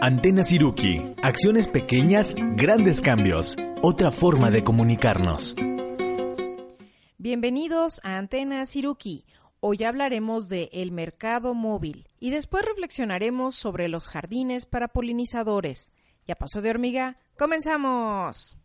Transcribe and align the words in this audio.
Antena 0.00 0.42
Siruki. 0.42 1.14
Acciones 1.22 1.68
pequeñas, 1.68 2.34
grandes 2.56 3.00
cambios. 3.00 3.56
Otra 3.82 4.10
forma 4.10 4.50
de 4.50 4.64
comunicarnos. 4.64 5.54
Bienvenidos 7.18 8.00
a 8.02 8.18
Antena 8.18 8.66
Siruki. 8.66 9.24
Hoy 9.60 9.84
hablaremos 9.84 10.48
de 10.48 10.70
el 10.72 10.90
mercado 10.90 11.54
móvil 11.54 12.08
y 12.18 12.30
después 12.30 12.64
reflexionaremos 12.64 13.54
sobre 13.54 13.88
los 13.88 14.08
jardines 14.08 14.66
para 14.66 14.88
polinizadores. 14.88 15.92
Ya 16.26 16.34
pasó 16.34 16.62
de 16.62 16.70
hormiga, 16.70 17.16
comenzamos. 17.38 18.56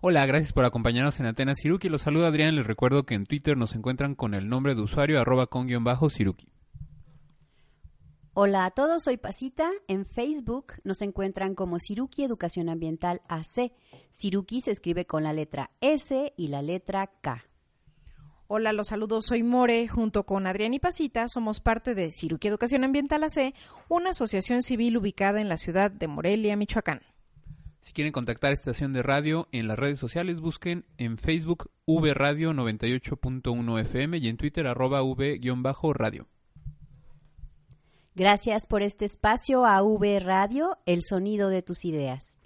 Hola, 0.00 0.26
gracias 0.26 0.52
por 0.52 0.66
acompañarnos 0.66 1.18
en 1.18 1.26
Antena 1.26 1.54
Siruki. 1.56 1.88
Los 1.88 2.02
saluda 2.02 2.28
Adrián. 2.28 2.56
Les 2.56 2.66
recuerdo 2.66 3.04
que 3.04 3.14
en 3.14 3.24
Twitter 3.24 3.56
nos 3.56 3.74
encuentran 3.74 4.14
con 4.14 4.34
el 4.34 4.50
nombre 4.50 4.74
de 4.74 4.82
usuario 4.82 5.18
arroba 5.18 5.46
con 5.46 5.66
guion 5.66 5.82
bajo 5.82 6.10
Siruki. 6.10 6.53
Hola 8.36 8.64
a 8.64 8.72
todos, 8.72 9.04
soy 9.04 9.16
Pasita. 9.16 9.70
En 9.86 10.04
Facebook 10.06 10.72
nos 10.82 11.02
encuentran 11.02 11.54
como 11.54 11.78
Siruki 11.78 12.24
Educación 12.24 12.68
Ambiental 12.68 13.22
AC. 13.28 13.70
Siruki 14.10 14.60
se 14.60 14.72
escribe 14.72 15.06
con 15.06 15.22
la 15.22 15.32
letra 15.32 15.70
S 15.80 16.32
y 16.36 16.48
la 16.48 16.60
letra 16.60 17.06
K. 17.20 17.44
Hola, 18.48 18.72
los 18.72 18.88
saludos, 18.88 19.26
soy 19.26 19.44
More. 19.44 19.86
Junto 19.86 20.26
con 20.26 20.48
Adrián 20.48 20.74
y 20.74 20.80
Pasita 20.80 21.28
somos 21.28 21.60
parte 21.60 21.94
de 21.94 22.10
Siruki 22.10 22.48
Educación 22.48 22.82
Ambiental 22.82 23.22
AC, 23.22 23.54
una 23.88 24.10
asociación 24.10 24.64
civil 24.64 24.96
ubicada 24.96 25.40
en 25.40 25.48
la 25.48 25.56
ciudad 25.56 25.92
de 25.92 26.08
Morelia, 26.08 26.56
Michoacán. 26.56 27.02
Si 27.82 27.92
quieren 27.92 28.12
contactar 28.12 28.50
esta 28.50 28.72
estación 28.72 28.92
de 28.92 29.04
radio 29.04 29.46
en 29.52 29.68
las 29.68 29.78
redes 29.78 30.00
sociales, 30.00 30.40
busquen 30.40 30.86
en 30.98 31.18
Facebook 31.18 31.70
V 31.86 32.12
Radio 32.14 32.52
98.1 32.52 33.80
FM 33.80 34.18
y 34.18 34.26
en 34.26 34.36
Twitter 34.38 34.66
arroba 34.66 35.04
V-radio. 35.04 36.26
Gracias 38.16 38.68
por 38.68 38.82
este 38.82 39.06
espacio 39.06 39.66
a 39.66 39.82
V 39.82 40.20
Radio, 40.20 40.78
el 40.86 41.02
sonido 41.02 41.48
de 41.48 41.62
tus 41.62 41.84
ideas. 41.84 42.38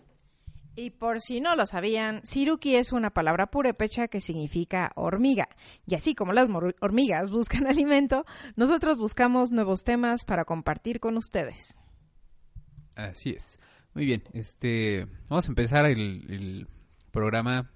Y 0.75 0.93
por 0.93 1.21
si 1.21 1.43
no 1.43 1.57
lo 1.57 1.67
sabían, 1.67 2.23
Siruki 2.25 2.77
es 2.77 2.91
una 2.91 3.11
palabra 3.11 3.49
purépecha 3.49 4.09
que 4.09 4.21
significa 4.21 4.93
hormiga. 4.95 5.51
Y 5.85 5.95
así 5.95 6.15
como 6.15 6.33
las 6.33 6.49
hormigas 6.81 7.31
buscan 7.31 7.67
alimento, 7.67 8.25
nosotros 8.57 8.97
buscamos 8.97 9.53
nuevos 9.53 9.85
temas 9.85 10.25
para 10.25 10.47
compartir 10.47 11.01
con 11.01 11.19
ustedes. 11.19 11.77
Así 12.95 13.33
es. 13.33 13.59
Muy 13.93 14.07
bien, 14.07 14.23
este, 14.33 15.07
vamos 15.29 15.49
a 15.49 15.51
empezar 15.51 15.85
el, 15.85 16.67
programa 17.11 17.71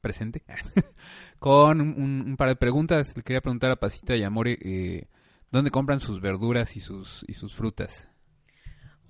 presente 0.00 0.42
con 1.38 1.80
un, 1.80 2.36
par 2.36 2.48
de 2.48 2.56
preguntas. 2.56 3.16
Le 3.16 3.22
quería 3.22 3.40
preguntar 3.40 3.70
a 3.70 3.76
Pasita 3.76 4.16
y 4.16 4.24
Amore 4.24 4.58
eh, 4.60 5.06
¿Dónde 5.50 5.70
compran 5.70 6.00
sus 6.00 6.20
verduras 6.20 6.76
y 6.76 6.80
sus, 6.80 7.24
y 7.28 7.34
sus 7.34 7.54
frutas? 7.54 8.06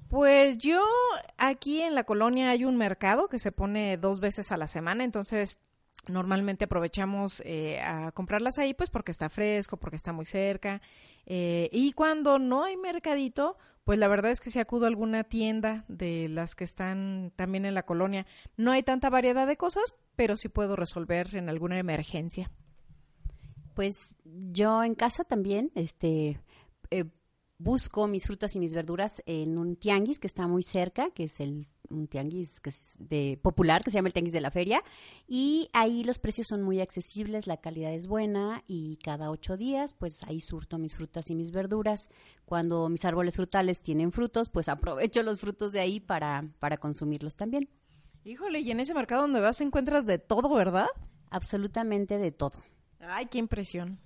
Pues 0.09 0.59
yo 0.59 0.83
aquí 1.37 1.83
en 1.83 1.95
la 1.95 2.05
colonia 2.05 2.51
hay 2.51 2.65
un 2.65 2.77
mercado 2.77 3.29
que 3.29 3.39
se 3.39 3.51
pone 3.51 3.97
dos 3.97 4.21
veces 4.21 4.53
a 4.53 4.57
la 4.57 4.69
semana, 4.69 5.03
entonces 5.03 5.59
normalmente 6.07 6.67
aprovechamos 6.67 7.43
eh, 7.45 7.81
a 7.81 8.13
comprarlas 8.13 8.59
ahí 8.59 8.75
pues 8.75 8.91
porque 8.91 9.11
está 9.11 9.29
fresco, 9.29 9.77
porque 9.77 9.97
está 9.97 10.13
muy 10.13 10.27
cerca. 10.27 10.81
Eh, 11.27 11.69
y 11.73 11.93
cuando 11.93 12.39
no 12.39 12.65
hay 12.65 12.77
mercadito, 12.77 13.57
pues 13.85 13.99
la 13.99 14.09
verdad 14.09 14.31
es 14.31 14.41
que 14.41 14.51
si 14.51 14.61
acudo 14.61 14.85
a 14.85 14.89
alguna 14.89 15.25
tienda 15.25 15.85
de 15.89 16.29
las 16.29 16.55
que 16.55 16.65
están 16.65 17.33
también 17.35 17.65
en 17.65 17.75
la 17.75 17.85
colonia, 17.85 18.27
no 18.57 18.71
hay 18.71 18.83
tanta 18.83 19.11
variedad 19.11 19.47
de 19.47 19.57
cosas, 19.57 19.95
pero 20.15 20.37
sí 20.37 20.49
puedo 20.49 20.77
resolver 20.77 21.35
en 21.35 21.49
alguna 21.49 21.79
emergencia. 21.79 22.51
Pues 23.77 24.17
yo 24.25 24.83
en 24.83 24.95
casa 24.95 25.23
también, 25.23 25.71
este, 25.75 26.41
eh, 26.91 27.05
busco 27.59 28.07
mis 28.07 28.25
frutas 28.25 28.57
y 28.57 28.59
mis 28.59 28.73
verduras 28.73 29.23
en 29.27 29.59
un 29.59 29.77
tianguis 29.77 30.19
que 30.19 30.27
está 30.27 30.47
muy 30.47 30.63
cerca, 30.63 31.11
que 31.11 31.25
es 31.25 31.41
el 31.41 31.69
un 31.91 32.09
tianguis 32.09 32.59
que 32.59 32.71
es 32.71 32.97
de 32.99 33.39
popular 33.41 33.85
que 33.85 33.91
se 33.91 33.99
llama 33.99 34.09
el 34.09 34.15
tianguis 34.15 34.33
de 34.33 34.41
la 34.41 34.51
feria 34.51 34.83
y 35.29 35.69
ahí 35.75 36.05
los 36.05 36.19
precios 36.19 36.47
son 36.49 36.63
muy 36.63 36.81
accesibles, 36.81 37.47
la 37.47 37.59
calidad 37.59 37.93
es 37.93 38.07
buena 38.07 38.65
y 38.67 38.97
cada 38.97 39.31
ocho 39.31 39.59
días 39.59 39.93
pues 39.93 40.23
ahí 40.25 40.41
surto 40.41 40.79
mis 40.79 40.97
frutas 40.97 41.29
y 41.29 41.35
mis 41.35 41.51
verduras. 41.51 42.09
Cuando 42.47 42.89
mis 42.89 43.05
árboles 43.05 43.37
frutales 43.37 43.83
tienen 43.83 44.11
frutos 44.11 44.49
pues 44.49 44.69
aprovecho 44.71 45.23
los 45.23 45.39
frutos 45.39 45.73
de 45.73 45.81
ahí 45.81 46.01
para 46.01 46.49
para 46.61 46.79
consumirlos 46.79 47.37
también. 47.37 47.69
Híjole, 48.25 48.61
y 48.61 48.71
en 48.71 48.81
ese 48.81 48.95
mercado 48.95 49.21
donde 49.21 49.41
vas 49.41 49.61
encuentras 49.61 50.07
de 50.07 50.19
todo, 50.19 50.55
¿verdad? 50.55 50.89
Absolutamente 51.29 52.17
de 52.17 52.33
todo. 52.33 52.55
Ay, 53.01 53.27
qué 53.27 53.39
impresión. 53.39 53.99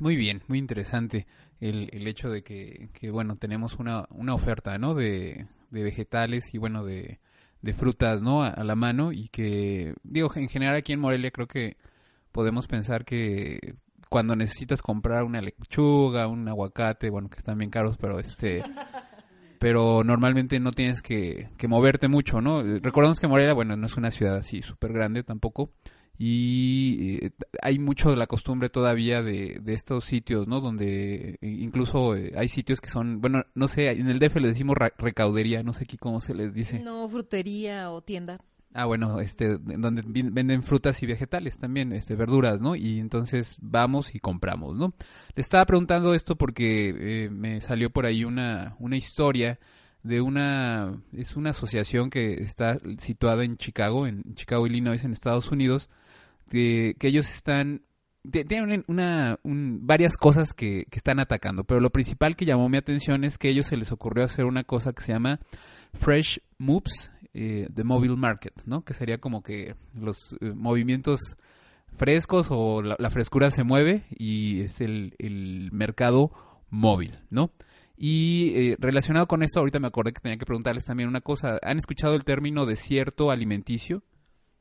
Muy 0.00 0.16
bien, 0.16 0.42
muy 0.48 0.58
interesante 0.58 1.26
el, 1.60 1.88
el 1.92 2.08
hecho 2.08 2.28
de 2.28 2.42
que, 2.42 2.88
que, 2.92 3.10
bueno, 3.10 3.36
tenemos 3.36 3.74
una, 3.76 4.06
una 4.10 4.34
oferta, 4.34 4.78
¿no? 4.78 4.94
De, 4.94 5.46
de 5.70 5.82
vegetales 5.82 6.52
y, 6.54 6.58
bueno, 6.58 6.84
de, 6.84 7.20
de 7.60 7.72
frutas, 7.72 8.22
¿no? 8.22 8.42
A, 8.42 8.64
la 8.64 8.74
mano 8.74 9.12
y 9.12 9.28
que, 9.28 9.94
digo, 10.02 10.30
en 10.34 10.48
general 10.48 10.76
aquí 10.76 10.92
en 10.92 11.00
Morelia 11.00 11.30
creo 11.30 11.46
que 11.46 11.76
podemos 12.32 12.66
pensar 12.66 13.04
que 13.04 13.76
cuando 14.08 14.34
necesitas 14.36 14.82
comprar 14.82 15.24
una 15.24 15.40
lechuga, 15.40 16.26
un 16.26 16.48
aguacate, 16.48 17.10
bueno, 17.10 17.30
que 17.30 17.38
están 17.38 17.58
bien 17.58 17.70
caros, 17.70 17.96
pero 17.96 18.18
este... 18.18 18.62
pero 19.58 20.02
normalmente 20.02 20.58
no 20.58 20.72
tienes 20.72 21.02
que, 21.02 21.50
que 21.56 21.68
moverte 21.68 22.08
mucho, 22.08 22.40
¿no? 22.40 22.64
Recordemos 22.80 23.20
que 23.20 23.28
Morelia, 23.28 23.54
bueno, 23.54 23.76
no 23.76 23.86
es 23.86 23.96
una 23.96 24.10
ciudad 24.10 24.38
así 24.38 24.60
súper 24.60 24.92
grande 24.92 25.22
tampoco, 25.22 25.70
y 26.18 27.18
eh, 27.22 27.30
hay 27.62 27.78
mucho 27.78 28.10
de 28.10 28.16
la 28.16 28.26
costumbre 28.26 28.68
todavía 28.68 29.22
de, 29.22 29.60
de 29.62 29.74
estos 29.74 30.04
sitios, 30.04 30.48
¿no? 30.48 30.60
Donde 30.60 31.38
eh, 31.40 31.46
incluso 31.46 32.16
eh, 32.16 32.32
hay 32.36 32.48
sitios 32.48 32.80
que 32.80 32.90
son, 32.90 33.20
bueno, 33.20 33.44
no 33.54 33.68
sé, 33.68 33.88
en 33.90 34.08
el 34.08 34.18
DF 34.18 34.36
le 34.36 34.48
decimos 34.48 34.76
recaudería, 34.98 35.62
no 35.62 35.72
sé 35.72 35.84
aquí 35.84 35.96
cómo 35.96 36.20
se 36.20 36.34
les 36.34 36.52
dice. 36.52 36.80
No, 36.80 37.08
frutería 37.08 37.90
o 37.90 38.02
tienda. 38.02 38.40
Ah, 38.74 38.86
bueno, 38.86 39.20
este, 39.20 39.58
donde 39.58 40.02
venden 40.04 40.62
frutas 40.62 41.02
y 41.02 41.06
vegetales 41.06 41.58
también, 41.58 41.92
este, 41.92 42.16
verduras, 42.16 42.60
¿no? 42.60 42.74
Y 42.74 43.00
entonces 43.00 43.56
vamos 43.60 44.14
y 44.14 44.18
compramos, 44.18 44.76
¿no? 44.76 44.94
Le 45.34 45.42
estaba 45.42 45.66
preguntando 45.66 46.14
esto 46.14 46.36
porque 46.36 47.28
me 47.30 47.60
salió 47.60 47.90
por 47.90 48.06
ahí 48.06 48.24
una, 48.24 48.74
una 48.78 48.96
historia 48.96 49.58
de 50.02 50.20
una, 50.20 51.00
es 51.12 51.36
una 51.36 51.50
asociación 51.50 52.10
que 52.10 52.34
está 52.42 52.80
situada 52.98 53.44
en 53.44 53.56
Chicago, 53.56 54.06
en 54.06 54.34
Chicago, 54.34 54.66
Illinois, 54.66 55.04
en 55.04 55.12
Estados 55.12 55.50
Unidos, 55.50 55.90
que, 56.48 56.96
ellos 57.00 57.30
están 57.32 57.82
tienen 58.30 58.84
una, 58.86 59.40
varias 59.42 60.16
cosas 60.16 60.54
que, 60.54 60.86
que, 60.88 60.98
están 60.98 61.18
atacando, 61.18 61.64
pero 61.64 61.80
lo 61.80 61.90
principal 61.90 62.36
que 62.36 62.44
llamó 62.44 62.68
mi 62.68 62.76
atención 62.78 63.24
es 63.24 63.36
que 63.36 63.48
a 63.48 63.50
ellos 63.50 63.66
se 63.66 63.76
les 63.76 63.90
ocurrió 63.90 64.24
hacer 64.24 64.44
una 64.44 64.62
cosa 64.62 64.92
que 64.92 65.02
se 65.02 65.12
llama 65.12 65.40
Fresh 65.94 66.40
Moves, 66.58 67.10
eh, 67.34 67.68
the 67.74 67.82
Mobile 67.82 68.16
Market, 68.16 68.54
¿no? 68.64 68.84
Que 68.84 68.94
sería 68.94 69.18
como 69.18 69.42
que 69.42 69.74
los 69.94 70.36
eh, 70.40 70.52
movimientos 70.54 71.20
frescos 71.96 72.46
o 72.50 72.82
la, 72.82 73.10
frescura 73.10 73.50
se 73.50 73.64
mueve 73.64 74.04
y 74.10 74.62
es 74.62 74.80
el, 74.80 75.14
el 75.18 75.70
mercado 75.72 76.30
móvil, 76.70 77.18
¿no? 77.30 77.52
Y 77.96 78.52
eh, 78.56 78.76
relacionado 78.80 79.28
con 79.28 79.42
esto, 79.42 79.60
ahorita 79.60 79.78
me 79.78 79.86
acordé 79.86 80.12
que 80.12 80.20
tenía 80.20 80.38
que 80.38 80.46
preguntarles 80.46 80.84
también 80.84 81.08
una 81.08 81.20
cosa. 81.20 81.58
¿Han 81.62 81.78
escuchado 81.78 82.14
el 82.14 82.24
término 82.24 82.66
desierto 82.66 83.30
alimenticio? 83.30 84.02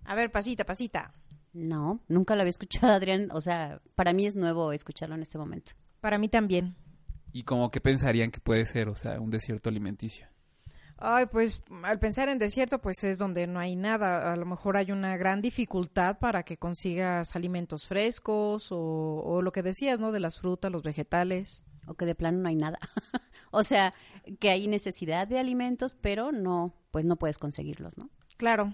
A 0.05 0.15
ver, 0.15 0.31
pasita, 0.31 0.65
pasita. 0.65 1.13
No, 1.53 1.99
nunca 2.07 2.35
lo 2.35 2.41
había 2.41 2.49
escuchado, 2.49 2.93
Adrián. 2.93 3.29
O 3.31 3.41
sea, 3.41 3.81
para 3.95 4.13
mí 4.13 4.25
es 4.25 4.35
nuevo 4.35 4.71
escucharlo 4.71 5.15
en 5.15 5.21
este 5.21 5.37
momento. 5.37 5.73
Para 5.99 6.17
mí 6.17 6.29
también. 6.29 6.75
¿Y 7.33 7.43
cómo 7.43 7.71
que 7.71 7.79
pensarían 7.79 8.31
que 8.31 8.39
puede 8.39 8.65
ser, 8.65 8.89
o 8.89 8.95
sea, 8.95 9.19
un 9.19 9.29
desierto 9.29 9.69
alimenticio? 9.69 10.27
Ay, 11.03 11.25
pues 11.31 11.63
al 11.83 11.97
pensar 11.97 12.29
en 12.29 12.37
desierto, 12.37 12.79
pues 12.79 13.03
es 13.03 13.17
donde 13.17 13.47
no 13.47 13.59
hay 13.59 13.75
nada. 13.75 14.31
A 14.31 14.35
lo 14.35 14.45
mejor 14.45 14.77
hay 14.77 14.91
una 14.91 15.17
gran 15.17 15.41
dificultad 15.41 16.19
para 16.19 16.43
que 16.43 16.57
consigas 16.57 17.35
alimentos 17.35 17.87
frescos 17.87 18.71
o, 18.71 18.77
o 18.77 19.41
lo 19.41 19.51
que 19.51 19.63
decías, 19.63 19.99
¿no? 19.99 20.11
De 20.11 20.19
las 20.19 20.37
frutas, 20.37 20.71
los 20.71 20.83
vegetales. 20.83 21.63
O 21.87 21.95
que 21.95 22.05
de 22.05 22.13
plano 22.13 22.39
no 22.39 22.49
hay 22.49 22.55
nada. 22.55 22.77
o 23.51 23.63
sea, 23.63 23.95
que 24.39 24.51
hay 24.51 24.67
necesidad 24.67 25.27
de 25.27 25.39
alimentos, 25.39 25.95
pero 25.99 26.31
no, 26.31 26.75
pues 26.91 27.05
no 27.05 27.15
puedes 27.15 27.39
conseguirlos, 27.39 27.97
¿no? 27.97 28.11
Claro. 28.37 28.73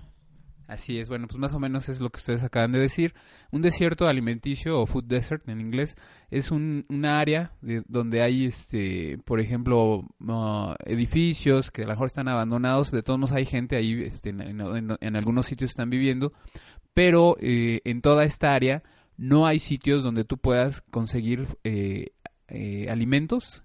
Así 0.68 1.00
es, 1.00 1.08
bueno, 1.08 1.28
pues 1.28 1.40
más 1.40 1.54
o 1.54 1.60
menos 1.60 1.88
es 1.88 2.02
lo 2.02 2.10
que 2.10 2.18
ustedes 2.18 2.44
acaban 2.44 2.74
de 2.74 2.80
decir. 2.80 3.14
Un 3.52 3.62
desierto 3.62 4.06
alimenticio 4.06 4.82
o 4.82 4.86
food 4.86 5.06
desert 5.06 5.48
en 5.48 5.62
inglés 5.62 5.96
es 6.30 6.52
un, 6.52 6.86
área 7.06 7.54
donde 7.62 8.22
hay, 8.22 8.46
este, 8.46 9.18
por 9.24 9.40
ejemplo, 9.40 10.06
uh, 10.20 10.74
edificios 10.86 11.72
que 11.72 11.84
a 11.84 11.86
lo 11.86 11.92
mejor 11.92 12.08
están 12.08 12.28
abandonados, 12.28 12.92
de 12.92 13.02
todos 13.02 13.18
modos 13.18 13.34
hay 13.34 13.46
gente 13.46 13.78
ahí, 13.78 14.04
este, 14.04 14.32
en, 14.32 15.16
algunos 15.16 15.46
sitios 15.46 15.72
están 15.72 15.90
viviendo, 15.90 16.34
pero 16.94 17.38
eh, 17.40 17.80
en 17.86 18.02
toda 18.02 18.26
esta 18.26 18.54
área 18.54 18.84
no 19.16 19.48
hay 19.48 19.60
sitios 19.60 20.04
donde 20.04 20.26
tú 20.26 20.38
puedas 20.38 20.82
conseguir 20.92 21.48
eh, 21.64 22.12
eh, 22.50 22.88
alimentos 22.90 23.64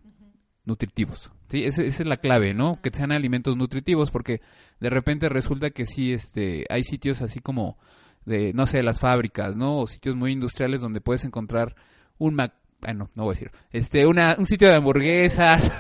nutritivos. 0.65 1.33
Sí, 1.49 1.65
esa, 1.65 1.83
es 1.83 2.01
la 2.05 2.17
clave, 2.17 2.55
¿no? 2.55 2.81
Que 2.81 2.91
sean 2.91 3.13
alimentos 3.13 3.57
nutritivos, 3.57 4.11
porque 4.11 4.41
de 4.81 4.91
repente 4.91 5.29
resulta 5.29 5.71
que 5.71 5.87
sí, 5.87 6.13
este, 6.13 6.65
hay 6.71 6.85
sitios 6.85 7.21
así 7.21 7.41
como 7.41 7.79
de, 8.25 8.53
no 8.53 8.67
sé, 8.67 8.83
las 8.83 9.01
fábricas, 9.01 9.57
¿no? 9.57 9.79
O 9.79 9.87
sitios 9.87 10.17
muy 10.17 10.33
industriales 10.33 10.81
donde 10.81 11.01
puedes 11.01 11.25
encontrar 11.25 11.75
un 12.19 12.35
Mac, 12.35 12.55
bueno, 12.81 13.11
no 13.15 13.25
voy 13.25 13.33
a 13.33 13.35
decir, 13.35 13.53
este, 13.71 14.07
una, 14.07 14.37
un 14.39 14.47
sitio 14.47 14.69
de 14.69 14.77
hamburguesas, 14.77 15.73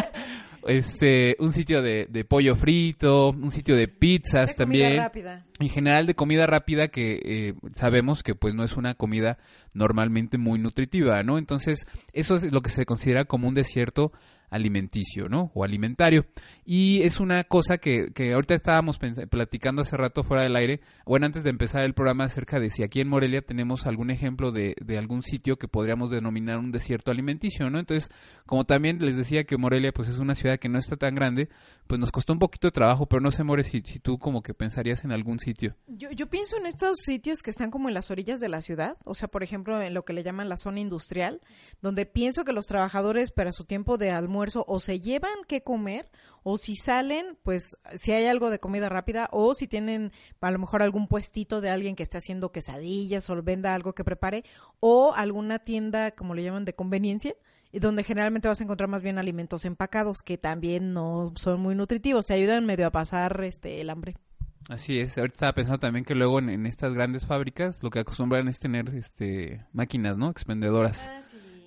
este, 0.66 1.36
un 1.38 1.52
sitio 1.52 1.82
de, 1.82 2.06
de, 2.08 2.24
pollo 2.24 2.54
frito, 2.56 3.30
un 3.30 3.50
sitio 3.50 3.76
de 3.76 3.88
pizzas 3.88 4.50
de 4.50 4.54
también. 4.54 4.96
Rápida. 4.96 5.44
En 5.58 5.68
general 5.68 6.06
de 6.06 6.14
comida 6.14 6.46
rápida 6.46 6.88
que 6.88 7.20
eh, 7.24 7.54
sabemos 7.74 8.22
que 8.22 8.34
pues 8.34 8.54
no 8.54 8.64
es 8.64 8.76
una 8.76 8.94
comida 8.94 9.38
normalmente 9.74 10.38
muy 10.38 10.58
nutritiva, 10.58 11.22
¿no? 11.22 11.38
Entonces, 11.38 11.86
eso 12.12 12.34
es 12.34 12.52
lo 12.52 12.62
que 12.62 12.70
se 12.70 12.84
considera 12.84 13.24
como 13.24 13.48
un 13.48 13.54
desierto 13.54 14.12
alimenticio, 14.52 15.28
¿no? 15.28 15.50
O 15.54 15.64
alimentario. 15.64 16.26
Y 16.64 17.02
es 17.02 17.18
una 17.18 17.42
cosa 17.44 17.78
que, 17.78 18.12
que 18.14 18.34
ahorita 18.34 18.54
estábamos 18.54 18.98
platicando 19.30 19.82
hace 19.82 19.96
rato 19.96 20.22
fuera 20.22 20.44
del 20.44 20.54
aire, 20.54 20.80
bueno, 21.06 21.26
antes 21.26 21.42
de 21.42 21.50
empezar 21.50 21.82
el 21.82 21.94
programa 21.94 22.24
acerca 22.24 22.60
de 22.60 22.70
si 22.70 22.84
aquí 22.84 23.00
en 23.00 23.08
Morelia 23.08 23.42
tenemos 23.42 23.86
algún 23.86 24.10
ejemplo 24.10 24.52
de, 24.52 24.76
de 24.80 24.98
algún 24.98 25.22
sitio 25.22 25.56
que 25.56 25.68
podríamos 25.68 26.10
denominar 26.10 26.58
un 26.58 26.70
desierto 26.70 27.10
alimenticio, 27.10 27.68
¿no? 27.70 27.78
Entonces, 27.78 28.10
como 28.46 28.64
también 28.64 28.98
les 29.00 29.16
decía 29.16 29.44
que 29.44 29.56
Morelia 29.56 29.92
pues 29.92 30.08
es 30.08 30.18
una 30.18 30.34
ciudad 30.34 30.58
que 30.58 30.68
no 30.68 30.78
está 30.78 30.96
tan 30.96 31.14
grande, 31.14 31.48
pues 31.86 31.98
nos 31.98 32.12
costó 32.12 32.34
un 32.34 32.38
poquito 32.38 32.68
de 32.68 32.72
trabajo, 32.72 33.06
pero 33.06 33.20
no 33.20 33.30
sé, 33.30 33.42
More, 33.42 33.64
si, 33.64 33.80
si 33.80 33.98
tú 33.98 34.18
como 34.18 34.42
que 34.42 34.52
pensarías 34.52 35.02
en 35.02 35.12
algún 35.12 35.40
sitio. 35.40 35.74
Yo, 35.86 36.10
yo 36.10 36.28
pienso 36.28 36.56
en 36.58 36.66
estos 36.66 36.98
sitios 36.98 37.40
que 37.40 37.50
están 37.50 37.70
como 37.70 37.88
en 37.88 37.94
las 37.94 38.10
orillas 38.10 38.38
de 38.38 38.50
la 38.50 38.60
ciudad, 38.60 38.98
o 39.04 39.14
sea, 39.14 39.28
por 39.28 39.42
ejemplo, 39.42 39.80
en 39.80 39.94
lo 39.94 40.04
que 40.04 40.12
le 40.12 40.22
llaman 40.22 40.50
la 40.50 40.58
zona 40.58 40.80
industrial, 40.80 41.40
donde 41.80 42.04
pienso 42.04 42.44
que 42.44 42.52
los 42.52 42.66
trabajadores 42.66 43.32
para 43.32 43.52
su 43.52 43.64
tiempo 43.64 43.96
de 43.96 44.10
almuerzo 44.10 44.41
o 44.66 44.80
se 44.80 45.00
llevan 45.00 45.32
qué 45.46 45.62
comer 45.62 46.10
o 46.42 46.58
si 46.58 46.76
salen, 46.76 47.38
pues 47.42 47.76
si 47.94 48.12
hay 48.12 48.26
algo 48.26 48.50
de 48.50 48.58
comida 48.58 48.88
rápida 48.88 49.28
o 49.32 49.54
si 49.54 49.66
tienen 49.66 50.12
a 50.40 50.50
lo 50.50 50.58
mejor 50.58 50.82
algún 50.82 51.08
puestito 51.08 51.60
de 51.60 51.70
alguien 51.70 51.96
que 51.96 52.02
esté 52.02 52.18
haciendo 52.18 52.52
quesadillas 52.52 53.28
o 53.30 53.42
venda 53.42 53.74
algo 53.74 53.94
que 53.94 54.04
prepare 54.04 54.44
o 54.80 55.12
alguna 55.14 55.58
tienda, 55.60 56.10
como 56.12 56.34
le 56.34 56.42
llaman, 56.42 56.64
de 56.64 56.74
conveniencia 56.74 57.34
y 57.70 57.78
donde 57.78 58.04
generalmente 58.04 58.48
vas 58.48 58.60
a 58.60 58.64
encontrar 58.64 58.88
más 58.88 59.02
bien 59.02 59.18
alimentos 59.18 59.64
empacados 59.64 60.22
que 60.22 60.36
también 60.36 60.92
no 60.92 61.32
son 61.36 61.60
muy 61.60 61.74
nutritivos, 61.74 62.26
te 62.26 62.34
ayudan 62.34 62.66
medio 62.66 62.86
a 62.86 62.90
pasar 62.90 63.42
este 63.44 63.80
el 63.80 63.90
hambre. 63.90 64.16
Así 64.68 65.00
es, 65.00 65.18
ahorita 65.18 65.34
estaba 65.34 65.52
pensando 65.54 65.80
también 65.80 66.04
que 66.04 66.14
luego 66.14 66.38
en, 66.38 66.66
estas 66.66 66.94
grandes 66.94 67.26
fábricas 67.26 67.82
lo 67.82 67.90
que 67.90 67.98
acostumbran 67.98 68.46
es 68.48 68.58
tener 68.60 68.94
este 68.94 69.64
máquinas, 69.72 70.18
¿no? 70.18 70.30
Expendedoras. 70.30 71.10
Ah, 71.10 71.20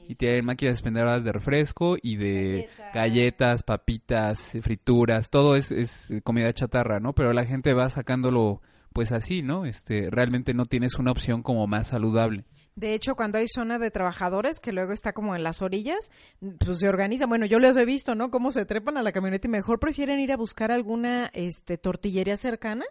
y 0.07 0.15
tienen 0.15 0.45
máquinas 0.45 0.75
expendedoras 0.75 1.23
de 1.23 1.31
refresco 1.31 1.97
y 2.01 2.17
de 2.17 2.69
galletas, 2.93 3.63
papitas, 3.63 4.51
frituras, 4.61 5.29
todo 5.29 5.55
es, 5.55 5.71
es, 5.71 6.11
comida 6.23 6.53
chatarra, 6.53 6.99
¿no? 6.99 7.13
Pero 7.13 7.33
la 7.33 7.45
gente 7.45 7.73
va 7.73 7.89
sacándolo 7.89 8.61
pues 8.93 9.11
así, 9.11 9.41
¿no? 9.41 9.65
Este, 9.65 10.09
realmente 10.09 10.53
no 10.53 10.65
tienes 10.65 10.95
una 10.95 11.11
opción 11.11 11.43
como 11.43 11.67
más 11.67 11.87
saludable. 11.87 12.45
De 12.75 12.93
hecho, 12.93 13.15
cuando 13.15 13.37
hay 13.37 13.47
zona 13.47 13.79
de 13.79 13.89
trabajadores 13.89 14.59
que 14.59 14.73
luego 14.73 14.91
está 14.91 15.13
como 15.13 15.33
en 15.33 15.43
las 15.43 15.61
orillas, 15.61 16.11
pues 16.59 16.79
se 16.79 16.89
organiza. 16.89 17.25
Bueno, 17.25 17.45
yo 17.45 17.59
les 17.59 17.77
he 17.77 17.85
visto, 17.85 18.15
¿no? 18.15 18.29
Cómo 18.29 18.51
se 18.51 18.65
trepan 18.65 18.97
a 18.97 19.01
la 19.01 19.13
camioneta 19.13 19.47
y 19.47 19.51
mejor 19.51 19.79
prefieren 19.79 20.19
ir 20.19 20.33
a 20.33 20.37
buscar 20.37 20.71
alguna 20.71 21.29
este, 21.33 21.77
tortillería 21.77 22.35
cercana 22.35 22.85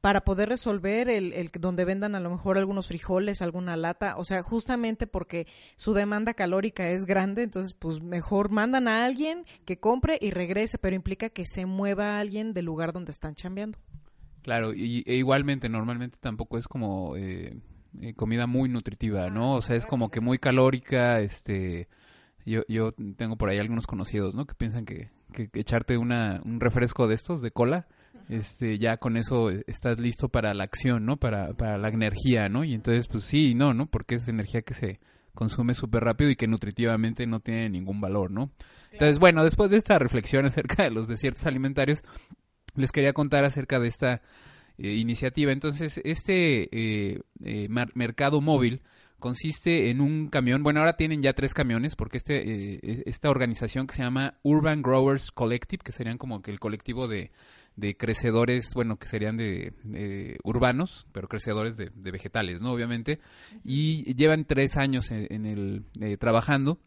para 0.00 0.20
poder 0.22 0.48
resolver 0.48 1.08
el, 1.08 1.32
el 1.32 1.50
donde 1.58 1.84
vendan 1.84 2.14
a 2.14 2.20
lo 2.20 2.30
mejor 2.30 2.56
algunos 2.56 2.88
frijoles, 2.88 3.42
alguna 3.42 3.76
lata, 3.76 4.16
o 4.16 4.24
sea, 4.24 4.42
justamente 4.42 5.06
porque 5.06 5.46
su 5.76 5.92
demanda 5.92 6.34
calórica 6.34 6.88
es 6.90 7.04
grande, 7.04 7.42
entonces 7.42 7.74
pues 7.74 8.00
mejor 8.00 8.50
mandan 8.50 8.86
a 8.86 9.04
alguien 9.04 9.44
que 9.64 9.78
compre 9.78 10.18
y 10.20 10.30
regrese, 10.30 10.78
pero 10.78 10.94
implica 10.94 11.30
que 11.30 11.44
se 11.46 11.66
mueva 11.66 12.18
alguien 12.18 12.52
del 12.52 12.66
lugar 12.66 12.92
donde 12.92 13.10
están 13.10 13.34
chambeando. 13.34 13.78
Claro, 14.42 14.72
y, 14.72 15.02
e 15.06 15.16
igualmente 15.16 15.68
normalmente 15.68 16.16
tampoco 16.20 16.58
es 16.58 16.68
como 16.68 17.16
eh, 17.16 17.60
eh, 18.00 18.14
comida 18.14 18.46
muy 18.46 18.68
nutritiva, 18.68 19.30
¿no? 19.30 19.54
O 19.54 19.62
sea, 19.62 19.76
es 19.76 19.84
como 19.84 20.10
que 20.10 20.20
muy 20.20 20.38
calórica, 20.38 21.20
este... 21.20 21.88
Yo, 22.46 22.62
yo 22.66 22.92
tengo 23.18 23.36
por 23.36 23.50
ahí 23.50 23.58
algunos 23.58 23.86
conocidos, 23.86 24.34
¿no? 24.34 24.46
Que 24.46 24.54
piensan 24.54 24.86
que, 24.86 25.10
que 25.34 25.50
echarte 25.52 25.98
una, 25.98 26.40
un 26.46 26.60
refresco 26.60 27.06
de 27.06 27.14
estos, 27.14 27.42
de 27.42 27.50
cola, 27.50 27.88
este, 28.28 28.78
ya 28.78 28.98
con 28.98 29.16
eso 29.16 29.50
estás 29.66 30.00
listo 30.00 30.28
para 30.28 30.54
la 30.54 30.64
acción, 30.64 31.06
¿no? 31.06 31.16
Para, 31.16 31.54
para 31.54 31.78
la 31.78 31.88
energía, 31.88 32.48
¿no? 32.48 32.64
Y 32.64 32.74
entonces, 32.74 33.08
pues 33.08 33.24
sí, 33.24 33.54
no, 33.54 33.74
¿no? 33.74 33.86
Porque 33.86 34.16
es 34.16 34.28
energía 34.28 34.62
que 34.62 34.74
se 34.74 35.00
consume 35.34 35.74
súper 35.74 36.02
rápido 36.04 36.30
y 36.30 36.36
que 36.36 36.48
nutritivamente 36.48 37.26
no 37.26 37.40
tiene 37.40 37.70
ningún 37.70 38.00
valor, 38.00 38.30
¿no? 38.30 38.50
Entonces, 38.90 39.18
bueno, 39.18 39.44
después 39.44 39.70
de 39.70 39.76
esta 39.76 39.98
reflexión 39.98 40.44
acerca 40.46 40.82
de 40.82 40.90
los 40.90 41.08
desiertos 41.08 41.46
alimentarios, 41.46 42.02
les 42.74 42.92
quería 42.92 43.12
contar 43.12 43.44
acerca 43.44 43.78
de 43.78 43.88
esta 43.88 44.22
eh, 44.78 44.94
iniciativa. 44.94 45.52
Entonces, 45.52 46.00
este 46.04 46.68
eh, 46.72 47.20
eh, 47.44 47.68
mercado 47.94 48.40
móvil 48.40 48.82
consiste 49.18 49.90
en 49.90 50.00
un 50.00 50.28
camión, 50.28 50.62
bueno, 50.62 50.80
ahora 50.80 50.96
tienen 50.96 51.22
ya 51.22 51.32
tres 51.32 51.52
camiones, 51.52 51.96
porque 51.96 52.18
este, 52.18 53.08
esta 53.08 53.30
organización 53.30 53.88
que 53.88 53.96
se 53.96 54.02
llama 54.02 54.38
Urban 54.42 54.80
Growers 54.80 55.32
Collective, 55.32 55.82
que 55.84 55.90
serían 55.90 56.18
como 56.18 56.40
que 56.40 56.52
el 56.52 56.60
colectivo 56.60 57.08
de 57.08 57.32
de 57.78 57.96
crecedores, 57.96 58.70
bueno, 58.74 58.96
que 58.96 59.08
serían 59.08 59.36
de, 59.36 59.72
urbanos, 60.42 61.06
pero 61.12 61.28
crecedores 61.28 61.76
de, 61.76 61.90
vegetales, 62.10 62.60
¿no? 62.60 62.72
Obviamente, 62.72 63.20
y 63.64 64.14
llevan 64.14 64.44
tres 64.44 64.76
años 64.76 65.10
en, 65.10 65.46
el 65.46 65.84
eh, 66.00 66.16
trabajando 66.16 66.80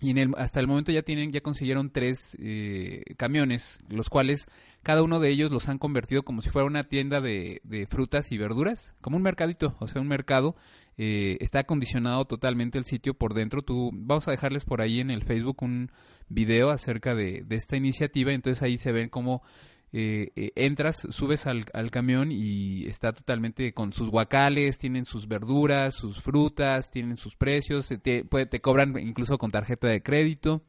y 0.00 0.10
en 0.10 0.18
el, 0.18 0.30
hasta 0.36 0.60
el 0.60 0.68
momento 0.68 0.92
ya 0.92 1.02
tienen, 1.02 1.32
ya 1.32 1.40
consiguieron 1.40 1.90
tres 1.90 2.36
eh, 2.38 3.02
camiones, 3.16 3.80
los 3.88 4.08
cuales 4.08 4.46
cada 4.84 5.02
uno 5.02 5.18
de 5.18 5.30
ellos 5.30 5.50
los 5.50 5.68
han 5.68 5.78
convertido 5.78 6.22
como 6.22 6.40
si 6.40 6.50
fuera 6.50 6.66
una 6.66 6.84
tienda 6.84 7.20
de, 7.20 7.60
frutas 7.90 8.30
y 8.30 8.38
verduras, 8.38 8.94
como 9.00 9.16
un 9.16 9.24
mercadito, 9.24 9.76
o 9.80 9.88
sea, 9.88 10.00
un 10.00 10.08
mercado. 10.08 10.54
Eh, 11.00 11.36
está 11.40 11.60
acondicionado 11.60 12.24
totalmente 12.24 12.78
el 12.78 12.84
sitio 12.84 13.14
por 13.14 13.34
dentro. 13.34 13.62
Tú, 13.62 13.90
vamos 13.92 14.26
a 14.26 14.32
dejarles 14.32 14.64
por 14.64 14.82
ahí 14.82 14.98
en 14.98 15.10
el 15.10 15.22
Facebook 15.22 15.62
un 15.62 15.92
video 16.28 16.70
acerca 16.70 17.14
de, 17.14 17.42
de 17.44 17.56
esta 17.56 17.76
iniciativa. 17.76 18.32
Entonces 18.32 18.62
ahí 18.62 18.78
se 18.78 18.90
ven 18.90 19.08
cómo 19.08 19.42
eh, 19.90 20.32
eh, 20.36 20.52
entras, 20.54 20.96
subes 21.10 21.46
al, 21.46 21.64
camión 21.90 22.30
y 22.30 22.86
está 22.86 23.12
totalmente 23.12 23.72
con 23.72 23.94
sus 23.94 24.10
guacales, 24.10 24.78
tienen 24.78 25.06
sus 25.06 25.26
verduras, 25.26 25.94
sus 25.94 26.20
frutas, 26.20 26.90
tienen 26.90 27.16
sus 27.16 27.36
precios, 27.36 27.88
te, 27.88 28.24
te 28.24 28.60
cobran 28.60 28.98
incluso 28.98 29.38
con 29.38 29.50
tarjeta 29.50 29.88
de 29.88 30.02
crédito. 30.02 30.62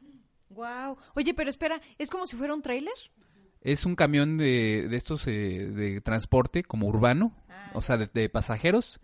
Wow. 0.49 0.97
Oye, 1.15 1.33
pero 1.33 1.49
espera, 1.49 1.81
¿es 1.97 2.09
como 2.09 2.25
si 2.25 2.37
fuera 2.37 2.53
un 2.53 2.61
trailer? 2.61 2.93
Es 3.61 3.85
un 3.85 3.95
camión 3.95 4.37
de, 4.37 4.87
de 4.87 4.95
estos 4.95 5.27
eh, 5.27 5.31
de 5.69 5.99
transporte 5.99 6.63
como 6.63 6.87
urbano, 6.87 7.35
ah. 7.49 7.71
o 7.73 7.81
sea, 7.81 7.97
de, 7.97 8.29
pasajeros, 8.29 9.01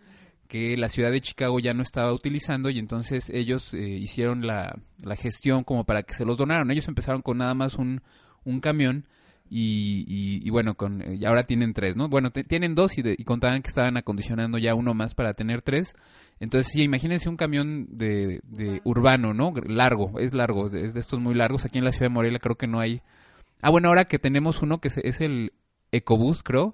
que 0.47 0.77
la 0.77 0.87
ciudad 0.87 1.11
de 1.11 1.19
Chicago 1.19 1.59
ya 1.59 1.73
no 1.73 1.83
estaba 1.83 2.13
utilizando 2.13 2.69
y 2.69 2.79
entonces 2.79 3.29
ellos 3.29 3.73
hicieron 3.73 4.47
la, 4.47 4.79
la, 5.03 5.15
gestión 5.17 5.65
como 5.65 5.85
para 5.85 6.03
que 6.03 6.13
se 6.13 6.23
los 6.23 6.37
donaran. 6.37 6.71
Ellos 6.71 6.87
empezaron 6.87 7.21
con 7.21 7.39
nada 7.39 7.53
más 7.53 7.73
un, 7.75 8.01
un 8.45 8.61
camión 8.61 9.07
y, 9.47 10.41
y, 10.43 10.49
bueno, 10.49 10.75
con, 10.75 11.03
y 11.15 11.23
ahora 11.25 11.43
tienen 11.43 11.73
tres, 11.73 11.95
¿no? 11.95 12.09
Bueno, 12.09 12.31
tienen 12.31 12.73
dos 12.73 12.97
y, 12.97 13.03
y, 13.05 13.23
contaban 13.23 13.61
que 13.61 13.69
estaban 13.69 13.95
acondicionando 13.95 14.57
ya 14.57 14.73
uno 14.73 14.93
más 14.93 15.13
para 15.13 15.33
tener 15.33 15.61
tres. 15.61 15.93
Entonces, 16.39 16.71
sí, 16.71 16.81
imagínense 16.81 17.29
un 17.29 17.37
camión 17.37 17.87
de, 17.91 18.41
de 18.43 18.81
urbano, 18.83 19.33
¿no? 19.33 19.53
Largo, 19.67 20.19
es 20.19 20.33
largo, 20.33 20.67
es 20.67 20.93
de 20.93 20.99
estos 20.99 21.19
muy 21.19 21.35
largos. 21.35 21.63
Aquí 21.63 21.77
en 21.77 21.85
la 21.85 21.91
ciudad 21.91 22.07
de 22.07 22.13
Morelia 22.13 22.39
creo 22.39 22.55
que 22.55 22.67
no 22.67 22.79
hay. 22.79 23.01
Ah, 23.61 23.69
bueno, 23.69 23.89
ahora 23.89 24.05
que 24.05 24.19
tenemos 24.19 24.61
uno 24.61 24.79
que 24.79 24.89
es, 24.89 25.21
el 25.21 25.53
Ecobús, 25.91 26.41
creo, 26.41 26.73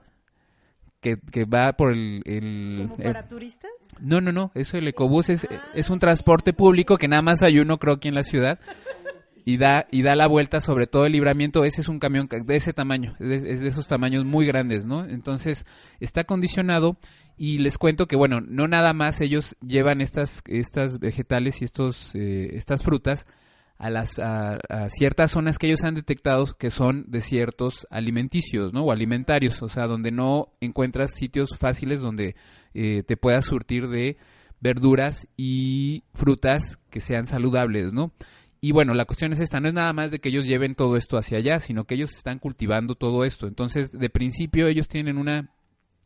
que, 1.02 1.18
que, 1.32 1.46
va 1.46 1.74
por 1.74 1.92
el... 1.92 2.22
el 2.26 2.90
para 3.04 3.28
turistas? 3.28 3.72
No, 4.02 4.22
no, 4.22 4.32
no, 4.32 4.52
eso 4.56 4.78
el 4.78 4.88
Ecobús 4.88 5.30
es, 5.30 5.48
es 5.74 5.90
un 5.90 6.00
transporte 6.00 6.54
público 6.54 6.98
que 6.98 7.08
nada 7.08 7.22
más 7.22 7.42
hay 7.44 7.60
uno 7.60 7.78
creo 7.78 7.96
aquí 7.96 8.08
en 8.08 8.16
la 8.16 8.24
ciudad 8.24 8.60
y 9.46 9.58
da 9.58 9.88
y 9.92 10.02
da 10.02 10.16
la 10.16 10.28
vuelta 10.28 10.62
sobre 10.62 10.88
todo 10.88 11.06
el 11.06 11.14
libramiento 11.14 11.64
ese 11.64 11.82
es 11.82 11.88
un 11.88 12.00
camión 12.00 12.28
de 12.28 12.56
ese 12.56 12.74
tamaño 12.74 13.16
es 13.20 13.62
de, 13.62 13.68
esos 13.68 13.88
tamaños 13.88 14.26
muy 14.26 14.46
grandes 14.46 14.86
no 14.86 15.06
entonces 15.06 15.66
está 16.00 16.22
acondicionado 16.22 16.98
y 17.38 17.60
les 17.60 17.78
cuento 17.78 18.08
que 18.08 18.16
bueno 18.16 18.42
no 18.42 18.68
nada 18.68 18.94
más 18.94 19.22
ellos 19.22 19.56
llevan 19.66 20.02
estas 20.02 20.42
estas 20.46 21.00
vegetales 21.00 21.62
y 21.62 21.66
estos 21.66 22.14
eh, 22.16 22.52
estas 22.54 22.84
frutas 22.84 23.26
a 23.78 23.90
las 23.90 24.20
a, 24.20 24.60
a 24.70 24.90
ciertas 24.90 25.32
zonas 25.32 25.58
que 25.58 25.68
ellos 25.68 25.84
han 25.84 25.96
detectado 25.96 26.46
que 26.60 26.70
son 26.70 27.06
desiertos 27.08 27.88
alimenticios, 27.90 28.74
¿no? 28.74 28.84
O 28.84 28.92
alimentarios, 28.92 29.60
o 29.64 29.70
sea, 29.70 29.88
donde 29.88 30.12
no 30.12 30.54
encuentras 30.62 31.16
sitios 31.16 31.58
fáciles 31.58 32.00
donde 32.00 32.36
eh, 32.76 33.02
te 33.08 33.18
puedas 33.18 33.46
surtir 33.46 33.88
de 33.88 34.18
verduras 34.60 35.28
y 35.36 36.04
frutas 36.14 36.78
que 36.92 37.02
sean 37.02 37.26
saludables, 37.26 37.92
¿no? 37.92 38.14
Y 38.64 38.74
bueno, 38.74 38.94
la 38.94 39.06
cuestión 39.06 39.34
es 39.34 39.40
esta, 39.40 39.60
no 39.60 39.70
es 39.70 39.74
nada 39.74 39.92
más 39.92 40.12
de 40.12 40.20
que 40.20 40.30
ellos 40.30 40.46
lleven 40.46 40.76
todo 40.76 40.96
esto 40.96 41.18
hacia 41.18 41.40
allá, 41.40 41.60
sino 41.60 41.86
que 41.86 41.96
ellos 41.96 42.16
están 42.16 42.38
cultivando 42.38 42.94
todo 42.94 43.26
esto. 43.26 43.48
Entonces, 43.48 43.92
de 43.92 44.10
principio 44.12 44.68
ellos 44.68 44.88
tienen 44.88 45.18
una, 45.18 45.50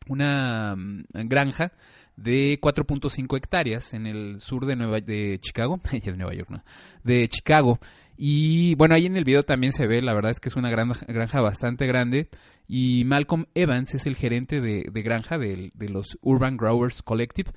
una 0.08 0.74
mm, 0.78 1.04
granja 1.28 1.74
de 2.16 2.58
4.5 2.62 3.36
hectáreas 3.36 3.94
en 3.94 4.08
el 4.08 4.40
sur 4.40 4.66
de 4.66 4.78
Nueva 4.78 5.02
de 5.02 5.38
Chicago, 5.42 5.82
de 5.92 6.14
Nueva 6.14 6.34
York, 6.34 6.50
no, 6.50 6.64
de 7.04 7.28
Chicago. 7.28 7.78
Y 8.16 8.76
bueno, 8.76 8.96
ahí 8.96 9.06
en 9.06 9.18
el 9.18 9.26
video 9.26 9.44
también 9.44 9.74
se 9.74 9.86
ve, 9.86 10.02
la 10.02 10.14
verdad 10.14 10.32
es 10.32 10.40
que 10.40 10.48
es 10.48 10.56
una 10.56 10.70
granja, 10.70 11.06
granja 11.10 11.42
bastante 11.42 11.86
grande. 11.88 12.30
Y 12.70 13.04
Malcolm 13.04 13.48
Evans 13.54 13.94
es 13.96 14.06
el 14.06 14.16
gerente 14.16 14.62
de, 14.62 14.86
de 14.90 15.02
granja 15.02 15.38
de, 15.38 15.72
de 15.74 15.90
los 15.90 16.18
Urban 16.22 16.56
Growers 16.56 17.04
Collective 17.04 17.52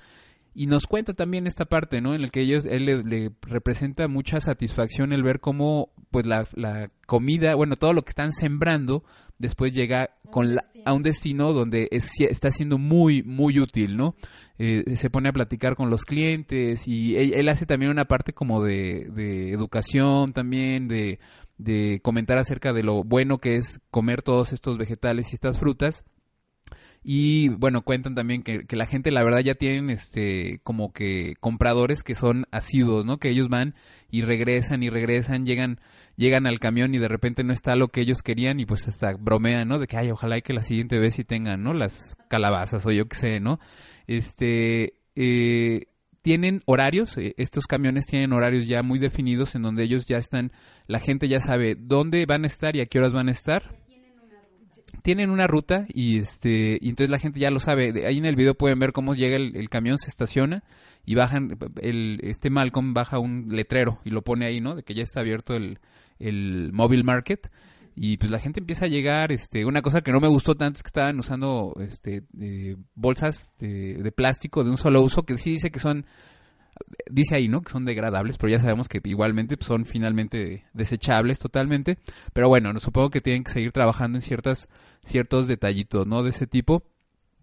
y 0.59 0.67
nos 0.67 0.89
cuenta 0.89 1.15
también 1.15 1.47
esta 1.47 1.67
parte, 1.67 2.01
¿no? 2.01 2.17
En 2.17 2.23
la 2.23 2.31
que 2.31 2.41
ellos, 2.41 2.65
él 2.65 2.85
le, 2.85 3.31
representa 3.43 4.09
mucha 4.09 4.41
satisfacción 4.41 5.13
el 5.13 5.23
ver 5.23 5.39
cómo, 5.39 5.93
pues, 6.11 6.27
la, 6.27 6.49
la, 6.55 6.91
comida, 7.07 7.55
bueno, 7.55 7.77
todo 7.77 7.93
lo 7.93 8.03
que 8.03 8.11
están 8.11 8.33
sembrando, 8.33 9.05
después 9.39 9.73
llega 9.73 10.11
con 10.33 10.57
la, 10.57 10.63
a 10.85 10.95
un 10.95 11.05
destino 11.05 11.53
donde 11.53 11.87
es, 11.93 12.11
está 12.19 12.51
siendo 12.51 12.77
muy, 12.77 13.23
muy 13.23 13.61
útil, 13.61 13.97
¿no? 13.97 14.17
Eh, 14.59 14.83
se 14.97 15.11
pone 15.11 15.29
a 15.29 15.33
platicar 15.33 15.77
con 15.77 15.91
los 15.91 16.03
clientes 16.03 16.89
y 16.89 17.15
él, 17.15 17.35
él 17.35 17.49
hace 17.49 17.65
también 17.65 17.93
una 17.93 18.07
parte 18.07 18.33
como 18.33 18.61
de, 18.61 19.07
de 19.15 19.53
educación 19.53 20.33
también, 20.33 20.89
de, 20.89 21.21
de 21.59 22.01
comentar 22.03 22.37
acerca 22.37 22.73
de 22.73 22.83
lo 22.83 23.05
bueno 23.05 23.39
que 23.39 23.55
es 23.55 23.81
comer 23.93 24.23
todos 24.23 24.53
estos 24.53 24.77
vegetales 24.77 25.31
y 25.31 25.35
estas 25.35 25.57
frutas 25.61 26.03
y 27.11 27.49
bueno, 27.49 27.81
cuentan 27.81 28.15
también 28.15 28.43
que, 28.43 28.67
que, 28.67 28.77
la 28.77 28.85
gente, 28.85 29.11
la 29.11 29.23
verdad, 29.23 29.41
ya 29.41 29.55
tienen 29.55 29.89
este 29.89 30.61
como 30.63 30.93
que 30.93 31.37
compradores 31.41 32.03
que 32.03 32.15
son 32.15 32.45
asiduos, 32.51 33.07
¿no? 33.07 33.17
Que 33.17 33.31
ellos 33.31 33.49
van 33.49 33.75
y 34.11 34.21
regresan 34.21 34.83
y 34.83 34.91
regresan, 34.91 35.47
llegan 35.47 35.81
llegan 36.17 36.47
al 36.47 36.61
camión 36.61 36.95
y 36.95 36.99
de 36.99 37.09
repente 37.09 37.45
no 37.45 37.55
está 37.55 37.77
lo 37.77 37.89
que 37.89 38.03
ellos 38.03 38.21
querían 38.21 38.61
y 38.61 38.67
pues 38.67 38.87
hasta 38.89 39.15
bromean, 39.15 39.69
¿no? 39.69 39.79
De 39.79 39.87
que, 39.87 39.97
ay, 39.97 40.11
ojalá 40.11 40.37
y 40.37 40.43
que 40.43 40.53
la 40.53 40.63
siguiente 40.63 40.99
vez 40.99 41.15
sí 41.15 41.25
tengan, 41.25 41.63
¿no? 41.63 41.73
Las 41.73 42.15
calabazas 42.29 42.85
o 42.85 42.91
yo 42.91 43.09
qué 43.09 43.17
sé, 43.17 43.41
¿no? 43.41 43.59
Este, 44.07 44.93
eh, 45.17 45.87
tienen 46.21 46.61
horarios, 46.67 47.17
eh, 47.17 47.33
estos 47.39 47.67
camiones 47.67 48.05
tienen 48.05 48.35
horarios 48.35 48.69
ya 48.69 48.83
muy 48.83 48.99
definidos 48.99 49.55
en 49.55 49.63
donde 49.63 49.85
ellos 49.85 50.05
ya 50.05 50.19
están, 50.19 50.53
la 50.87 51.01
gente 51.01 51.27
ya 51.27 51.41
sabe 51.41 51.75
dónde 51.75 52.27
van 52.27 52.45
a 52.45 52.49
estar 52.49 52.77
y 52.77 52.83
a 52.83 52.87
qué 52.87 52.99
horas 52.99 53.15
van 53.15 53.29
a 53.29 53.33
estar 53.33 53.78
tienen 55.09 55.31
una 55.31 55.47
ruta 55.47 55.87
y 55.89 56.19
este 56.19 56.79
y 56.83 56.91
entonces 56.91 57.09
la 57.09 57.19
gente 57.19 57.41
ya 57.41 57.51
lo 57.51 57.61
sabe. 57.61 58.07
Ahí 58.07 58.19
en 58.19 58.27
el 58.27 58.37
video 58.37 58.55
pueden 58.55 58.79
ver 58.79 58.93
cómo 58.93 59.15
llega 59.15 59.37
el, 59.37 59.71
camión, 59.71 59.97
se 59.97 60.11
estaciona 60.11 60.65
y 61.07 61.15
bajan 61.15 61.57
el 61.81 62.21
este 62.25 62.51
Malcolm 62.51 62.93
baja 62.93 63.19
un 63.19 63.49
letrero 63.49 64.01
y 64.05 64.11
lo 64.11 64.21
pone 64.21 64.45
ahí, 64.45 64.61
¿no? 64.61 64.77
De 64.77 64.83
que 64.83 64.93
ya 64.93 65.03
está 65.03 65.21
abierto 65.21 65.55
el 65.55 65.79
el 66.19 66.73
mobile 66.75 67.05
market 67.05 67.51
y 67.97 68.19
pues 68.19 68.31
la 68.31 68.39
gente 68.39 68.61
empieza 68.61 68.85
a 68.85 68.89
llegar 68.89 69.33
este 69.33 69.65
una 69.65 69.81
cosa 69.81 70.03
que 70.03 70.13
no 70.13 70.21
me 70.21 70.29
gustó 70.29 70.57
tanto 70.57 70.77
es 70.77 70.83
que 70.83 70.89
estaban 70.89 71.19
usando 71.19 71.75
este 71.81 72.25
bolsas 72.95 73.51
de, 73.59 74.13
plástico 74.15 74.63
de 74.63 74.69
un 74.69 74.77
solo 74.77 75.01
uso 75.01 75.23
que 75.23 75.39
sí 75.39 75.53
dice 75.53 75.71
que 75.71 75.79
son 75.79 76.05
dice 77.11 77.35
ahí, 77.35 77.49
¿no? 77.49 77.63
Que 77.63 77.71
son 77.71 77.85
degradables, 77.85 78.39
pero 78.39 78.51
ya 78.51 78.61
sabemos 78.61 78.89
que 78.89 79.01
igualmente 79.05 79.57
son 79.61 79.85
finalmente 79.85 80.65
desechables 80.73 81.39
totalmente. 81.39 81.99
Pero 82.33 82.49
bueno, 82.49 82.73
no, 82.73 82.81
supongo 82.81 83.11
que 83.11 83.21
tienen 83.21 83.45
que 83.45 83.53
seguir 83.53 83.73
trabajando 83.73 84.19
en 84.19 84.23
ciertas, 84.23 84.69
ciertos 85.05 85.47
detallitos, 85.47 86.07
¿no? 86.07 86.23
De 86.23 86.31
ese 86.31 86.47
tipo. 86.47 86.83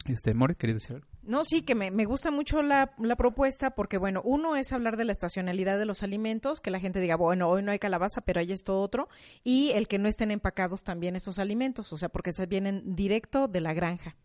Este, 0.08 0.36
More, 0.36 0.56
¿querías 0.56 0.82
decir 0.82 0.98
algo? 0.98 1.08
No, 1.24 1.44
sí, 1.44 1.63
que 1.63 1.74
me, 1.74 1.89
me 1.89 2.06
gusta 2.06 2.30
mucho 2.30 2.62
la, 2.62 2.94
la, 3.00 3.15
propuesta 3.15 3.72
porque, 3.72 3.98
bueno, 3.98 4.22
uno 4.24 4.56
es 4.56 4.72
hablar 4.72 4.98
de 4.98 5.06
la 5.06 5.12
estacionalidad 5.12 5.80
de 5.80 5.86
los 5.86 6.04
alimentos, 6.04 6.62
que 6.62 6.70
la 6.70 6.80
gente 6.80 7.00
diga, 7.00 7.15
bueno, 7.15 7.50
hoy 7.50 7.63
no 7.63 7.72
hay 7.72 7.80
calabaza, 7.80 8.22
pero 8.22 8.39
hay 8.39 8.51
esto 8.51 8.80
otro, 8.80 9.10
y 9.44 9.72
el 9.72 9.88
que 9.88 9.98
no 9.98 10.08
estén 10.08 10.30
empacados 10.30 10.84
también 10.84 11.15
esos 11.15 11.39
alimentos, 11.39 11.92
o 11.92 11.98
sea, 11.98 12.10
porque 12.10 12.32
se 12.32 12.46
vienen 12.46 12.96
directo 12.96 13.48
de 13.48 13.62
la 13.62 13.74
granja. 13.74 14.15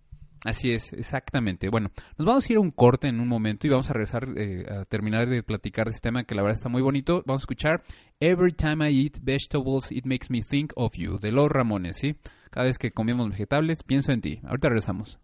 Así 0.44 0.73
es, 0.73 0.92
exactamente. 0.94 1.68
Bueno, 1.68 1.90
nos 2.16 2.26
vamos 2.26 2.49
a 2.49 2.52
ir 2.52 2.56
a 2.56 2.61
un 2.61 2.70
corte 2.70 3.09
en 3.09 3.20
un 3.20 3.28
momento 3.28 3.66
y 3.66 3.70
vamos 3.70 3.90
a 3.90 3.92
regresar 3.92 4.26
eh, 4.37 4.64
a 4.70 4.85
terminar 4.87 5.28
de 5.28 5.42
platicar 5.42 5.87
de 5.87 5.90
este 5.90 6.09
tema 6.09 6.25
que 6.25 6.35
la 6.35 6.42
verdad 6.42 6.56
está 6.56 6.68
muy 6.68 6.82
bonito. 6.82 7.23
Vamos 7.26 7.42
a 7.42 7.44
escuchar 7.44 7.82
Every 8.20 8.52
time 8.52 8.87
I 8.87 8.92
eat 8.92 9.18
vegetables, 9.23 9.90
it 9.90 10.04
makes 10.04 10.26
me 10.30 10.42
think 10.42 10.73
of 10.76 10.92
you, 10.97 11.18
de 11.18 11.32
los 11.32 11.50
Ramones, 11.50 11.97
¿sí? 11.97 12.16
Cada 12.50 12.66
vez 12.66 12.78
que 12.78 12.90
comemos 12.90 13.30
vegetales, 13.30 13.82
pienso 13.82 14.12
en 14.12 14.20
ti. 14.20 14.40
Ahorita 14.44 14.68
regresamos. 14.68 15.18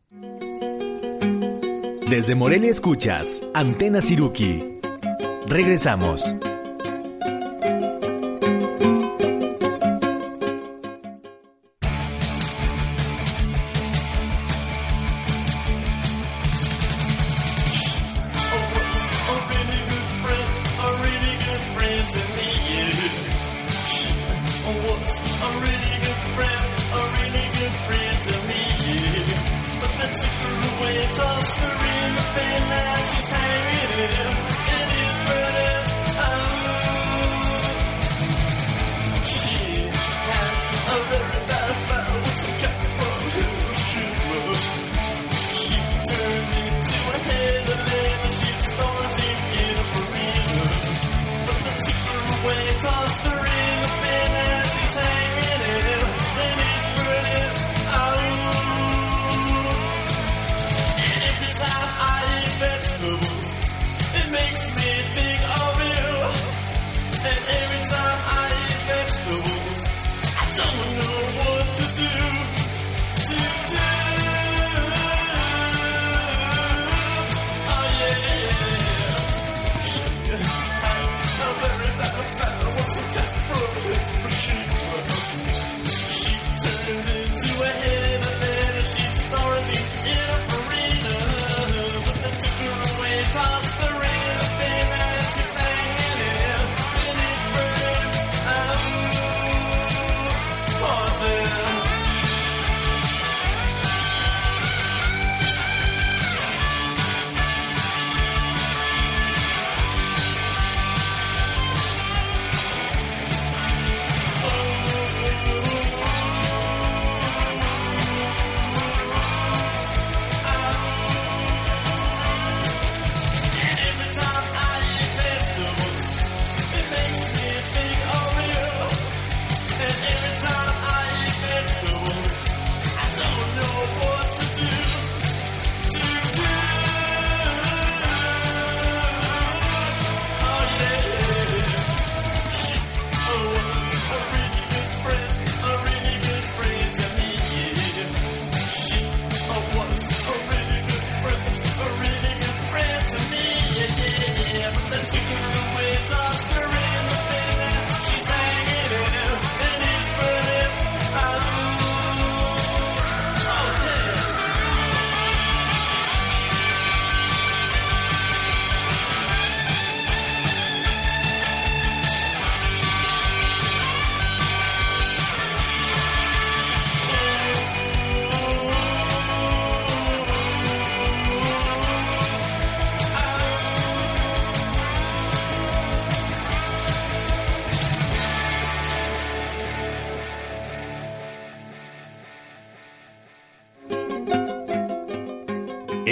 Desde 2.08 2.34
Morelia 2.34 2.70
escuchas 2.70 3.46
Antena 3.52 4.00
Siruki. 4.00 4.80
Regresamos. 5.48 6.36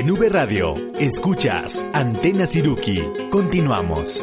En 0.05 0.11
V 0.11 0.29
Radio, 0.29 0.75
escuchas 1.01 1.83
Antena 1.95 2.47
Siruki. 2.47 3.01
Continuamos. 3.31 4.23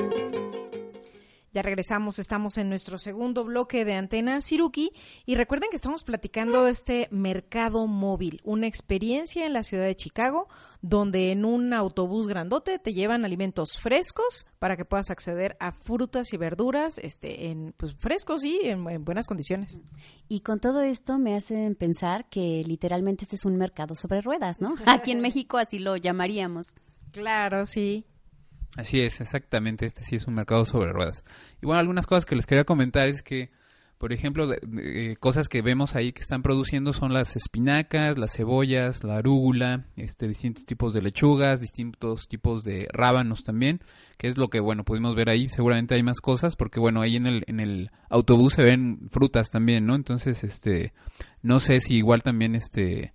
Ya 1.53 1.61
regresamos, 1.61 2.17
estamos 2.17 2.57
en 2.57 2.69
nuestro 2.69 2.97
segundo 2.97 3.43
bloque 3.43 3.83
de 3.83 3.95
Antena 3.95 4.39
Siruki 4.39 4.91
y 5.25 5.35
recuerden 5.35 5.69
que 5.69 5.75
estamos 5.75 6.05
platicando 6.05 6.63
de 6.63 6.71
este 6.71 7.09
mercado 7.11 7.87
móvil, 7.87 8.39
una 8.45 8.67
experiencia 8.67 9.45
en 9.45 9.51
la 9.51 9.63
ciudad 9.63 9.83
de 9.83 9.95
Chicago 9.97 10.47
donde 10.81 11.31
en 11.31 11.43
un 11.43 11.73
autobús 11.73 12.27
grandote 12.27 12.79
te 12.79 12.93
llevan 12.93 13.25
alimentos 13.25 13.77
frescos 13.77 14.45
para 14.59 14.77
que 14.77 14.85
puedas 14.85 15.09
acceder 15.09 15.57
a 15.59 15.73
frutas 15.73 16.33
y 16.33 16.37
verduras 16.37 16.97
este 16.97 17.49
en 17.49 17.73
pues 17.77 17.95
frescos 17.95 18.43
y 18.43 18.59
en, 18.63 18.89
en 18.89 19.03
buenas 19.03 19.27
condiciones. 19.27 19.81
Y 20.29 20.39
con 20.39 20.59
todo 20.59 20.81
esto 20.81 21.19
me 21.19 21.35
hacen 21.35 21.75
pensar 21.75 22.29
que 22.29 22.63
literalmente 22.65 23.25
este 23.25 23.35
es 23.35 23.45
un 23.45 23.57
mercado 23.57 23.95
sobre 23.95 24.21
ruedas, 24.21 24.61
¿no? 24.61 24.75
Aquí 24.87 25.11
en 25.11 25.19
México 25.19 25.57
así 25.57 25.79
lo 25.79 25.97
llamaríamos. 25.97 26.75
Claro, 27.11 27.65
sí. 27.65 28.05
Así 28.77 29.01
es, 29.01 29.19
exactamente, 29.19 29.85
este 29.85 30.03
sí 30.03 30.15
es 30.15 30.27
un 30.27 30.35
mercado 30.35 30.63
sobre 30.65 30.93
ruedas. 30.93 31.23
Y 31.61 31.65
bueno, 31.65 31.79
algunas 31.79 32.07
cosas 32.07 32.25
que 32.25 32.35
les 32.35 32.45
quería 32.45 32.63
comentar 32.63 33.07
es 33.09 33.21
que, 33.21 33.49
por 33.97 34.13
ejemplo, 34.13 34.47
de- 34.47 34.61
eh, 35.11 35.15
cosas 35.19 35.49
que 35.49 35.61
vemos 35.61 35.93
ahí 35.95 36.13
que 36.13 36.21
están 36.21 36.41
produciendo 36.41 36.93
son 36.93 37.13
las 37.13 37.35
espinacas, 37.35 38.17
las 38.17 38.31
cebollas, 38.33 39.03
la 39.03 39.17
arúgula, 39.17 39.85
este, 39.97 40.27
distintos 40.27 40.65
tipos 40.65 40.93
de 40.93 41.01
lechugas, 41.01 41.59
distintos 41.59 42.27
tipos 42.29 42.63
de 42.63 42.87
rábanos 42.93 43.43
también, 43.43 43.81
que 44.17 44.27
es 44.27 44.37
lo 44.37 44.47
que, 44.49 44.61
bueno, 44.61 44.85
pudimos 44.85 45.15
ver 45.15 45.29
ahí. 45.29 45.49
Seguramente 45.49 45.95
hay 45.95 46.03
más 46.03 46.21
cosas, 46.21 46.55
porque, 46.55 46.79
bueno, 46.79 47.01
ahí 47.01 47.17
en 47.17 47.27
el, 47.27 47.43
en 47.47 47.59
el 47.59 47.91
autobús 48.09 48.53
se 48.53 48.63
ven 48.63 49.01
frutas 49.11 49.51
también, 49.51 49.85
¿no? 49.85 49.95
Entonces, 49.95 50.45
este, 50.45 50.93
no 51.41 51.59
sé 51.59 51.81
si 51.81 51.95
igual 51.95 52.23
también, 52.23 52.55
este, 52.55 53.13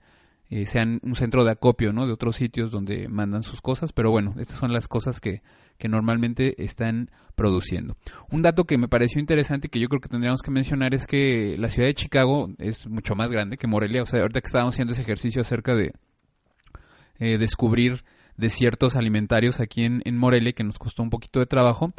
eh, 0.51 0.67
sean 0.67 1.01
un 1.03 1.15
centro 1.17 1.45
de 1.45 1.51
acopio, 1.53 1.93
¿no? 1.93 2.07
De 2.07 2.13
otros 2.13 2.37
sitios 2.37 2.71
donde 2.71 3.09
mandan 3.09 3.43
sus 3.43 3.61
cosas, 3.61 3.93
pero 3.93 4.11
bueno, 4.11 4.35
estas 4.39 4.59
son 4.59 4.73
las 4.73 4.87
cosas 4.89 5.21
que, 5.21 5.43
que 5.79 5.89
normalmente 5.89 6.63
están 6.63 7.11
produciendo. 7.35 7.97
Un 8.31 8.43
dato 8.43 8.65
que 8.65 8.79
me 8.79 8.89
pareció 8.89 9.21
interesante 9.21 9.67
y 9.67 9.71
que 9.71 9.81
yo 9.81 9.89
creo 9.89 10.01
que 10.01 10.09
tendríamos 10.09 10.43
que 10.43 10.51
mencionar 10.51 10.95
es 10.95 11.07
que 11.07 11.57
la 11.59 11.69
ciudad 11.69 11.89
de 11.89 11.95
Chicago 11.95 12.49
es 12.59 12.87
mucho 12.87 13.15
más 13.17 13.31
grande 13.31 13.57
que 13.57 13.67
Morelia, 13.67 14.03
o 14.03 14.07
sea, 14.07 14.21
ahorita 14.21 14.41
que 14.41 14.47
estábamos 14.47 14.75
haciendo 14.75 14.93
ese 14.93 15.03
ejercicio 15.03 15.43
acerca 15.43 15.75
de 15.75 15.93
eh, 17.19 17.39
descubrir 17.39 18.05
desiertos 18.37 18.95
alimentarios 18.97 19.61
aquí 19.61 19.83
en, 19.85 20.03
en 20.05 20.17
Morelia, 20.17 20.53
que 20.53 20.65
nos 20.65 20.79
costó 20.79 21.03
un 21.03 21.11
poquito 21.11 21.41
de 21.41 21.47
trabajo, 21.47 21.93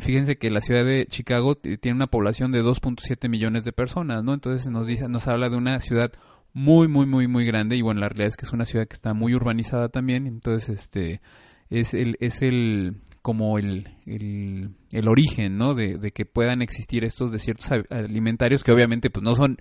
Fíjense 0.00 0.36
que 0.36 0.50
la 0.50 0.60
ciudad 0.60 0.84
de 0.84 1.06
Chicago 1.06 1.54
t- 1.54 1.78
tiene 1.78 1.94
una 1.94 2.08
población 2.08 2.50
de 2.50 2.60
2.7 2.60 3.28
millones 3.28 3.62
de 3.62 3.70
personas, 3.70 4.24
¿no? 4.24 4.34
Entonces 4.34 4.66
nos 4.66 4.84
dice, 4.84 5.08
nos 5.08 5.28
habla 5.28 5.48
de 5.48 5.56
una 5.56 5.78
ciudad 5.78 6.10
muy, 6.56 6.88
muy, 6.88 7.04
muy, 7.04 7.28
muy 7.28 7.44
grande 7.44 7.76
y 7.76 7.82
bueno, 7.82 8.00
la 8.00 8.08
realidad 8.08 8.28
es 8.28 8.36
que 8.38 8.46
es 8.46 8.52
una 8.54 8.64
ciudad 8.64 8.88
que 8.88 8.94
está 8.94 9.12
muy 9.12 9.34
urbanizada 9.34 9.90
también, 9.90 10.26
entonces 10.26 10.70
este 10.70 11.20
es 11.68 11.92
el, 11.92 12.16
es 12.18 12.40
el 12.40 13.02
como 13.20 13.58
el, 13.58 13.90
el, 14.06 15.06
origen, 15.06 15.58
¿no? 15.58 15.74
De, 15.74 15.98
de 15.98 16.12
que 16.12 16.24
puedan 16.24 16.62
existir 16.62 17.04
estos 17.04 17.30
desiertos 17.30 17.70
alimentarios 17.90 18.64
que 18.64 18.72
obviamente 18.72 19.10
pues 19.10 19.22
no 19.22 19.36
son 19.36 19.58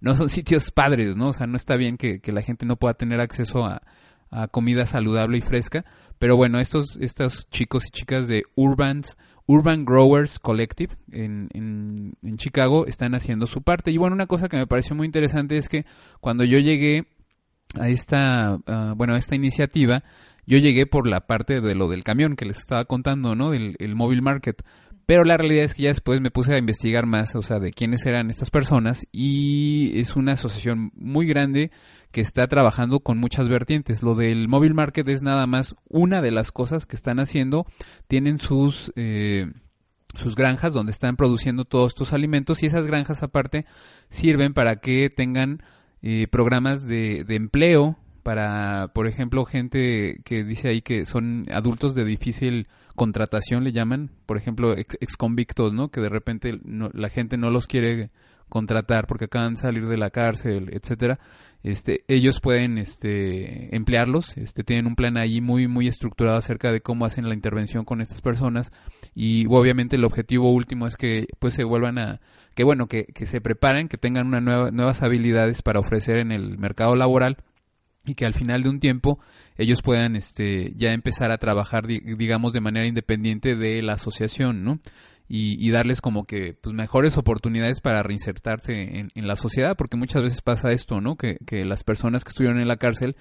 no 0.00 0.16
son 0.16 0.30
sitios 0.30 0.70
padres, 0.70 1.16
¿no? 1.16 1.28
O 1.28 1.32
sea, 1.34 1.46
no 1.46 1.58
está 1.58 1.76
bien 1.76 1.98
que, 1.98 2.20
que 2.20 2.32
la 2.32 2.40
gente 2.40 2.64
no 2.64 2.76
pueda 2.76 2.94
tener 2.94 3.20
acceso 3.20 3.66
a, 3.66 3.82
a 4.30 4.48
comida 4.48 4.86
saludable 4.86 5.36
y 5.36 5.42
fresca, 5.42 5.84
pero 6.18 6.34
bueno, 6.38 6.60
estos 6.60 6.96
estos 6.98 7.46
chicos 7.50 7.84
y 7.84 7.90
chicas 7.90 8.26
de 8.26 8.44
Urbans 8.54 9.18
Urban 9.48 9.86
Growers 9.86 10.38
Collective 10.38 10.94
en, 11.10 11.48
en, 11.54 12.36
Chicago 12.36 12.86
están 12.86 13.14
haciendo 13.14 13.46
su 13.46 13.62
parte. 13.62 13.90
Y 13.90 13.96
bueno, 13.96 14.14
una 14.14 14.26
cosa 14.26 14.48
que 14.48 14.58
me 14.58 14.66
pareció 14.66 14.94
muy 14.94 15.06
interesante 15.06 15.56
es 15.56 15.70
que 15.70 15.86
cuando 16.20 16.44
yo 16.44 16.58
llegué 16.58 17.06
a 17.74 17.88
esta, 17.88 18.58
ah, 18.66 18.92
bueno, 18.94 19.14
a 19.14 19.18
esta 19.18 19.34
iniciativa, 19.34 20.04
yo 20.46 20.58
llegué 20.58 20.84
por 20.84 21.08
la 21.08 21.26
parte 21.26 21.62
de 21.62 21.74
lo 21.74 21.88
del 21.88 22.04
camión 22.04 22.36
que 22.36 22.44
les 22.44 22.58
estaba 22.58 22.84
contando, 22.84 23.34
¿no? 23.34 23.50
Del 23.50 23.74
el 23.78 23.94
mobile 23.94 24.20
market. 24.20 24.62
Pero 25.06 25.24
la 25.24 25.38
realidad 25.38 25.64
es 25.64 25.74
que 25.74 25.84
ya 25.84 25.88
después 25.88 26.20
me 26.20 26.30
puse 26.30 26.52
a 26.52 26.58
investigar 26.58 27.06
más, 27.06 27.34
o 27.34 27.40
sea, 27.40 27.58
de 27.58 27.72
quiénes 27.72 28.04
eran 28.04 28.28
estas 28.28 28.50
personas 28.50 29.06
y 29.10 29.98
es 29.98 30.14
una 30.14 30.32
asociación 30.32 30.92
muy 30.94 31.26
grande 31.26 31.70
que 32.10 32.20
está 32.20 32.46
trabajando 32.46 33.00
con 33.00 33.18
muchas 33.18 33.48
vertientes. 33.48 34.02
Lo 34.02 34.14
del 34.14 34.48
mobile 34.48 34.74
market 34.74 35.06
es 35.08 35.22
nada 35.22 35.46
más 35.46 35.74
una 35.88 36.22
de 36.22 36.30
las 36.30 36.52
cosas 36.52 36.86
que 36.86 36.96
están 36.96 37.20
haciendo. 37.20 37.66
Tienen 38.06 38.38
sus 38.38 38.92
eh, 38.96 39.52
sus 40.14 40.34
granjas 40.34 40.72
donde 40.72 40.92
están 40.92 41.16
produciendo 41.16 41.64
todos 41.66 41.88
estos 41.92 42.12
alimentos 42.12 42.62
y 42.62 42.66
esas 42.66 42.86
granjas 42.86 43.22
aparte 43.22 43.66
sirven 44.08 44.54
para 44.54 44.76
que 44.76 45.10
tengan 45.14 45.62
eh, 46.02 46.26
programas 46.30 46.86
de, 46.86 47.24
de 47.24 47.36
empleo 47.36 47.98
para, 48.22 48.90
por 48.94 49.06
ejemplo, 49.06 49.44
gente 49.44 50.20
que 50.24 50.44
dice 50.44 50.68
ahí 50.68 50.82
que 50.82 51.04
son 51.06 51.44
adultos 51.52 51.94
de 51.94 52.04
difícil 52.04 52.68
contratación, 52.94 53.64
le 53.64 53.72
llaman, 53.72 54.10
por 54.26 54.36
ejemplo, 54.36 54.76
ex, 54.76 54.96
convictos, 55.16 55.72
¿no? 55.72 55.90
Que 55.90 56.00
de 56.00 56.08
repente 56.08 56.58
no- 56.64 56.90
la 56.92 57.08
gente 57.10 57.36
no 57.36 57.50
los 57.50 57.66
quiere 57.66 58.10
contratar 58.48 59.06
porque 59.06 59.26
acaban 59.26 59.54
de 59.54 59.60
salir 59.60 59.86
de 59.86 59.96
la 59.98 60.10
cárcel, 60.10 60.68
etcétera. 60.72 61.18
Este, 61.64 62.04
ellos 62.06 62.40
pueden 62.40 62.78
este, 62.78 63.74
emplearlos, 63.74 64.36
este, 64.36 64.62
tienen 64.62 64.86
un 64.86 64.94
plan 64.94 65.16
ahí 65.16 65.40
muy, 65.40 65.66
muy 65.66 65.88
estructurado 65.88 66.36
acerca 66.36 66.70
de 66.70 66.80
cómo 66.80 67.04
hacen 67.04 67.28
la 67.28 67.34
intervención 67.34 67.84
con 67.84 68.00
estas 68.00 68.20
personas 68.20 68.70
y 69.14 69.44
obviamente 69.48 69.96
el 69.96 70.04
objetivo 70.04 70.52
último 70.52 70.86
es 70.86 70.96
que 70.96 71.26
pues 71.40 71.54
se 71.54 71.64
vuelvan 71.64 71.98
a, 71.98 72.20
que 72.54 72.62
bueno, 72.62 72.86
que, 72.86 73.06
se 73.26 73.40
preparen, 73.40 73.88
que 73.88 73.98
tengan 73.98 74.30
nuevas 74.30 75.02
habilidades 75.02 75.62
para 75.62 75.80
ofrecer 75.80 76.18
en 76.18 76.30
el 76.30 76.58
mercado 76.58 76.94
laboral 76.94 77.38
y 78.06 78.14
que 78.14 78.24
al 78.24 78.34
final 78.34 78.62
de 78.62 78.68
un 78.68 78.78
tiempo 78.78 79.18
ellos 79.56 79.82
puedan 79.82 80.14
este 80.14 80.72
ya 80.76 80.92
empezar 80.92 81.32
a 81.32 81.38
trabajar 81.38 81.88
di- 81.88 82.00
digamos 82.00 82.52
de 82.52 82.60
manera 82.60 82.86
independiente 82.86 83.56
de 83.56 83.82
la 83.82 83.94
asociación 83.94 84.62
no 84.64 84.78
y, 85.28 85.64
y 85.64 85.70
darles 85.70 86.00
como 86.00 86.24
que 86.24 86.54
pues 86.54 86.74
mejores 86.74 87.16
oportunidades 87.16 87.80
para 87.80 88.02
reinsertarse 88.02 88.98
en, 88.98 89.10
en 89.14 89.26
la 89.26 89.36
sociedad 89.36 89.76
porque 89.76 89.96
muchas 89.96 90.22
veces 90.22 90.40
pasa 90.40 90.72
esto 90.72 91.00
no 91.00 91.16
que, 91.16 91.38
que 91.46 91.64
las 91.64 91.84
personas 91.84 92.24
que 92.24 92.30
estuvieron 92.30 92.60
en 92.60 92.68
la 92.68 92.76
cárcel 92.76 93.16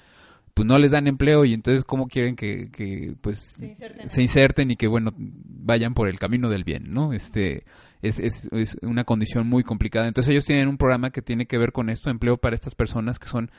pues 0.53 0.65
no 0.65 0.79
les 0.79 0.91
dan 0.91 1.07
empleo 1.07 1.45
y 1.45 1.53
entonces 1.53 1.83
cómo 1.83 2.07
quieren 2.07 2.35
que, 2.35 2.71
que 2.71 3.15
pues 3.21 3.39
Se 3.57 3.67
inserten. 3.67 4.09
se 4.09 4.21
inserten 4.21 4.71
y 4.71 4.75
que 4.75 4.87
bueno 4.87 5.11
vayan 5.17 5.93
por 5.93 6.07
el 6.07 6.17
camino 6.17 6.49
del 6.49 6.63
bien 6.63 6.93
no 6.93 7.13
este 7.13 7.65
es, 8.01 8.19
es, 8.19 8.47
es 8.51 8.77
una 8.81 9.03
condición 9.03 9.47
muy 9.47 9.63
complicada 9.63 10.07
entonces 10.07 10.31
ellos 10.31 10.45
tienen 10.45 10.67
un 10.67 10.77
programa 10.77 11.11
que 11.11 11.21
tiene 11.21 11.45
que 11.45 11.57
ver 11.57 11.71
con 11.71 11.89
esto 11.89 12.09
empleo 12.09 12.37
para 12.37 12.55
estas 12.55 12.73
personas 12.73 13.19
que 13.19 13.27
son 13.27 13.51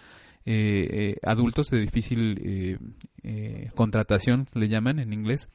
eh, 0.50 0.88
eh, 0.90 1.16
adultos 1.24 1.68
de 1.68 1.78
difícil 1.78 2.40
eh, 2.42 2.78
eh, 3.22 3.70
contratación, 3.74 4.46
le 4.54 4.68
llaman 4.68 4.98
en 4.98 5.12
inglés. 5.12 5.50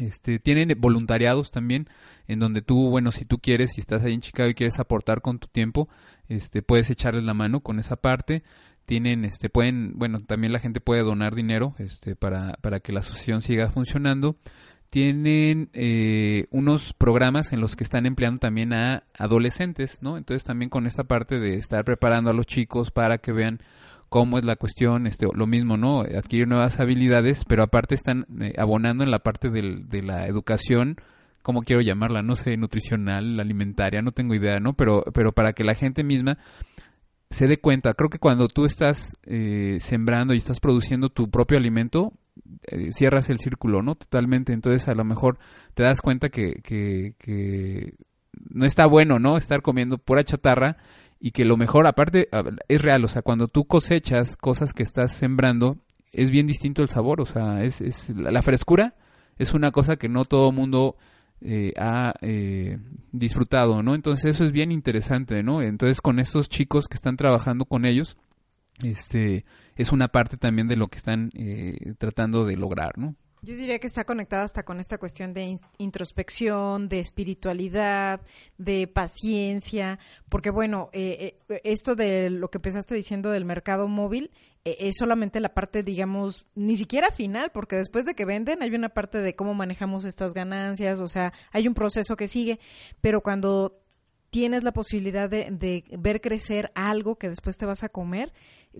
Este, 0.00 0.38
tienen 0.38 0.74
voluntariados 0.78 1.50
también, 1.50 1.88
en 2.26 2.38
donde 2.38 2.62
tú, 2.62 2.90
bueno, 2.90 3.12
si 3.12 3.24
tú 3.24 3.38
quieres, 3.38 3.72
si 3.74 3.80
estás 3.80 4.02
ahí 4.02 4.14
en 4.14 4.20
Chicago 4.20 4.50
y 4.50 4.54
quieres 4.54 4.78
aportar 4.78 5.20
con 5.20 5.38
tu 5.38 5.48
tiempo, 5.48 5.88
este, 6.28 6.62
puedes 6.62 6.90
echarles 6.90 7.24
la 7.24 7.34
mano 7.34 7.60
con 7.60 7.78
esa 7.78 7.96
parte. 7.96 8.42
Tienen, 8.84 9.24
este, 9.24 9.48
pueden, 9.48 9.98
bueno, 9.98 10.20
también 10.20 10.52
la 10.52 10.60
gente 10.60 10.80
puede 10.80 11.02
donar 11.02 11.34
dinero, 11.34 11.74
este, 11.78 12.14
para, 12.14 12.54
para 12.60 12.80
que 12.80 12.92
la 12.92 13.00
asociación 13.00 13.42
siga 13.42 13.70
funcionando. 13.70 14.36
Tienen 14.90 15.68
eh, 15.72 16.46
unos 16.50 16.92
programas 16.92 17.52
en 17.52 17.60
los 17.60 17.74
que 17.74 17.82
están 17.82 18.06
empleando 18.06 18.38
también 18.38 18.72
a 18.72 19.02
adolescentes, 19.18 19.98
¿no? 20.00 20.16
Entonces 20.16 20.44
también 20.44 20.70
con 20.70 20.86
esta 20.86 21.04
parte 21.04 21.40
de 21.40 21.56
estar 21.56 21.84
preparando 21.84 22.30
a 22.30 22.32
los 22.32 22.46
chicos 22.46 22.92
para 22.92 23.18
que 23.18 23.32
vean 23.32 23.60
cómo 24.16 24.38
es 24.38 24.46
la 24.46 24.56
cuestión, 24.56 25.06
este, 25.06 25.26
lo 25.30 25.46
mismo, 25.46 25.76
¿no? 25.76 26.00
Adquirir 26.00 26.48
nuevas 26.48 26.80
habilidades, 26.80 27.44
pero 27.44 27.62
aparte 27.62 27.94
están 27.94 28.24
eh, 28.40 28.54
abonando 28.56 29.04
en 29.04 29.10
la 29.10 29.18
parte 29.18 29.50
del, 29.50 29.90
de 29.90 30.00
la 30.00 30.26
educación, 30.26 30.96
¿cómo 31.42 31.60
quiero 31.60 31.82
llamarla? 31.82 32.22
No 32.22 32.34
sé, 32.34 32.56
nutricional, 32.56 33.38
alimentaria, 33.38 34.00
no 34.00 34.12
tengo 34.12 34.34
idea, 34.34 34.58
¿no? 34.58 34.72
Pero, 34.72 35.04
pero 35.12 35.32
para 35.32 35.52
que 35.52 35.64
la 35.64 35.74
gente 35.74 36.02
misma 36.02 36.38
se 37.28 37.46
dé 37.46 37.58
cuenta, 37.58 37.92
creo 37.92 38.08
que 38.08 38.18
cuando 38.18 38.48
tú 38.48 38.64
estás 38.64 39.18
eh, 39.24 39.76
sembrando 39.82 40.32
y 40.32 40.38
estás 40.38 40.60
produciendo 40.60 41.10
tu 41.10 41.28
propio 41.28 41.58
alimento, 41.58 42.14
eh, 42.68 42.92
cierras 42.92 43.28
el 43.28 43.38
círculo, 43.38 43.82
¿no? 43.82 43.96
Totalmente, 43.96 44.54
entonces 44.54 44.88
a 44.88 44.94
lo 44.94 45.04
mejor 45.04 45.38
te 45.74 45.82
das 45.82 46.00
cuenta 46.00 46.30
que, 46.30 46.62
que, 46.62 47.16
que 47.18 47.92
no 48.48 48.64
está 48.64 48.86
bueno, 48.86 49.18
¿no? 49.18 49.36
Estar 49.36 49.60
comiendo 49.60 49.98
pura 49.98 50.24
chatarra 50.24 50.78
y 51.18 51.30
que 51.30 51.44
lo 51.44 51.56
mejor, 51.56 51.86
aparte, 51.86 52.28
es 52.68 52.80
real, 52.80 53.04
o 53.04 53.08
sea, 53.08 53.22
cuando 53.22 53.48
tú 53.48 53.64
cosechas 53.66 54.36
cosas 54.36 54.72
que 54.72 54.82
estás 54.82 55.12
sembrando, 55.12 55.78
es 56.12 56.30
bien 56.30 56.46
distinto 56.46 56.82
el 56.82 56.88
sabor, 56.88 57.20
o 57.20 57.26
sea, 57.26 57.64
es, 57.64 57.80
es 57.80 58.10
la 58.10 58.30
la 58.30 58.42
frescura 58.42 58.94
es 59.38 59.54
una 59.54 59.70
cosa 59.70 59.96
que 59.96 60.08
no 60.08 60.24
todo 60.24 60.52
mundo 60.52 60.96
eh, 61.40 61.72
ha 61.78 62.14
eh, 62.22 62.78
disfrutado, 63.12 63.82
¿no? 63.82 63.94
Entonces 63.94 64.36
eso 64.36 64.44
es 64.44 64.52
bien 64.52 64.72
interesante, 64.72 65.42
¿no? 65.42 65.62
Entonces 65.62 66.00
con 66.00 66.18
estos 66.18 66.48
chicos 66.48 66.88
que 66.88 66.96
están 66.96 67.16
trabajando 67.16 67.66
con 67.66 67.84
ellos, 67.84 68.16
este, 68.82 69.44
es 69.76 69.92
una 69.92 70.08
parte 70.08 70.36
también 70.36 70.68
de 70.68 70.76
lo 70.76 70.88
que 70.88 70.98
están 70.98 71.30
eh, 71.34 71.94
tratando 71.98 72.44
de 72.44 72.56
lograr, 72.56 72.98
¿no? 72.98 73.14
Yo 73.42 73.54
diría 73.54 73.78
que 73.78 73.86
está 73.86 74.04
conectada 74.04 74.44
hasta 74.44 74.64
con 74.64 74.80
esta 74.80 74.98
cuestión 74.98 75.32
de 75.32 75.60
introspección, 75.78 76.88
de 76.88 77.00
espiritualidad, 77.00 78.20
de 78.58 78.88
paciencia, 78.88 79.98
porque 80.28 80.50
bueno, 80.50 80.88
eh, 80.92 81.38
eh, 81.48 81.60
esto 81.64 81.94
de 81.94 82.30
lo 82.30 82.50
que 82.50 82.58
empezaste 82.58 82.94
diciendo 82.94 83.30
del 83.30 83.44
mercado 83.44 83.88
móvil 83.88 84.30
eh, 84.64 84.76
es 84.80 84.96
solamente 84.98 85.38
la 85.38 85.54
parte, 85.54 85.82
digamos, 85.82 86.46
ni 86.54 86.76
siquiera 86.76 87.12
final, 87.12 87.50
porque 87.52 87.76
después 87.76 88.04
de 88.04 88.14
que 88.14 88.24
venden 88.24 88.62
hay 88.62 88.74
una 88.74 88.88
parte 88.88 89.18
de 89.18 89.36
cómo 89.36 89.54
manejamos 89.54 90.04
estas 90.04 90.34
ganancias, 90.34 91.00
o 91.00 91.06
sea, 91.06 91.32
hay 91.52 91.68
un 91.68 91.74
proceso 91.74 92.16
que 92.16 92.26
sigue, 92.26 92.58
pero 93.00 93.20
cuando 93.20 93.80
tienes 94.30 94.64
la 94.64 94.72
posibilidad 94.72 95.30
de, 95.30 95.48
de 95.50 95.84
ver 95.98 96.20
crecer 96.20 96.72
algo 96.74 97.16
que 97.16 97.28
después 97.28 97.56
te 97.56 97.64
vas 97.64 97.84
a 97.84 97.88
comer, 97.88 98.32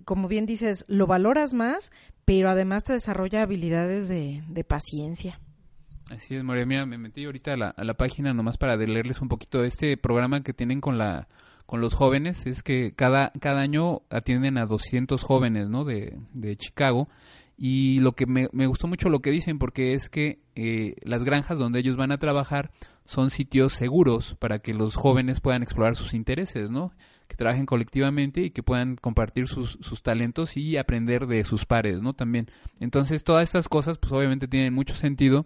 como 0.05 0.27
bien 0.27 0.45
dices, 0.45 0.85
lo 0.87 1.07
valoras 1.07 1.53
más, 1.53 1.91
pero 2.25 2.49
además 2.49 2.83
te 2.83 2.93
desarrolla 2.93 3.43
habilidades 3.43 4.07
de, 4.07 4.63
paciencia. 4.63 5.39
Así 6.09 6.35
es, 6.35 6.43
María. 6.43 6.65
Mira, 6.65 6.85
me 6.85 6.97
metí 6.97 7.25
ahorita 7.25 7.53
a 7.53 7.57
la, 7.57 7.69
a 7.69 7.83
la 7.83 7.95
página 7.95 8.33
nomás 8.33 8.57
para 8.57 8.75
leerles 8.77 9.21
un 9.21 9.27
poquito 9.27 9.61
de 9.61 9.67
este 9.67 9.97
programa 9.97 10.43
que 10.43 10.53
tienen 10.53 10.81
con 10.81 10.97
la 10.97 11.27
con 11.67 11.81
los 11.81 11.93
jóvenes. 11.93 12.47
Es 12.47 12.63
que 12.63 12.93
cada, 12.95 13.31
cada 13.39 13.61
año 13.61 14.01
atienden 14.09 14.57
a 14.57 14.65
200 14.65 15.21
jóvenes, 15.21 15.69
¿no? 15.69 15.83
De, 15.83 16.17
de 16.33 16.55
Chicago. 16.55 17.07
Y 17.57 17.99
lo 17.99 18.13
que 18.13 18.25
me, 18.25 18.47
me, 18.51 18.67
gustó 18.67 18.87
mucho 18.87 19.09
lo 19.09 19.19
que 19.19 19.31
dicen 19.31 19.59
porque 19.59 19.93
es 19.93 20.09
que 20.09 20.39
eh, 20.55 20.95
las 21.03 21.23
granjas 21.23 21.59
donde 21.59 21.79
ellos 21.79 21.97
van 21.97 22.11
a 22.11 22.19
trabajar 22.19 22.71
son 23.05 23.29
sitios 23.29 23.73
seguros 23.73 24.35
para 24.39 24.59
que 24.59 24.73
los 24.73 24.95
jóvenes 24.95 25.41
puedan 25.41 25.63
explorar 25.63 25.95
sus 25.95 26.13
intereses, 26.13 26.69
¿no? 26.69 26.91
Que 27.27 27.35
trabajen 27.35 27.65
colectivamente 27.65 28.41
y 28.41 28.51
que 28.51 28.63
puedan 28.63 28.95
compartir 28.95 29.47
sus, 29.47 29.77
sus 29.81 30.01
talentos 30.01 30.57
y 30.57 30.77
aprender 30.77 31.27
de 31.27 31.43
sus 31.43 31.65
pares, 31.65 32.01
¿no? 32.01 32.13
También. 32.13 32.49
Entonces, 32.79 33.23
todas 33.23 33.43
estas 33.43 33.67
cosas, 33.67 33.97
pues 33.97 34.11
obviamente 34.13 34.47
tienen 34.47 34.73
mucho 34.73 34.95
sentido 34.95 35.45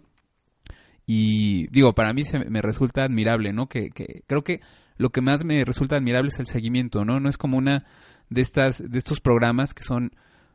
y 1.06 1.66
digo, 1.68 1.94
para 1.94 2.12
mí 2.12 2.24
se 2.24 2.38
me 2.38 2.62
resulta 2.62 3.04
admirable, 3.04 3.52
¿no? 3.52 3.68
Que, 3.68 3.90
que 3.90 4.22
creo 4.26 4.44
que 4.44 4.60
lo 4.96 5.10
que 5.10 5.20
más 5.20 5.44
me 5.44 5.64
resulta 5.64 5.96
admirable 5.96 6.28
es 6.28 6.38
el 6.38 6.46
seguimiento, 6.46 7.04
¿no? 7.04 7.20
No 7.20 7.28
es 7.28 7.36
como 7.36 7.58
una 7.58 7.84
de 8.30 8.40
estas 8.40 8.90
de 8.90 8.98
estos 8.98 9.20
programas 9.20 9.74
que 9.74 9.82
son 9.82 10.12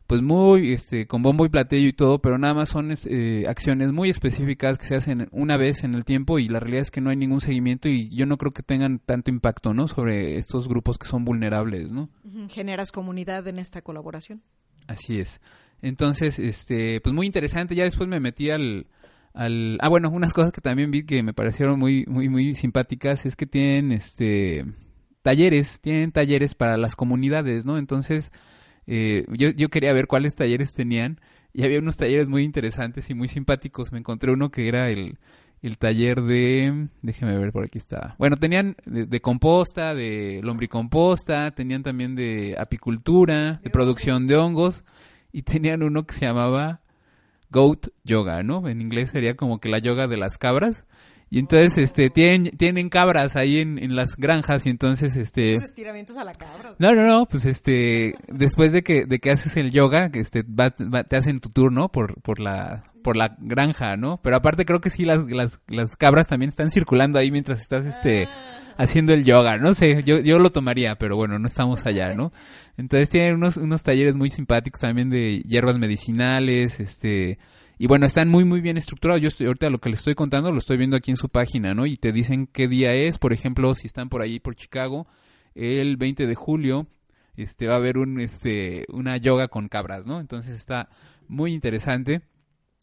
pues 0.07 0.21
muy 0.21 0.71
este 0.71 1.05
con 1.05 1.21
bombo 1.21 1.45
y 1.45 1.49
platillo 1.49 1.89
y 1.89 1.93
todo, 1.93 2.19
pero 2.19 2.37
nada 2.37 2.53
más 2.53 2.69
son 2.69 2.95
eh, 3.05 3.43
acciones 3.47 3.91
muy 3.91 4.09
específicas 4.09 4.77
que 4.77 4.87
se 4.87 4.95
hacen 4.95 5.27
una 5.31 5.57
vez 5.57 5.83
en 5.83 5.93
el 5.93 6.05
tiempo 6.05 6.39
y 6.39 6.47
la 6.47 6.61
realidad 6.61 6.83
es 6.83 6.91
que 6.91 7.01
no 7.01 7.09
hay 7.09 7.17
ningún 7.17 7.41
seguimiento 7.41 7.89
y 7.89 8.07
yo 8.09 8.25
no 8.25 8.37
creo 8.37 8.53
que 8.53 8.63
tengan 8.63 8.99
tanto 8.99 9.29
impacto, 9.29 9.73
¿no? 9.73 9.89
Sobre 9.89 10.37
estos 10.37 10.69
grupos 10.69 10.97
que 10.97 11.09
son 11.09 11.25
vulnerables, 11.25 11.91
¿no? 11.91 12.09
Generas 12.49 12.93
comunidad 12.93 13.45
en 13.47 13.59
esta 13.59 13.81
colaboración. 13.81 14.41
Así 14.87 15.19
es. 15.19 15.41
Entonces, 15.81 16.39
este, 16.39 17.01
pues 17.01 17.13
muy 17.13 17.27
interesante. 17.27 17.75
Ya 17.75 17.83
después 17.83 18.07
me 18.07 18.21
metí 18.21 18.49
al, 18.49 18.87
al, 19.33 19.77
ah, 19.81 19.89
bueno, 19.89 20.09
unas 20.09 20.33
cosas 20.33 20.53
que 20.53 20.61
también 20.61 20.89
vi 20.89 21.05
que 21.05 21.21
me 21.21 21.33
parecieron 21.33 21.77
muy, 21.77 22.05
muy, 22.07 22.29
muy 22.29 22.55
simpáticas 22.55 23.25
es 23.25 23.35
que 23.35 23.45
tienen, 23.45 23.91
este, 23.91 24.65
talleres, 25.21 25.81
tienen 25.81 26.13
talleres 26.13 26.55
para 26.55 26.77
las 26.77 26.95
comunidades, 26.95 27.65
¿no? 27.65 27.77
Entonces 27.77 28.31
eh, 28.87 29.25
yo, 29.29 29.49
yo 29.49 29.69
quería 29.69 29.93
ver 29.93 30.07
cuáles 30.07 30.35
talleres 30.35 30.73
tenían 30.73 31.19
y 31.53 31.63
había 31.63 31.79
unos 31.79 31.97
talleres 31.97 32.29
muy 32.29 32.43
interesantes 32.43 33.09
y 33.09 33.13
muy 33.13 33.27
simpáticos. 33.27 33.91
Me 33.91 33.99
encontré 33.99 34.31
uno 34.31 34.49
que 34.49 34.67
era 34.67 34.89
el, 34.89 35.17
el 35.61 35.77
taller 35.77 36.21
de, 36.21 36.87
déjeme 37.01 37.37
ver 37.37 37.51
por 37.51 37.65
aquí 37.65 37.77
está. 37.77 38.15
Bueno, 38.17 38.37
tenían 38.37 38.75
de, 38.85 39.21
composta, 39.21 39.95
de 39.95 40.39
lombricomposta, 40.43 41.51
tenían 41.51 41.83
también 41.83 42.15
de 42.15 42.55
apicultura, 42.57 43.59
de 43.63 43.69
producción 43.69 44.27
de 44.27 44.37
hongos 44.37 44.83
y 45.31 45.41
tenían 45.41 45.83
uno 45.83 46.05
que 46.05 46.13
se 46.13 46.25
llamaba 46.25 46.81
goat 47.49 47.87
yoga, 48.03 48.43
¿no? 48.43 48.67
En 48.67 48.81
inglés 48.81 49.09
sería 49.11 49.35
como 49.35 49.59
que 49.59 49.69
la 49.69 49.79
yoga 49.79 50.07
de 50.07 50.17
las 50.17 50.37
cabras. 50.37 50.83
Y 51.29 51.39
entonces, 51.39 51.77
este, 51.77 52.09
tienen, 52.09 52.51
tienen 52.57 52.89
cabras 52.89 53.35
ahí 53.35 53.59
en, 53.59 53.77
en 53.79 53.95
las 53.95 54.15
granjas 54.15 54.65
y 54.65 54.69
entonces, 54.69 55.15
este... 55.17 55.53
estiramientos 55.55 56.17
a 56.17 56.23
la 56.23 56.33
cabra? 56.33 56.75
No, 56.79 56.95
no, 56.95 57.05
no, 57.05 57.25
pues 57.25 57.45
este, 57.45 58.15
después 58.27 58.71
de 58.71 58.81
que, 58.81 59.05
de 59.05 59.19
que 59.19 59.31
haces 59.31 59.57
el 59.57 59.71
yoga, 59.71 60.09
este, 60.13 60.43
te 60.43 61.15
hacen 61.17 61.39
tu 61.39 61.49
turno 61.49 61.89
por, 61.89 62.21
por 62.21 62.39
la, 62.39 62.91
por 63.03 63.17
la 63.17 63.35
granja, 63.39 63.97
¿no? 63.97 64.21
Pero 64.23 64.37
aparte 64.37 64.65
creo 64.65 64.79
que 64.79 64.89
sí 64.89 65.03
las, 65.03 65.29
las, 65.29 65.59
las 65.67 65.95
cabras 65.97 66.27
también 66.27 66.49
están 66.49 66.71
circulando 66.71 67.19
ahí 67.19 67.29
mientras 67.29 67.59
estás, 67.59 67.85
este, 67.85 68.25
ah. 68.25 68.73
haciendo 68.77 69.13
el 69.13 69.25
yoga, 69.25 69.57
no 69.57 69.73
sé, 69.73 70.03
yo, 70.03 70.19
yo 70.19 70.39
lo 70.39 70.51
tomaría, 70.51 70.95
pero 70.95 71.17
bueno, 71.17 71.39
no 71.39 71.47
estamos 71.47 71.85
allá, 71.85 72.13
¿no? 72.13 72.31
Entonces 72.77 73.09
tienen 73.09 73.35
unos, 73.35 73.57
unos 73.57 73.83
talleres 73.83 74.15
muy 74.15 74.29
simpáticos 74.29 74.79
también 74.79 75.09
de 75.09 75.39
hierbas 75.39 75.77
medicinales, 75.77 76.79
este, 76.79 77.37
y 77.77 77.87
bueno, 77.87 78.05
están 78.05 78.29
muy, 78.29 78.43
muy 78.43 78.61
bien 78.61 78.77
estructurados. 78.77 79.21
Yo 79.21 79.27
estoy, 79.27 79.47
ahorita 79.47 79.69
lo 79.69 79.79
que 79.79 79.89
les 79.89 79.99
estoy 79.99 80.15
contando 80.15 80.51
lo 80.51 80.57
estoy 80.57 80.77
viendo 80.77 80.95
aquí 80.97 81.11
en 81.11 81.17
su 81.17 81.29
página, 81.29 81.73
¿no? 81.73 81.85
Y 81.85 81.97
te 81.97 82.11
dicen 82.11 82.47
qué 82.47 82.67
día 82.67 82.93
es. 82.93 83.17
Por 83.17 83.33
ejemplo, 83.33 83.75
si 83.75 83.87
están 83.87 84.09
por 84.09 84.21
ahí 84.21 84.39
por 84.39 84.55
Chicago, 84.55 85.07
el 85.53 85.97
20 85.97 86.25
de 86.25 86.35
julio 86.35 86.87
este, 87.35 87.67
va 87.67 87.75
a 87.75 87.77
haber 87.77 87.99
un, 87.99 88.19
este, 88.19 88.85
una 88.89 89.17
yoga 89.17 89.47
con 89.47 89.69
cabras, 89.69 90.05
¿no? 90.05 90.19
Entonces 90.19 90.55
está 90.55 90.89
muy 91.27 91.53
interesante. 91.53 92.21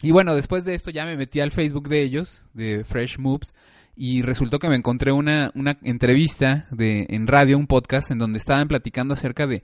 Y 0.01 0.13
bueno, 0.13 0.35
después 0.35 0.65
de 0.65 0.75
esto 0.75 0.91
ya 0.91 1.05
me 1.05 1.17
metí 1.17 1.41
al 1.41 1.51
Facebook 1.51 1.89
de 1.89 2.03
ellos, 2.03 2.47
de 2.53 2.85
Fresh 2.85 3.19
Moves, 3.19 3.53
y 3.97 4.23
resultó 4.23 4.59
que 4.59 4.69
me 4.69 4.77
encontré 4.77 5.13
una, 5.13 5.51
una 5.55 5.79
entrevista 5.83 6.67
de, 6.71 7.07
en 7.11 7.27
radio, 7.27 7.59
un 7.59 7.67
podcast, 7.67 8.11
en 8.11 8.19
donde 8.19 8.39
estaban 8.39 8.69
platicando 8.69 9.15
acerca 9.15 9.47
de 9.47 9.63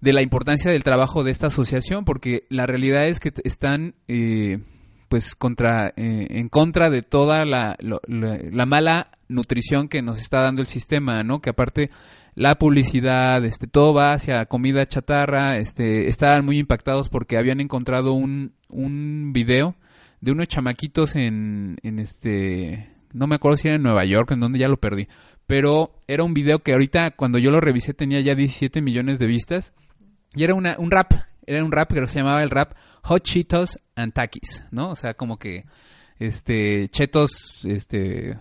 de 0.00 0.12
la 0.12 0.22
importancia 0.22 0.70
del 0.70 0.84
trabajo 0.84 1.24
de 1.24 1.30
esta 1.30 1.48
asociación, 1.48 2.04
porque 2.04 2.44
la 2.48 2.66
realidad 2.66 3.06
es 3.08 3.20
que 3.20 3.32
están 3.44 3.94
eh, 4.06 4.60
pues 5.08 5.34
contra 5.34 5.88
eh, 5.96 6.26
en 6.30 6.48
contra 6.48 6.90
de 6.90 7.02
toda 7.02 7.44
la, 7.44 7.76
la, 7.80 8.66
mala 8.66 9.10
nutrición 9.28 9.88
que 9.88 10.02
nos 10.02 10.18
está 10.18 10.42
dando 10.42 10.62
el 10.62 10.68
sistema, 10.68 11.22
¿no? 11.24 11.40
Que 11.40 11.50
aparte 11.50 11.90
la 12.34 12.56
publicidad, 12.56 13.44
este, 13.44 13.66
todo 13.66 13.94
va 13.94 14.12
hacia 14.12 14.46
comida 14.46 14.86
chatarra, 14.86 15.56
este, 15.56 16.08
estaban 16.08 16.44
muy 16.44 16.58
impactados 16.58 17.08
porque 17.08 17.36
habían 17.36 17.60
encontrado 17.60 18.12
un, 18.12 18.52
un 18.68 19.32
video 19.32 19.74
de 20.20 20.32
unos 20.32 20.48
chamaquitos 20.48 21.16
en, 21.16 21.78
en 21.82 21.98
este, 21.98 22.90
no 23.12 23.26
me 23.26 23.36
acuerdo 23.36 23.56
si 23.56 23.68
era 23.68 23.76
en 23.76 23.82
Nueva 23.82 24.04
York, 24.04 24.30
en 24.32 24.40
donde 24.40 24.58
ya 24.58 24.68
lo 24.68 24.76
perdí, 24.76 25.08
pero 25.46 25.98
era 26.06 26.22
un 26.22 26.34
video 26.34 26.60
que 26.60 26.72
ahorita 26.72 27.12
cuando 27.12 27.38
yo 27.38 27.50
lo 27.50 27.60
revisé 27.60 27.94
tenía 27.94 28.20
ya 28.20 28.34
17 28.34 28.82
millones 28.82 29.18
de 29.18 29.26
vistas 29.26 29.72
y 30.34 30.44
era 30.44 30.54
una, 30.54 30.76
un 30.78 30.90
rap, 30.90 31.12
era 31.46 31.64
un 31.64 31.72
rap 31.72 31.92
que 31.92 32.06
se 32.06 32.18
llamaba 32.18 32.42
el 32.42 32.50
rap 32.50 32.72
Hot 33.02 33.22
Cheetos 33.22 33.78
and 33.96 34.12
Takis, 34.12 34.62
¿no? 34.70 34.90
O 34.90 34.96
sea, 34.96 35.14
como 35.14 35.38
que 35.38 35.64
este 36.18 36.88
chetos 36.88 37.64
este 37.64 38.36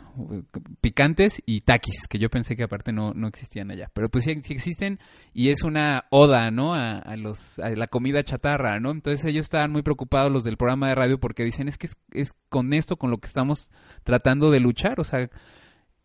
picantes 0.81 1.43
y 1.45 1.61
takis 1.61 2.07
que 2.07 2.17
yo 2.17 2.29
pensé 2.29 2.55
que 2.55 2.63
aparte 2.63 2.91
no, 2.91 3.13
no 3.13 3.27
existían 3.27 3.69
allá. 3.69 3.91
Pero 3.93 4.09
pues 4.09 4.25
sí, 4.25 4.31
existen 4.31 4.99
y 5.33 5.51
es 5.51 5.63
una 5.63 6.05
oda 6.09 6.49
no 6.49 6.73
a, 6.73 7.15
los 7.17 7.59
a 7.59 7.69
la 7.69 7.87
comida 7.87 8.23
chatarra 8.23 8.79
no 8.79 8.91
entonces 8.91 9.23
ellos 9.25 9.45
estaban 9.45 9.71
muy 9.71 9.83
preocupados 9.83 10.31
los 10.31 10.43
del 10.43 10.57
programa 10.57 10.89
de 10.89 10.95
radio 10.95 11.19
porque 11.19 11.43
dicen 11.43 11.67
es 11.67 11.77
que 11.77 11.87
es, 11.87 11.97
es 12.11 12.29
con 12.49 12.73
esto 12.73 12.97
con 12.97 13.11
lo 13.11 13.19
que 13.19 13.27
estamos 13.27 13.69
tratando 14.03 14.49
de 14.49 14.59
luchar 14.59 14.99
o 14.99 15.03
sea 15.03 15.29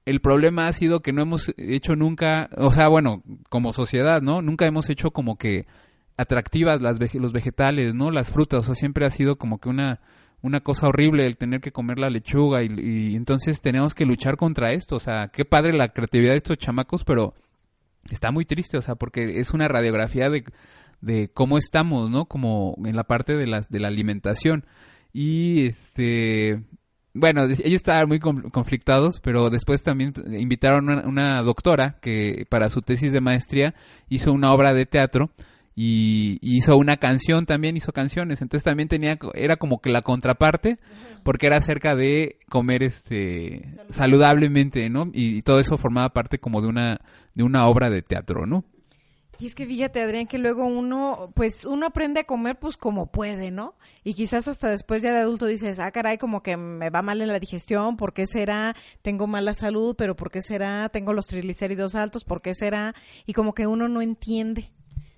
el 0.04 0.20
problema 0.20 0.66
ha 0.66 0.72
sido 0.72 1.00
que 1.00 1.12
no 1.12 1.22
hemos 1.22 1.52
hecho 1.56 1.96
nunca, 1.96 2.50
o 2.56 2.74
sea, 2.74 2.88
bueno, 2.88 3.22
como 3.48 3.72
sociedad, 3.72 4.22
¿no? 4.22 4.42
Nunca 4.42 4.66
hemos 4.66 4.90
hecho 4.90 5.10
como 5.12 5.36
que 5.36 5.66
atractivas 6.16 6.80
las 6.80 6.98
los 7.14 7.32
vegetales, 7.32 7.94
¿no? 7.94 8.10
Las 8.10 8.30
frutas, 8.32 8.62
o 8.62 8.64
sea, 8.64 8.74
siempre 8.74 9.06
ha 9.06 9.10
sido 9.10 9.36
como 9.36 9.58
que 9.58 9.68
una 9.68 10.00
una 10.42 10.60
cosa 10.60 10.88
horrible 10.88 11.26
el 11.26 11.36
tener 11.36 11.60
que 11.60 11.72
comer 11.72 11.98
la 11.98 12.10
lechuga 12.10 12.62
y, 12.64 13.14
entonces 13.14 13.60
tenemos 13.60 13.94
que 13.94 14.04
luchar 14.04 14.36
contra 14.36 14.72
esto, 14.72 14.96
o 14.96 15.00
sea, 15.00 15.28
qué 15.28 15.44
padre 15.44 15.72
la 15.72 15.90
creatividad 15.90 16.32
de 16.32 16.38
estos 16.38 16.58
chamacos, 16.58 17.04
pero 17.04 17.34
está 18.10 18.32
muy 18.32 18.44
triste, 18.44 18.76
o 18.76 18.82
sea, 18.82 18.96
porque 18.96 19.38
es 19.38 19.52
una 19.52 19.68
radiografía 19.68 20.28
de, 20.30 20.44
de 21.00 21.30
cómo 21.32 21.58
estamos, 21.58 22.10
¿no? 22.10 22.26
Como 22.26 22.76
en 22.84 22.96
la 22.96 23.04
parte 23.04 23.36
de 23.36 23.46
las 23.46 23.70
de 23.70 23.80
la 23.80 23.88
alimentación. 23.88 24.66
Y 25.12 25.66
este 25.66 26.64
bueno, 27.14 27.44
ellos 27.44 27.60
estaban 27.64 28.08
muy 28.08 28.20
conflictados, 28.20 29.20
pero 29.20 29.50
después 29.50 29.82
también 29.82 30.14
invitaron 30.38 30.90
a 30.90 31.06
una, 31.06 31.42
doctora 31.42 31.96
que 32.00 32.46
para 32.48 32.70
su 32.70 32.80
tesis 32.80 33.12
de 33.12 33.20
maestría 33.20 33.74
hizo 34.08 34.32
una 34.32 34.52
obra 34.52 34.72
de 34.72 34.86
teatro 34.86 35.30
y, 35.74 36.38
hizo 36.40 36.76
una 36.76 36.96
canción 36.96 37.44
también, 37.44 37.76
hizo 37.76 37.92
canciones, 37.92 38.40
entonces 38.40 38.64
también 38.64 38.88
tenía, 38.88 39.18
era 39.34 39.56
como 39.56 39.80
que 39.80 39.90
la 39.90 40.02
contraparte, 40.02 40.78
porque 41.22 41.46
era 41.46 41.58
acerca 41.58 41.94
de 41.94 42.38
comer 42.48 42.82
este 42.82 43.70
saludablemente, 43.90 44.88
¿no? 44.88 45.10
Y, 45.12 45.42
todo 45.42 45.60
eso 45.60 45.76
formaba 45.76 46.10
parte 46.10 46.38
como 46.38 46.62
de 46.62 46.68
una, 46.68 47.00
de 47.34 47.42
una 47.42 47.66
obra 47.66 47.90
de 47.90 48.02
teatro, 48.02 48.46
¿no? 48.46 48.64
Y 49.42 49.46
es 49.46 49.56
que 49.56 49.66
fíjate, 49.66 50.00
Adrián, 50.00 50.28
que 50.28 50.38
luego 50.38 50.64
uno, 50.64 51.32
pues 51.34 51.64
uno 51.64 51.86
aprende 51.86 52.20
a 52.20 52.24
comer 52.24 52.60
pues 52.60 52.76
como 52.76 53.10
puede, 53.10 53.50
¿no? 53.50 53.74
Y 54.04 54.14
quizás 54.14 54.46
hasta 54.46 54.70
después 54.70 55.02
ya 55.02 55.10
de 55.10 55.18
adulto 55.18 55.46
dices, 55.46 55.80
ah, 55.80 55.90
caray, 55.90 56.16
como 56.16 56.44
que 56.44 56.56
me 56.56 56.90
va 56.90 57.02
mal 57.02 57.20
en 57.20 57.26
la 57.26 57.40
digestión, 57.40 57.96
¿por 57.96 58.12
qué 58.12 58.28
será? 58.28 58.76
Tengo 59.02 59.26
mala 59.26 59.52
salud, 59.54 59.96
pero 59.98 60.14
¿por 60.14 60.30
qué 60.30 60.42
será? 60.42 60.88
Tengo 60.90 61.12
los 61.12 61.26
triglicéridos 61.26 61.96
altos, 61.96 62.22
¿por 62.22 62.40
qué 62.40 62.54
será? 62.54 62.94
Y 63.26 63.32
como 63.32 63.52
que 63.52 63.66
uno 63.66 63.88
no 63.88 64.00
entiende. 64.00 64.70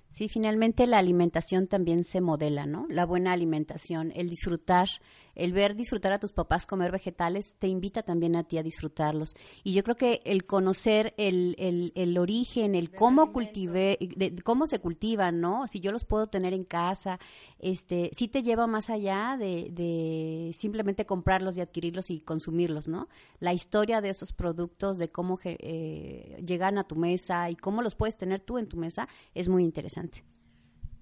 Sí, 0.09 0.27
finalmente 0.27 0.87
la 0.87 0.97
alimentación 0.97 1.67
también 1.67 2.03
se 2.03 2.19
modela, 2.19 2.65
¿no? 2.65 2.87
La 2.89 3.05
buena 3.05 3.31
alimentación, 3.31 4.11
el 4.15 4.31
disfrutar, 4.31 4.89
el 5.35 5.53
ver 5.53 5.75
disfrutar 5.75 6.13
a 6.13 6.19
tus 6.19 6.33
papás 6.33 6.65
comer 6.65 6.91
vegetales, 6.91 7.55
te 7.59 7.67
invita 7.67 8.03
también 8.03 8.35
a 8.35 8.43
ti 8.43 8.57
a 8.57 8.63
disfrutarlos. 8.63 9.35
Y 9.63 9.73
yo 9.73 9.83
creo 9.83 9.95
que 9.95 10.21
el 10.25 10.45
conocer 10.45 11.13
el, 11.17 11.55
el, 11.59 11.91
el 11.95 12.17
origen, 12.17 12.75
el 12.75 12.91
cómo 12.91 13.31
cultive, 13.31 13.97
de, 14.15 14.35
cómo 14.43 14.65
se 14.65 14.79
cultivan, 14.79 15.41
¿no? 15.41 15.67
Si 15.67 15.79
yo 15.79 15.91
los 15.91 16.05
puedo 16.05 16.27
tener 16.27 16.53
en 16.53 16.63
casa, 16.63 17.19
este, 17.59 18.09
sí 18.13 18.27
te 18.27 18.43
lleva 18.43 18.67
más 18.67 18.89
allá 18.89 19.37
de, 19.37 19.69
de 19.71 20.51
simplemente 20.53 21.05
comprarlos 21.05 21.57
y 21.57 21.61
adquirirlos 21.61 22.09
y 22.09 22.21
consumirlos, 22.21 22.87
¿no? 22.87 23.09
La 23.39 23.53
historia 23.53 24.01
de 24.01 24.09
esos 24.09 24.33
productos, 24.33 24.97
de 24.97 25.09
cómo 25.09 25.39
eh, 25.43 26.41
llegan 26.45 26.77
a 26.77 26.85
tu 26.85 26.95
mesa 26.95 27.49
y 27.49 27.55
cómo 27.55 27.81
los 27.81 27.95
puedes 27.95 28.17
tener 28.17 28.41
tú 28.41 28.57
en 28.57 28.67
tu 28.67 28.77
mesa, 28.77 29.07
es 29.33 29.47
muy 29.47 29.63
interesante. 29.63 30.23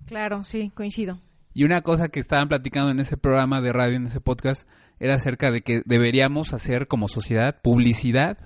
Claro, 0.05 0.43
sí, 0.43 0.71
coincido. 0.75 1.19
Y 1.53 1.63
una 1.63 1.81
cosa 1.81 2.09
que 2.09 2.19
estaban 2.19 2.49
platicando 2.49 2.91
en 2.91 2.99
ese 2.99 3.17
programa 3.17 3.61
de 3.61 3.73
radio, 3.73 3.97
en 3.97 4.07
ese 4.07 4.21
podcast, 4.21 4.67
era 4.99 5.15
acerca 5.15 5.51
de 5.51 5.61
que 5.61 5.81
deberíamos 5.85 6.53
hacer 6.53 6.87
como 6.87 7.07
sociedad 7.07 7.61
publicidad 7.61 8.37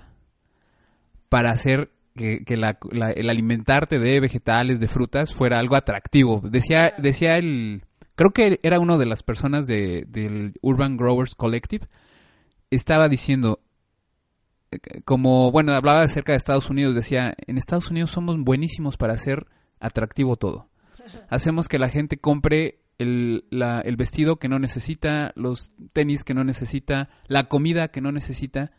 para 1.28 1.50
hacer 1.50 1.90
que, 2.14 2.44
el 2.48 3.30
alimentarte 3.30 3.98
de 3.98 4.20
vegetales, 4.20 4.80
de 4.80 4.88
frutas, 4.88 5.34
fuera 5.34 5.58
algo 5.58 5.76
atractivo. 5.76 6.40
Decía, 6.42 6.94
decía 6.98 7.38
el, 7.38 7.84
creo 8.14 8.32
que 8.32 8.60
era 8.62 8.80
uno 8.80 8.98
de 8.98 9.06
las 9.06 9.22
personas 9.22 9.66
de, 9.66 10.04
del 10.08 10.54
Urban 10.60 10.96
Growers 10.96 11.34
Collective, 11.34 11.86
estaba 12.70 13.08
diciendo, 13.08 13.60
eh, 14.70 14.78
como, 15.04 15.50
bueno, 15.50 15.72
hablaba 15.72 16.02
acerca 16.02 16.32
de 16.32 16.38
Estados 16.38 16.68
Unidos, 16.68 16.94
decía, 16.94 17.34
en 17.46 17.56
Estados 17.56 17.90
Unidos 17.90 18.10
somos 18.10 18.36
buenísimos 18.38 18.96
para 18.96 19.14
hacer 19.14 19.46
atractivo 19.80 20.36
todo. 20.36 20.68
Hacemos 21.30 21.68
que 21.68 21.78
la 21.78 21.88
gente 21.88 22.18
compre 22.18 22.80
el, 22.98 23.44
el 23.50 23.96
vestido 23.96 24.36
que 24.36 24.48
no 24.48 24.58
necesita, 24.58 25.32
los 25.36 25.72
tenis 25.92 26.24
que 26.24 26.34
no 26.34 26.44
necesita, 26.44 27.08
la 27.26 27.48
comida 27.48 27.88
que 27.88 28.00
no 28.00 28.12
necesita. 28.12 28.72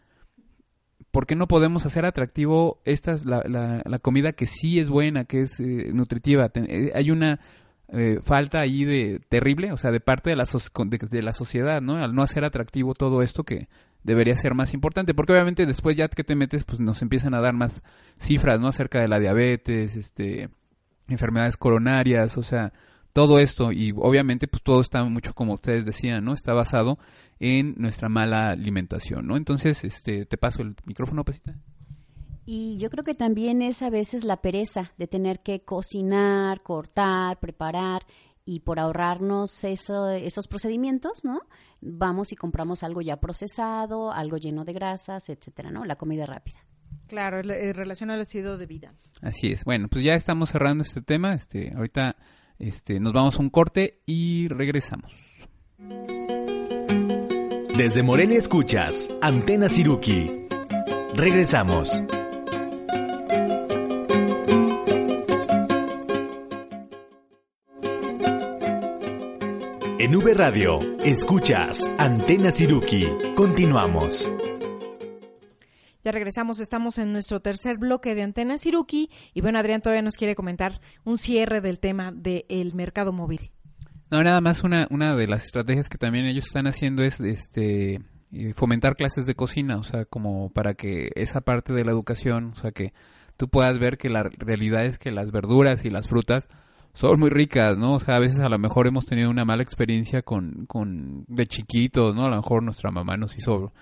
¿Por 1.12 1.26
qué 1.26 1.36
no 1.36 1.48
podemos 1.48 1.86
hacer 1.86 2.06
atractivo 2.06 2.82
esta 2.86 3.18
la, 3.24 3.82
la, 3.84 4.00
comida 4.00 4.34
que 4.34 4.46
sí 4.46 4.80
es 4.80 4.90
buena, 4.90 5.26
que 5.26 5.42
es 5.42 5.60
eh, 5.60 5.92
nutritiva? 5.94 6.52
Eh, 6.54 6.92
hay 6.94 7.10
una 7.10 7.40
eh, 7.88 8.20
falta 8.24 8.60
ahí 8.60 8.86
de 8.86 9.20
terrible, 9.30 9.72
o 9.72 9.78
sea, 9.78 9.92
de 9.92 10.02
parte 10.02 10.30
de 10.30 10.36
la, 10.36 10.46
de, 10.46 11.24
la 11.24 11.34
sociedad, 11.34 11.82
¿no? 11.82 11.96
Al 11.96 12.14
no 12.14 12.22
hacer 12.22 12.44
atractivo 12.44 12.94
todo 12.94 13.24
esto 13.24 13.44
que 13.44 13.70
debería 14.04 14.36
ser 14.36 14.54
más 14.54 14.74
importante, 14.74 15.14
porque 15.14 15.34
obviamente 15.34 15.66
después 15.66 15.96
ya 15.96 16.08
que 16.10 16.24
te 16.24 16.36
metes, 16.36 16.64
pues 16.64 16.80
nos 16.80 17.02
empiezan 17.02 17.34
a 17.34 17.42
dar 17.42 17.54
más 17.54 17.82
cifras, 18.20 18.60
¿no? 18.60 18.68
Acerca 18.68 19.00
de 19.00 19.08
la 19.08 19.20
diabetes, 19.20 19.96
este, 19.96 20.50
enfermedades 21.08 21.58
coronarias, 21.58 22.38
o 22.38 22.44
sea, 22.44 22.74
todo 23.14 23.40
esto 23.40 23.72
y 23.72 23.92
obviamente 23.96 24.48
pues 24.48 24.64
todo 24.64 24.82
está 24.82 25.04
mucho 25.04 25.34
como 25.34 25.54
ustedes 25.56 25.86
decían, 25.86 26.26
¿no? 26.26 26.34
Está 26.34 26.54
basado 26.54 27.00
en 27.40 27.76
nuestra 27.78 28.10
mala 28.10 28.50
alimentación, 28.50 29.28
¿no? 29.28 29.38
Entonces, 29.38 29.84
este, 29.84 30.26
te 30.26 30.38
paso 30.38 30.62
el 30.62 30.76
micrófono, 30.86 31.24
Pesita. 31.24 31.56
Y 32.46 32.78
yo 32.78 32.90
creo 32.90 33.04
que 33.04 33.14
también 33.14 33.62
es 33.62 33.82
a 33.82 33.90
veces 33.90 34.24
la 34.24 34.42
pereza 34.42 34.92
de 34.98 35.08
tener 35.08 35.42
que 35.42 35.62
cocinar, 35.62 36.62
cortar, 36.62 37.40
preparar 37.40 38.06
y 38.44 38.62
por 38.62 38.80
ahorrarnos 38.80 39.64
eso, 39.64 40.10
esos 40.10 40.48
procedimientos, 40.48 41.24
¿no? 41.24 41.42
Vamos 41.82 42.32
y 42.32 42.36
compramos 42.36 42.82
algo 42.84 43.02
ya 43.02 43.18
procesado, 43.18 44.12
algo 44.12 44.38
lleno 44.38 44.66
de 44.66 44.74
grasas, 44.74 45.30
etcétera, 45.30 45.70
¿no? 45.70 45.86
La 45.86 45.96
comida 45.96 46.26
rápida. 46.26 46.58
Claro, 47.06 47.40
en 47.40 47.74
relación 47.74 48.10
al 48.10 48.22
estilo 48.22 48.58
de 48.58 48.66
vida. 48.66 48.94
Así 49.22 49.52
es. 49.52 49.64
Bueno, 49.64 49.88
pues 49.88 50.04
ya 50.04 50.16
estamos 50.16 50.50
cerrando 50.50 50.84
este 50.84 51.02
tema. 51.02 51.34
Este, 51.34 51.72
ahorita 51.76 52.16
este, 52.60 53.00
nos 53.00 53.14
vamos 53.14 53.38
a 53.38 53.42
un 53.42 53.50
corte 53.50 54.02
y 54.06 54.48
regresamos. 54.50 55.12
Desde 57.78 58.04
Morelia 58.04 58.38
escuchas 58.38 59.10
Antena 59.22 59.70
Siruki. 59.70 60.48
Regresamos. 61.16 62.04
En 69.98 70.16
V 70.16 70.34
Radio, 70.34 70.80
escuchas 71.04 71.90
Antena 71.98 72.52
Siruki. 72.52 73.08
Continuamos. 73.36 74.30
Regresamos, 76.12 76.60
estamos 76.60 76.98
en 76.98 77.14
nuestro 77.14 77.40
tercer 77.40 77.78
bloque 77.78 78.16
de 78.16 78.24
Antena 78.24 78.58
Siruki 78.58 79.10
y 79.34 79.42
bueno, 79.42 79.60
Adrián 79.60 79.82
todavía 79.82 80.02
nos 80.02 80.16
quiere 80.16 80.36
comentar 80.36 80.82
un 81.04 81.18
cierre 81.18 81.62
del 81.62 81.80
tema 81.80 82.12
del 82.12 82.74
mercado 82.74 83.12
móvil. 83.12 83.52
No, 84.12 84.24
nada 84.24 84.42
más 84.42 84.64
una, 84.64 84.88
una 84.90 85.16
de 85.16 85.28
las 85.28 85.46
estrategias 85.46 85.88
que 85.90 85.98
también 85.98 86.26
ellos 86.26 86.46
están 86.46 86.66
haciendo 86.66 87.04
es 87.04 87.20
este 87.20 88.02
eh, 88.32 88.54
fomentar 88.56 88.96
clases 88.96 89.26
de 89.26 89.36
cocina, 89.36 89.78
o 89.78 89.84
sea, 89.84 90.06
como 90.06 90.52
para 90.52 90.74
que 90.74 91.10
esa 91.16 91.42
parte 91.42 91.74
de 91.74 91.86
la 91.86 91.92
educación, 91.92 92.54
o 92.56 92.60
sea, 92.60 92.72
que 92.72 92.94
tú 93.38 93.50
puedas 93.50 93.80
ver 93.80 93.98
que 93.98 94.10
la 94.10 94.24
realidad 94.24 94.86
es 94.86 94.98
que 94.98 95.12
las 95.12 95.32
verduras 95.32 95.86
y 95.86 95.90
las 95.90 96.08
frutas 96.08 96.48
son 96.94 97.20
muy 97.20 97.30
ricas, 97.30 97.78
¿no? 97.78 97.94
O 97.94 98.00
sea, 98.00 98.16
a 98.16 98.20
veces 98.20 98.40
a 98.42 98.50
lo 98.50 98.60
mejor 98.60 98.88
hemos 98.88 99.06
tenido 99.06 99.30
una 99.30 99.46
mala 99.46 99.64
experiencia 99.64 100.22
con, 100.22 100.66
con 100.66 101.24
de 101.28 101.48
chiquitos, 101.48 102.16
¿no? 102.16 102.26
A 102.26 102.30
lo 102.30 102.36
mejor 102.36 102.64
nuestra 102.64 102.92
mamá 102.92 103.16
nos 103.16 103.38
hizo 103.38 103.74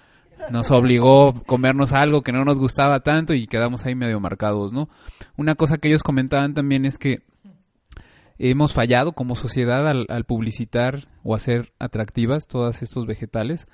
nos 0.52 0.72
obligó 0.72 1.30
a 1.30 1.34
comernos 1.46 1.94
algo 1.94 2.22
que 2.22 2.32
no 2.32 2.46
nos 2.46 2.60
gustaba 2.60 3.02
tanto 3.02 3.34
y 3.34 3.48
quedamos 3.48 3.86
ahí 3.86 3.96
medio 3.96 4.20
marcados, 4.20 4.72
¿no? 4.72 4.90
Una 5.36 5.56
cosa 5.56 5.78
que 5.78 5.90
ellos 5.90 6.04
comentaban 6.04 6.54
también 6.54 6.86
es 6.86 6.98
que 6.98 7.24
hemos 8.40 8.74
fallado 8.74 9.14
como 9.14 9.36
sociedad 9.36 9.88
al, 9.88 10.24
publicitar 10.26 11.08
o 11.24 11.36
hacer 11.36 11.74
atractivas 11.80 12.48
todas 12.48 12.82
estos 12.82 13.06
vegetales, 13.06 13.68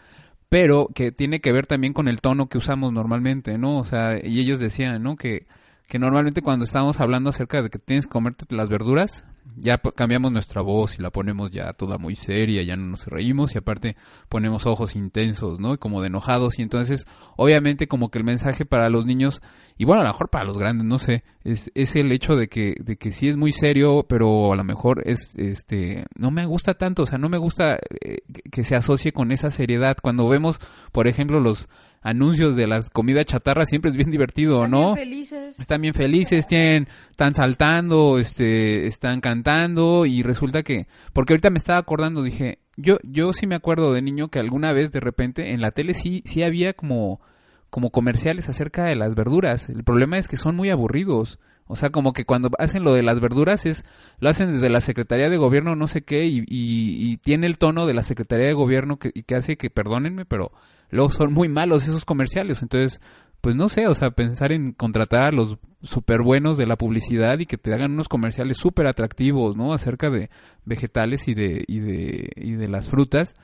pero 0.49 0.87
que 0.93 1.11
tiene 1.11 1.41
que 1.41 1.51
ver 1.51 1.67
también 1.67 1.93
con 1.93 2.07
el 2.07 2.21
tono 2.21 2.47
que 2.47 2.57
usamos 2.57 2.93
normalmente, 2.93 3.57
¿no? 3.57 3.77
O 3.77 3.85
sea, 3.85 4.19
y 4.23 4.39
ellos 4.39 4.59
decían, 4.59 5.03
¿no? 5.03 5.15
Que, 5.15 5.47
que 5.87 5.99
normalmente 5.99 6.41
cuando 6.41 6.65
estábamos 6.65 6.99
hablando 6.99 7.29
acerca 7.29 7.61
de 7.61 7.69
que 7.69 7.79
tienes 7.79 8.05
que 8.05 8.11
comerte 8.11 8.45
las 8.55 8.69
verduras, 8.69 9.25
ya 9.57 9.77
cambiamos 9.77 10.31
nuestra 10.31 10.61
voz 10.61 10.97
y 10.97 11.01
la 11.01 11.11
ponemos 11.11 11.51
ya 11.51 11.73
toda 11.73 11.97
muy 11.97 12.15
seria, 12.15 12.63
ya 12.63 12.75
no 12.75 12.87
nos 12.87 13.05
reímos 13.07 13.55
y 13.55 13.57
aparte 13.57 13.95
ponemos 14.29 14.65
ojos 14.65 14.95
intensos, 14.95 15.59
¿no? 15.59 15.77
Como 15.79 16.01
de 16.01 16.07
enojados 16.07 16.59
y 16.59 16.61
entonces 16.61 17.05
obviamente 17.37 17.87
como 17.87 18.09
que 18.09 18.19
el 18.19 18.23
mensaje 18.23 18.65
para 18.65 18.89
los 18.89 19.05
niños 19.05 19.41
y 19.77 19.85
bueno, 19.85 20.01
a 20.01 20.03
lo 20.03 20.11
mejor 20.11 20.29
para 20.29 20.45
los 20.45 20.57
grandes, 20.57 20.85
no 20.85 20.99
sé, 20.99 21.23
es, 21.43 21.71
es 21.73 21.95
el 21.95 22.11
hecho 22.11 22.35
de 22.35 22.47
que, 22.47 22.75
de 22.79 22.95
que 22.97 23.11
sí 23.11 23.27
es 23.27 23.37
muy 23.37 23.51
serio, 23.51 24.05
pero 24.07 24.53
a 24.53 24.55
lo 24.55 24.63
mejor 24.63 25.01
es, 25.05 25.35
este, 25.37 26.05
no 26.15 26.29
me 26.29 26.45
gusta 26.45 26.75
tanto, 26.75 27.03
o 27.03 27.05
sea, 27.05 27.17
no 27.17 27.27
me 27.27 27.39
gusta 27.39 27.79
eh, 28.01 28.19
que 28.51 28.63
se 28.63 28.75
asocie 28.75 29.13
con 29.13 29.31
esa 29.31 29.49
seriedad. 29.49 29.97
Cuando 30.01 30.27
vemos, 30.27 30.59
por 30.91 31.07
ejemplo, 31.07 31.39
los 31.39 31.67
anuncios 32.03 32.55
de 32.55 32.67
las 32.67 32.89
comidas 32.89 33.25
chatarra 33.25 33.65
siempre 33.65 33.89
es 33.89 33.97
bien 33.97 34.11
divertido, 34.11 34.67
¿no? 34.67 34.95
Están 34.95 34.95
bien 34.95 35.09
felices. 35.09 35.59
Están 35.59 35.81
bien 35.81 35.93
felices, 35.93 36.47
tienen, 36.47 36.87
están 37.09 37.33
saltando, 37.33 38.19
este, 38.19 38.87
están 38.87 39.21
cantando 39.21 40.05
y 40.05 40.21
resulta 40.21 40.63
que, 40.63 40.87
porque 41.13 41.33
ahorita 41.33 41.49
me 41.49 41.57
estaba 41.57 41.79
acordando, 41.79 42.21
dije, 42.21 42.59
yo, 42.75 42.97
yo 43.03 43.33
sí 43.33 43.47
me 43.47 43.55
acuerdo 43.55 43.93
de 43.93 44.01
niño 44.01 44.27
que 44.27 44.39
alguna 44.39 44.73
vez 44.73 44.91
de 44.91 44.99
repente 44.99 45.51
en 45.51 45.61
la 45.61 45.71
tele 45.71 45.93
sí, 45.93 46.21
sí 46.25 46.43
había 46.43 46.73
como, 46.73 47.21
como 47.69 47.89
comerciales 47.89 48.49
acerca 48.49 48.83
de 48.83 48.95
las 48.95 49.15
verduras. 49.15 49.69
El 49.69 49.83
problema 49.83 50.17
es 50.17 50.27
que 50.27 50.37
son 50.37 50.55
muy 50.55 50.69
aburridos. 50.69 51.39
O 51.65 51.75
sea, 51.75 51.91
como 51.91 52.11
que 52.11 52.25
cuando 52.25 52.49
hacen 52.59 52.83
lo 52.83 52.93
de 52.93 53.03
las 53.03 53.21
verduras 53.21 53.65
es 53.65 53.85
lo 54.19 54.29
hacen 54.29 54.51
desde 54.51 54.69
la 54.69 54.81
Secretaría 54.81 55.29
de 55.29 55.37
Gobierno 55.37 55.75
no 55.75 55.87
sé 55.87 56.01
qué 56.01 56.25
y, 56.25 56.43
y, 56.47 57.17
tiene 57.17 57.47
el 57.47 57.57
tono 57.57 57.85
de 57.85 57.93
la 57.93 58.03
Secretaría 58.03 58.47
de 58.47 58.53
Gobierno 58.53 58.99
que, 58.99 59.11
y 59.13 59.23
que 59.23 59.35
hace 59.35 59.55
que, 59.55 59.69
perdónenme, 59.69 60.25
pero 60.25 60.51
luego 60.93 61.09
son 61.09 61.33
muy 61.33 61.49
malos 61.49 61.83
esos 61.83 62.05
comerciales. 62.05 62.61
Entonces, 62.61 63.01
pues 63.41 63.55
no 63.55 63.67
sé, 63.67 63.87
o 63.87 63.95
sea, 63.95 64.11
pensar 64.11 64.51
en 64.53 64.71
contratar 64.71 65.23
a 65.23 65.31
los 65.31 65.57
súper 65.81 66.21
buenos 66.21 66.55
de 66.57 66.65
la 66.65 66.77
publicidad 66.77 67.39
y 67.39 67.45
que 67.45 67.57
te 67.57 67.73
hagan 67.73 67.91
unos 67.91 68.07
comerciales 68.07 68.57
súper 68.57 68.87
atractivos, 68.87 69.57
¿no? 69.57 69.73
Acerca 69.73 70.09
de 70.09 70.29
vegetales 70.63 71.27
y 71.27 71.33
de, 71.33 71.63
y 71.67 71.79
de, 71.79 72.29
y 72.35 72.51
de 72.53 72.67
las 72.69 72.89
frutas 72.89 73.35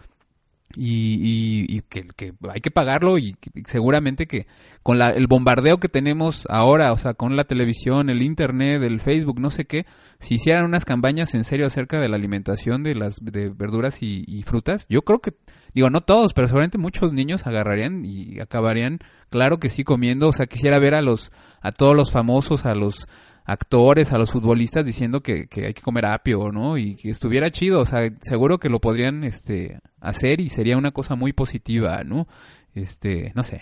y, 0.75 1.65
y, 1.67 1.81
que, 1.81 2.07
que, 2.15 2.33
hay 2.49 2.61
que 2.61 2.69
pagarlo 2.69 3.17
y, 3.17 3.35
seguramente 3.65 4.27
que 4.27 4.45
con 4.83 4.99
la, 4.99 5.09
el 5.09 5.27
bombardeo 5.27 5.79
que 5.79 5.89
tenemos 5.89 6.45
ahora, 6.49 6.93
o 6.93 6.97
sea, 6.97 7.15
con 7.15 7.35
la 7.35 7.45
televisión, 7.45 8.09
el 8.09 8.21
internet, 8.21 8.81
el 8.83 8.99
Facebook, 8.99 9.39
no 9.39 9.49
sé 9.49 9.65
qué, 9.65 9.85
si 10.19 10.35
hicieran 10.35 10.65
unas 10.65 10.85
campañas 10.85 11.33
en 11.33 11.43
serio 11.43 11.65
acerca 11.65 11.99
de 11.99 12.07
la 12.07 12.17
alimentación 12.17 12.83
de 12.83 12.95
las 12.95 13.23
de 13.23 13.49
verduras 13.49 13.97
y, 14.01 14.43
frutas, 14.43 14.85
yo 14.89 15.01
creo 15.01 15.19
que, 15.19 15.33
digo, 15.73 15.89
no 15.89 16.01
todos, 16.01 16.33
pero 16.33 16.47
seguramente 16.47 16.77
muchos 16.77 17.13
niños 17.13 17.47
agarrarían 17.47 18.05
y 18.05 18.39
acabarían, 18.39 18.99
claro 19.29 19.59
que 19.59 19.69
sí, 19.69 19.83
comiendo, 19.83 20.27
o 20.27 20.33
sea, 20.33 20.45
quisiera 20.45 20.77
ver 20.77 20.93
a 20.93 21.01
los, 21.01 21.31
a 21.61 21.71
todos 21.71 21.95
los 21.95 22.11
famosos, 22.11 22.65
a 22.65 22.75
los 22.75 23.07
actores, 23.49 24.13
a 24.13 24.17
los 24.17 24.31
futbolistas 24.31 24.85
diciendo 24.85 25.21
que, 25.21 25.47
que, 25.47 25.65
hay 25.65 25.73
que 25.73 25.81
comer 25.81 26.05
apio, 26.05 26.51
¿no? 26.51 26.77
Y 26.77 26.95
que 26.95 27.09
estuviera 27.09 27.49
chido, 27.49 27.81
o 27.81 27.85
sea, 27.85 28.09
seguro 28.21 28.59
que 28.59 28.69
lo 28.69 28.79
podrían 28.79 29.23
este, 29.23 29.79
hacer 29.99 30.39
y 30.39 30.49
sería 30.49 30.77
una 30.77 30.91
cosa 30.91 31.15
muy 31.15 31.33
positiva, 31.33 32.03
¿no? 32.03 32.27
Este, 32.75 33.31
no 33.35 33.43
sé. 33.43 33.61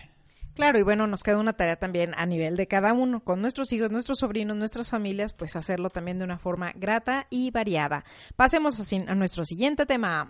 Claro, 0.56 0.80
y 0.80 0.84
bueno, 0.84 1.08
nos 1.08 1.24
queda 1.24 1.38
una 1.38 1.54
tarea 1.54 1.78
también 1.78 2.14
a 2.18 2.26
nivel 2.26 2.58
de 2.58 2.68
cada 2.68 2.92
uno, 2.92 3.22
con 3.22 3.42
nuestros 3.42 3.72
hijos, 3.72 3.92
nuestros 3.92 4.18
sobrinos, 4.20 4.58
nuestras 4.58 4.90
familias, 4.90 5.32
pues 5.32 5.56
hacerlo 5.56 5.90
también 5.90 6.18
de 6.18 6.26
una 6.26 6.40
forma 6.40 6.74
grata 6.76 7.28
y 7.30 7.52
variada. 7.52 8.04
Pasemos 8.36 8.80
así 8.80 9.04
a 9.08 9.16
nuestro 9.16 9.46
siguiente 9.46 9.86
tema. 9.86 10.30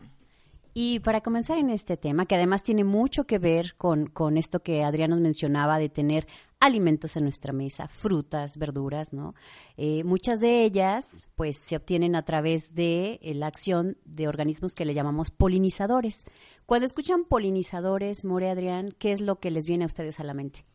Y 0.73 0.99
para 0.99 1.21
comenzar 1.21 1.57
en 1.57 1.71
este 1.71 1.97
tema, 1.97 2.27
que 2.27 2.35
además 2.35 2.61
tiene 2.61 2.83
mucho 2.83 3.23
que 3.23 3.39
ver 3.39 3.73
con, 3.77 4.07
con 4.07 4.37
esto 4.37 4.59
que 4.59 4.83
Adrián 4.83 5.09
nos 5.09 5.21
mencionaba 5.21 5.79
de 5.79 5.89
tener 5.89 6.27
alimentos 6.59 7.15
en 7.15 7.23
nuestra 7.23 7.53
mesa, 7.53 7.87
frutas, 7.87 8.57
verduras, 8.57 9.13
¿no? 9.13 9.35
Eh, 9.77 10.03
muchas 10.03 10.39
de 10.39 10.63
ellas, 10.63 11.27
pues, 11.35 11.57
se 11.57 11.75
obtienen 11.75 12.15
a 12.15 12.23
través 12.23 12.73
de 12.73 13.19
eh, 13.21 13.33
la 13.33 13.47
acción 13.47 13.97
de 14.05 14.27
organismos 14.27 14.75
que 14.75 14.85
le 14.85 14.93
llamamos 14.93 15.31
polinizadores. 15.31 16.25
Cuando 16.65 16.85
escuchan 16.85 17.25
polinizadores, 17.25 18.25
More 18.25 18.49
Adrián, 18.49 18.93
¿qué 18.97 19.11
es 19.11 19.21
lo 19.21 19.39
que 19.39 19.51
les 19.51 19.67
viene 19.67 19.83
a 19.83 19.87
ustedes 19.87 20.19
a 20.19 20.23
la 20.23 20.33
mente? 20.33 20.65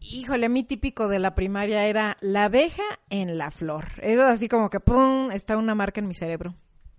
Híjole, 0.00 0.48
mi 0.48 0.64
típico 0.64 1.06
de 1.06 1.20
la 1.20 1.34
primaria 1.34 1.86
era 1.86 2.16
la 2.20 2.44
abeja 2.44 2.82
en 3.08 3.38
la 3.38 3.50
flor. 3.50 3.84
Eso 4.02 4.24
así 4.24 4.48
como 4.48 4.68
que 4.68 4.80
¡pum! 4.80 5.30
está 5.30 5.56
una 5.56 5.76
marca 5.76 6.00
en 6.00 6.08
mi 6.08 6.14
cerebro. 6.14 6.56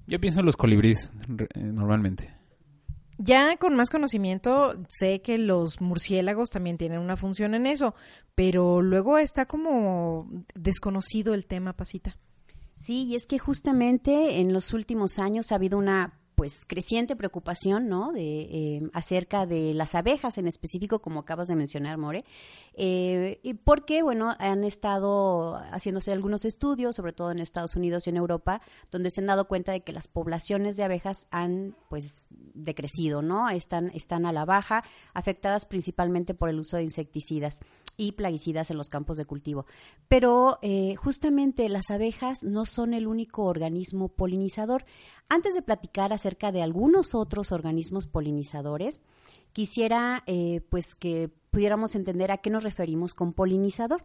Yo 0.07 0.19
pienso 0.19 0.39
en 0.39 0.45
los 0.45 0.55
colibríes, 0.57 1.11
eh, 1.37 1.59
normalmente. 1.59 2.42
Ya 3.17 3.57
con 3.57 3.75
más 3.75 3.89
conocimiento 3.89 4.75
sé 4.87 5.21
que 5.21 5.37
los 5.37 5.81
murciélagos 5.81 6.49
también 6.49 6.77
tienen 6.77 6.99
una 6.99 7.17
función 7.17 7.53
en 7.53 7.65
eso, 7.65 7.95
pero 8.35 8.81
luego 8.81 9.17
está 9.17 9.45
como 9.45 10.27
desconocido 10.55 11.33
el 11.33 11.45
tema, 11.45 11.73
Pasita. 11.73 12.17
Sí, 12.75 13.03
y 13.05 13.15
es 13.15 13.25
que 13.27 13.39
justamente 13.39 14.39
en 14.39 14.51
los 14.51 14.73
últimos 14.73 15.19
años 15.19 15.51
ha 15.51 15.55
habido 15.55 15.77
una 15.77 16.19
pues 16.43 16.65
creciente 16.67 17.15
preocupación, 17.15 17.87
¿no? 17.87 18.11
De 18.11 18.41
eh, 18.41 18.81
acerca 18.91 19.45
de 19.45 19.73
las 19.73 19.95
abejas 19.95 20.37
en 20.37 20.45
específico, 20.45 20.99
como 20.99 21.21
acabas 21.21 21.47
de 21.47 21.55
mencionar, 21.55 21.97
More, 21.97 22.25
eh, 22.73 23.39
y 23.43 23.53
porque 23.53 24.03
bueno 24.03 24.35
han 24.39 24.65
estado 24.65 25.55
haciéndose 25.71 26.11
algunos 26.11 26.43
estudios, 26.43 26.97
sobre 26.97 27.13
todo 27.13 27.31
en 27.31 27.39
Estados 27.39 27.77
Unidos 27.77 28.07
y 28.07 28.09
en 28.09 28.17
Europa, 28.17 28.61
donde 28.91 29.09
se 29.09 29.21
han 29.21 29.27
dado 29.27 29.47
cuenta 29.47 29.71
de 29.71 29.83
que 29.83 29.93
las 29.93 30.09
poblaciones 30.09 30.75
de 30.75 30.83
abejas 30.83 31.27
han 31.31 31.77
pues 31.87 32.23
decrecido, 32.29 33.21
¿no? 33.21 33.49
Están 33.49 33.89
están 33.93 34.25
a 34.25 34.33
la 34.33 34.43
baja, 34.43 34.83
afectadas 35.13 35.65
principalmente 35.65 36.33
por 36.33 36.49
el 36.49 36.59
uso 36.59 36.75
de 36.75 36.83
insecticidas 36.83 37.61
y 37.95 38.13
plaguicidas 38.13 38.71
en 38.71 38.77
los 38.77 38.89
campos 38.89 39.17
de 39.17 39.25
cultivo. 39.25 39.65
Pero 40.07 40.59
eh, 40.61 40.95
justamente 40.95 41.69
las 41.69 41.89
abejas 41.89 42.43
no 42.43 42.65
son 42.65 42.93
el 42.93 43.07
único 43.07 43.43
organismo 43.43 44.09
polinizador. 44.09 44.85
Antes 45.29 45.55
de 45.55 45.61
platicar 45.61 46.13
acerca 46.13 46.51
de 46.51 46.61
algunos 46.61 47.15
otros 47.15 47.51
organismos 47.51 48.05
polinizadores, 48.05 49.01
quisiera 49.53 50.23
eh, 50.25 50.61
pues 50.69 50.95
que 50.95 51.31
pudiéramos 51.53 51.93
entender 51.93 52.31
a 52.31 52.39
qué 52.39 52.49
nos 52.49 52.63
referimos 52.63 53.13
con 53.13 53.31
polinizador. 53.31 54.03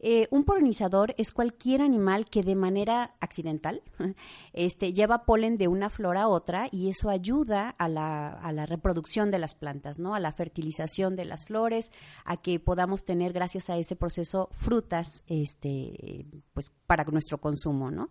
Eh, 0.00 0.26
un 0.32 0.42
polinizador 0.42 1.14
es 1.18 1.30
cualquier 1.30 1.82
animal 1.82 2.26
que 2.26 2.42
de 2.42 2.56
manera 2.56 3.14
accidental 3.20 3.82
este, 4.52 4.92
lleva 4.92 5.24
polen 5.24 5.56
de 5.56 5.68
una 5.68 5.88
flor 5.88 6.16
a 6.16 6.26
otra 6.26 6.68
y 6.72 6.88
eso 6.88 7.08
ayuda 7.08 7.68
a 7.68 7.88
la, 7.88 8.30
a 8.30 8.50
la, 8.50 8.66
reproducción 8.66 9.30
de 9.30 9.38
las 9.38 9.54
plantas, 9.54 10.00
¿no? 10.00 10.16
a 10.16 10.20
la 10.20 10.32
fertilización 10.32 11.14
de 11.14 11.26
las 11.26 11.44
flores, 11.44 11.92
a 12.24 12.38
que 12.38 12.58
podamos 12.58 13.04
tener 13.04 13.32
gracias 13.32 13.70
a 13.70 13.76
ese 13.76 13.94
proceso 13.94 14.48
frutas 14.50 15.22
este, 15.28 16.26
pues, 16.52 16.72
para 16.86 17.04
nuestro 17.04 17.38
consumo. 17.38 17.92
¿no? 17.92 18.08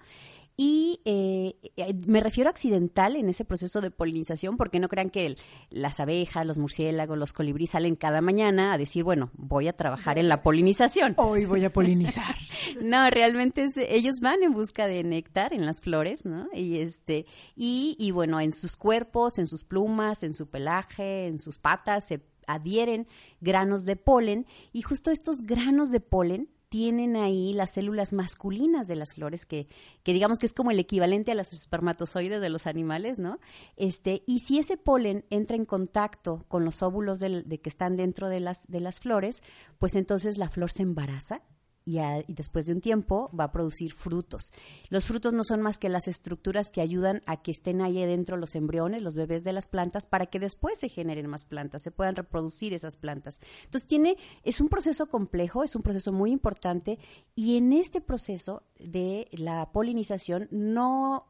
Y 0.62 1.00
eh, 1.06 1.56
eh, 1.78 1.93
me 2.06 2.19
refiero 2.19 2.50
a 2.50 2.52
accidental 2.52 3.15
en 3.15 3.30
ese 3.30 3.45
proceso 3.45 3.80
de 3.80 3.91
polinización, 3.91 4.58
porque 4.58 4.82
no 4.82 4.89
crean 4.89 5.10
que 5.10 5.38
las 5.69 6.02
abejas, 6.02 6.45
los 6.45 6.58
murciélagos, 6.58 7.17
los 7.17 7.32
colibríes 7.32 7.69
salen 7.69 7.95
cada 7.95 8.19
mañana 8.19 8.74
a 8.74 8.78
decir, 8.78 9.06
bueno, 9.06 9.32
voy 9.36 9.69
a 9.69 9.78
trabajar 9.78 10.19
en 10.19 10.28
la 10.28 10.43
polinización. 10.43 11.13
Hoy 11.15 11.45
voy 11.45 11.63
a 11.63 11.69
polinizar. 11.69 12.36
no, 12.82 13.10
realmente 13.10 13.67
ellos 13.88 14.15
van 14.22 14.43
en 14.43 14.52
busca 14.52 14.88
de 14.88 15.02
néctar 15.06 15.54
en 15.54 15.65
las 15.65 15.80
flores, 15.80 16.26
¿no? 16.26 16.50
Y, 16.54 16.80
este, 16.80 17.26
y, 17.56 17.95
y 17.98 18.12
bueno, 18.12 18.41
en 18.41 18.52
sus 18.52 18.76
cuerpos, 18.76 19.38
en 19.38 19.48
sus 19.48 19.63
plumas, 19.63 20.24
en 20.24 20.34
su 20.34 20.50
pelaje, 20.50 21.28
en 21.28 21.39
sus 21.39 21.58
patas, 21.58 22.06
se 22.06 22.22
adhieren 22.48 23.08
granos 23.39 23.86
de 23.86 23.95
polen 23.95 24.45
y 24.74 24.82
justo 24.82 25.10
estos 25.10 25.43
granos 25.43 25.89
de 25.89 26.02
polen 26.02 26.50
tienen 26.70 27.16
ahí 27.16 27.54
las 27.54 27.72
células 27.72 28.14
masculinas 28.14 28.88
de 28.88 28.96
las 28.96 29.16
flores, 29.16 29.46
que, 29.46 29.68
que 30.04 30.14
digamos 30.14 30.38
que 30.38 30.46
es 30.46 30.54
como 30.54 30.72
el 30.72 30.80
equivalente 30.80 31.32
a 31.32 31.36
los 31.36 31.52
espermatozoides 31.52 32.40
de 32.40 32.50
los 32.50 32.68
animales, 32.68 33.20
¿no? 33.20 33.40
Este, 33.76 34.24
y 34.28 34.40
si 34.40 34.60
ese 34.60 34.78
polen 34.78 35.26
entra 35.30 35.56
en 35.56 35.66
contacto 35.66 36.46
con 36.48 36.64
los 36.66 36.82
óvulos 36.84 37.20
de 37.20 37.60
que 37.62 37.70
están 37.70 37.98
dentro 37.98 38.30
de 38.30 38.40
las, 38.40 38.68
de 38.68 38.80
las 38.80 39.00
flores, 39.00 39.42
pues 39.80 39.96
entonces 39.96 40.38
la 40.38 40.50
flor 40.50 40.70
se 40.70 40.84
embaraza 40.84 41.42
y, 41.89 42.34
después 42.34 42.65
de 42.65 42.73
un 42.73 42.82
tiempo 42.82 43.32
va 43.38 43.45
a 43.45 43.52
producir 43.52 43.93
frutos. 43.93 44.52
Los 44.89 45.06
frutos 45.06 45.34
no 45.34 45.43
son 45.43 45.62
más 45.62 45.80
que 45.80 45.89
las 45.89 46.08
estructuras 46.08 46.69
que 46.69 46.82
ayudan 46.82 47.21
a 47.25 47.41
que 47.41 47.52
estén 47.52 47.82
ahí 47.82 48.06
dentro 48.06 48.38
los 48.38 48.56
embriones, 48.56 49.02
los 49.02 49.15
bebés 49.15 49.43
de 49.43 49.54
las 49.54 49.67
plantas, 49.67 50.06
para 50.06 50.28
que 50.28 50.39
después 50.39 50.80
se 50.80 50.89
generen 50.89 51.28
más 51.28 51.45
plantas, 51.45 51.82
se 51.82 51.91
puedan 51.91 52.15
reproducir 52.15 52.73
esas 52.73 52.95
plantas. 52.95 53.39
Entonces 53.63 53.88
tiene, 53.88 54.17
es 54.43 54.62
un 54.62 54.69
proceso 54.69 55.08
complejo, 55.08 55.63
es 55.63 55.75
un 55.75 55.82
proceso 55.82 56.12
muy 56.12 56.32
importante 56.32 56.99
y 57.36 57.58
en 57.58 57.73
este 57.73 58.02
proceso 58.02 58.63
de 58.78 59.28
la 59.32 59.71
polinización 59.71 60.47
no 60.52 61.29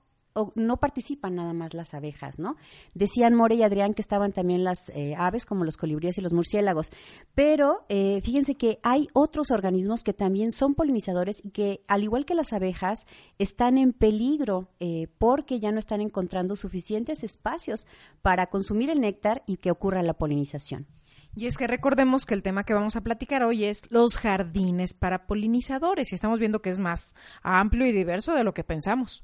no 0.55 0.77
participan 0.77 1.35
nada 1.35 1.53
más 1.53 1.73
las 1.73 1.93
abejas, 1.93 2.39
¿no? 2.39 2.55
Decían 2.93 3.35
More 3.35 3.55
y 3.55 3.63
Adrián 3.63 3.93
que 3.93 4.01
estaban 4.01 4.31
también 4.31 4.63
las 4.63 4.89
eh, 4.89 5.15
aves, 5.17 5.45
como 5.45 5.65
los 5.65 5.77
colibríes 5.77 6.17
y 6.17 6.21
los 6.21 6.33
murciélagos, 6.33 6.91
pero 7.35 7.85
eh, 7.89 8.21
fíjense 8.21 8.55
que 8.55 8.79
hay 8.83 9.07
otros 9.13 9.51
organismos 9.51 10.03
que 10.03 10.13
también 10.13 10.51
son 10.51 10.75
polinizadores 10.75 11.43
y 11.43 11.51
que, 11.51 11.83
al 11.87 12.03
igual 12.03 12.25
que 12.25 12.35
las 12.35 12.53
abejas, 12.53 13.05
están 13.37 13.77
en 13.77 13.93
peligro 13.93 14.69
eh, 14.79 15.07
porque 15.17 15.59
ya 15.59 15.71
no 15.71 15.79
están 15.79 16.01
encontrando 16.01 16.55
suficientes 16.55 17.23
espacios 17.23 17.85
para 18.21 18.47
consumir 18.47 18.89
el 18.89 19.01
néctar 19.01 19.43
y 19.45 19.57
que 19.57 19.71
ocurra 19.71 20.01
la 20.03 20.13
polinización. 20.13 20.87
Y 21.35 21.45
es 21.45 21.57
que 21.57 21.67
recordemos 21.67 22.25
que 22.25 22.33
el 22.33 22.41
tema 22.41 22.63
que 22.63 22.73
vamos 22.73 22.95
a 22.95 23.01
platicar 23.01 23.43
hoy 23.43 23.65
es 23.65 23.89
los 23.91 24.17
jardines 24.17 24.93
para 24.93 25.27
polinizadores 25.27 26.11
y 26.11 26.15
estamos 26.15 26.39
viendo 26.39 26.61
que 26.61 26.69
es 26.69 26.79
más 26.79 27.15
amplio 27.43 27.85
y 27.85 27.91
diverso 27.91 28.33
de 28.33 28.43
lo 28.43 28.53
que 28.53 28.63
pensamos. 28.63 29.23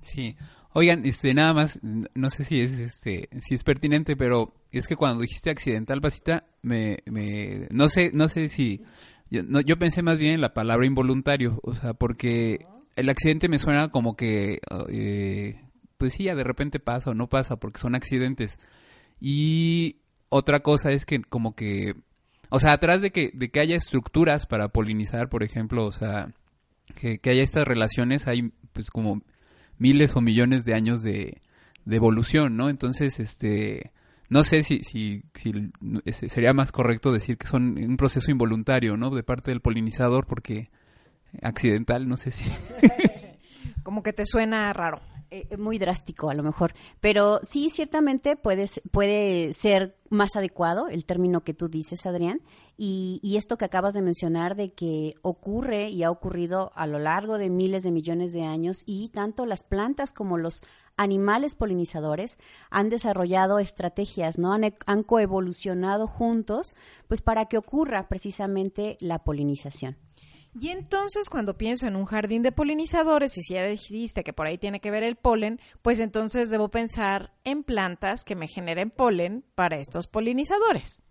Sí. 0.00 0.36
Oigan, 0.74 1.04
este, 1.06 1.32
nada 1.34 1.54
más, 1.54 1.80
no 1.82 2.30
sé 2.30 2.44
si 2.44 2.60
es, 2.60 2.78
este, 2.78 3.28
si 3.40 3.54
es 3.54 3.64
pertinente, 3.64 4.16
pero 4.16 4.54
es 4.70 4.86
que 4.86 4.96
cuando 4.96 5.22
dijiste 5.22 5.50
accidental, 5.50 6.00
Pasita, 6.00 6.44
me, 6.62 6.98
me, 7.06 7.66
no 7.70 7.88
sé, 7.88 8.10
no 8.12 8.28
sé 8.28 8.48
si, 8.48 8.82
yo, 9.30 9.42
no, 9.42 9.60
yo 9.60 9.78
pensé 9.78 10.02
más 10.02 10.18
bien 10.18 10.34
en 10.34 10.40
la 10.40 10.54
palabra 10.54 10.86
involuntario, 10.86 11.58
o 11.62 11.74
sea, 11.74 11.94
porque 11.94 12.66
el 12.96 13.08
accidente 13.08 13.48
me 13.48 13.58
suena 13.58 13.88
como 13.88 14.14
que, 14.14 14.60
eh, 14.90 15.62
pues 15.96 16.14
sí, 16.14 16.24
ya 16.24 16.34
de 16.34 16.44
repente 16.44 16.80
pasa 16.80 17.10
o 17.10 17.14
no 17.14 17.28
pasa, 17.28 17.56
porque 17.56 17.80
son 17.80 17.94
accidentes. 17.94 18.58
Y 19.20 19.96
otra 20.28 20.60
cosa 20.60 20.92
es 20.92 21.06
que 21.06 21.22
como 21.22 21.54
que, 21.54 21.94
o 22.50 22.60
sea, 22.60 22.72
atrás 22.72 23.00
de 23.02 23.10
que, 23.10 23.30
de 23.34 23.50
que 23.50 23.60
haya 23.60 23.76
estructuras 23.76 24.46
para 24.46 24.68
polinizar, 24.68 25.28
por 25.28 25.42
ejemplo, 25.42 25.86
o 25.86 25.92
sea, 25.92 26.34
que, 26.94 27.18
que 27.18 27.30
haya 27.30 27.42
estas 27.42 27.66
relaciones, 27.66 28.26
hay 28.26 28.52
pues 28.72 28.90
como 28.90 29.22
miles 29.78 30.14
o 30.16 30.20
millones 30.20 30.64
de 30.64 30.74
años 30.74 31.02
de, 31.02 31.40
evolución, 31.90 32.56
¿no? 32.56 32.68
Entonces, 32.68 33.18
este, 33.18 33.92
no 34.28 34.44
sé 34.44 34.62
si, 34.62 34.82
si, 34.84 35.22
sería 36.28 36.52
más 36.52 36.70
correcto 36.70 37.12
decir 37.12 37.38
que 37.38 37.46
son 37.46 37.78
un 37.78 37.96
proceso 37.96 38.30
involuntario, 38.30 38.96
¿no? 38.96 39.10
De 39.10 39.22
parte 39.22 39.50
del 39.50 39.60
polinizador, 39.60 40.26
porque 40.26 40.70
accidental, 41.42 42.08
no 42.08 42.16
sé 42.16 42.30
si. 42.30 42.44
Como 43.82 44.02
que 44.02 44.12
te 44.12 44.26
suena 44.26 44.72
raro. 44.72 45.00
Eh, 45.30 45.58
muy 45.58 45.76
drástico 45.78 46.30
a 46.30 46.34
lo 46.34 46.42
mejor, 46.42 46.72
pero 47.00 47.40
sí 47.42 47.68
ciertamente 47.68 48.34
puede, 48.34 48.64
puede 48.90 49.52
ser 49.52 49.94
más 50.08 50.36
adecuado 50.36 50.88
el 50.88 51.04
término 51.04 51.44
que 51.44 51.52
tú 51.52 51.68
dices, 51.68 52.06
Adrián, 52.06 52.40
y, 52.78 53.20
y, 53.22 53.36
esto 53.36 53.58
que 53.58 53.66
acabas 53.66 53.92
de 53.92 54.00
mencionar 54.00 54.56
de 54.56 54.70
que 54.70 55.16
ocurre 55.20 55.90
y 55.90 56.02
ha 56.02 56.10
ocurrido 56.10 56.72
a 56.74 56.86
lo 56.86 56.98
largo 56.98 57.36
de 57.36 57.50
miles 57.50 57.82
de 57.82 57.90
millones 57.90 58.32
de 58.32 58.44
años 58.44 58.84
y 58.86 59.10
tanto 59.10 59.44
las 59.44 59.62
plantas 59.64 60.14
como 60.14 60.38
los 60.38 60.62
animales 60.96 61.54
polinizadores 61.54 62.38
han 62.70 62.88
desarrollado 62.88 63.58
estrategias, 63.58 64.38
¿no? 64.38 64.54
Han, 64.54 64.74
han 64.86 65.02
coevolucionado 65.02 66.06
juntos, 66.06 66.74
pues 67.06 67.20
para 67.20 67.46
que 67.46 67.58
ocurra 67.58 68.08
precisamente 68.08 68.96
la 69.00 69.18
polinización. 69.24 70.07
Y 70.60 70.70
entonces 70.70 71.30
cuando 71.30 71.56
pienso 71.56 71.86
en 71.86 71.94
un 71.94 72.04
jardín 72.04 72.42
de 72.42 72.50
polinizadores, 72.50 73.38
y 73.38 73.42
si 73.42 73.54
ya 73.54 73.64
dijiste 73.64 74.24
que 74.24 74.32
por 74.32 74.46
ahí 74.46 74.58
tiene 74.58 74.80
que 74.80 74.90
ver 74.90 75.04
el 75.04 75.14
polen, 75.14 75.60
pues 75.82 76.00
entonces 76.00 76.50
debo 76.50 76.68
pensar 76.68 77.32
en 77.44 77.62
plantas 77.62 78.24
que 78.24 78.34
me 78.34 78.48
generen 78.48 78.90
polen 78.90 79.44
para 79.54 79.76
estos 79.76 80.08
polinizadores. 80.08 81.02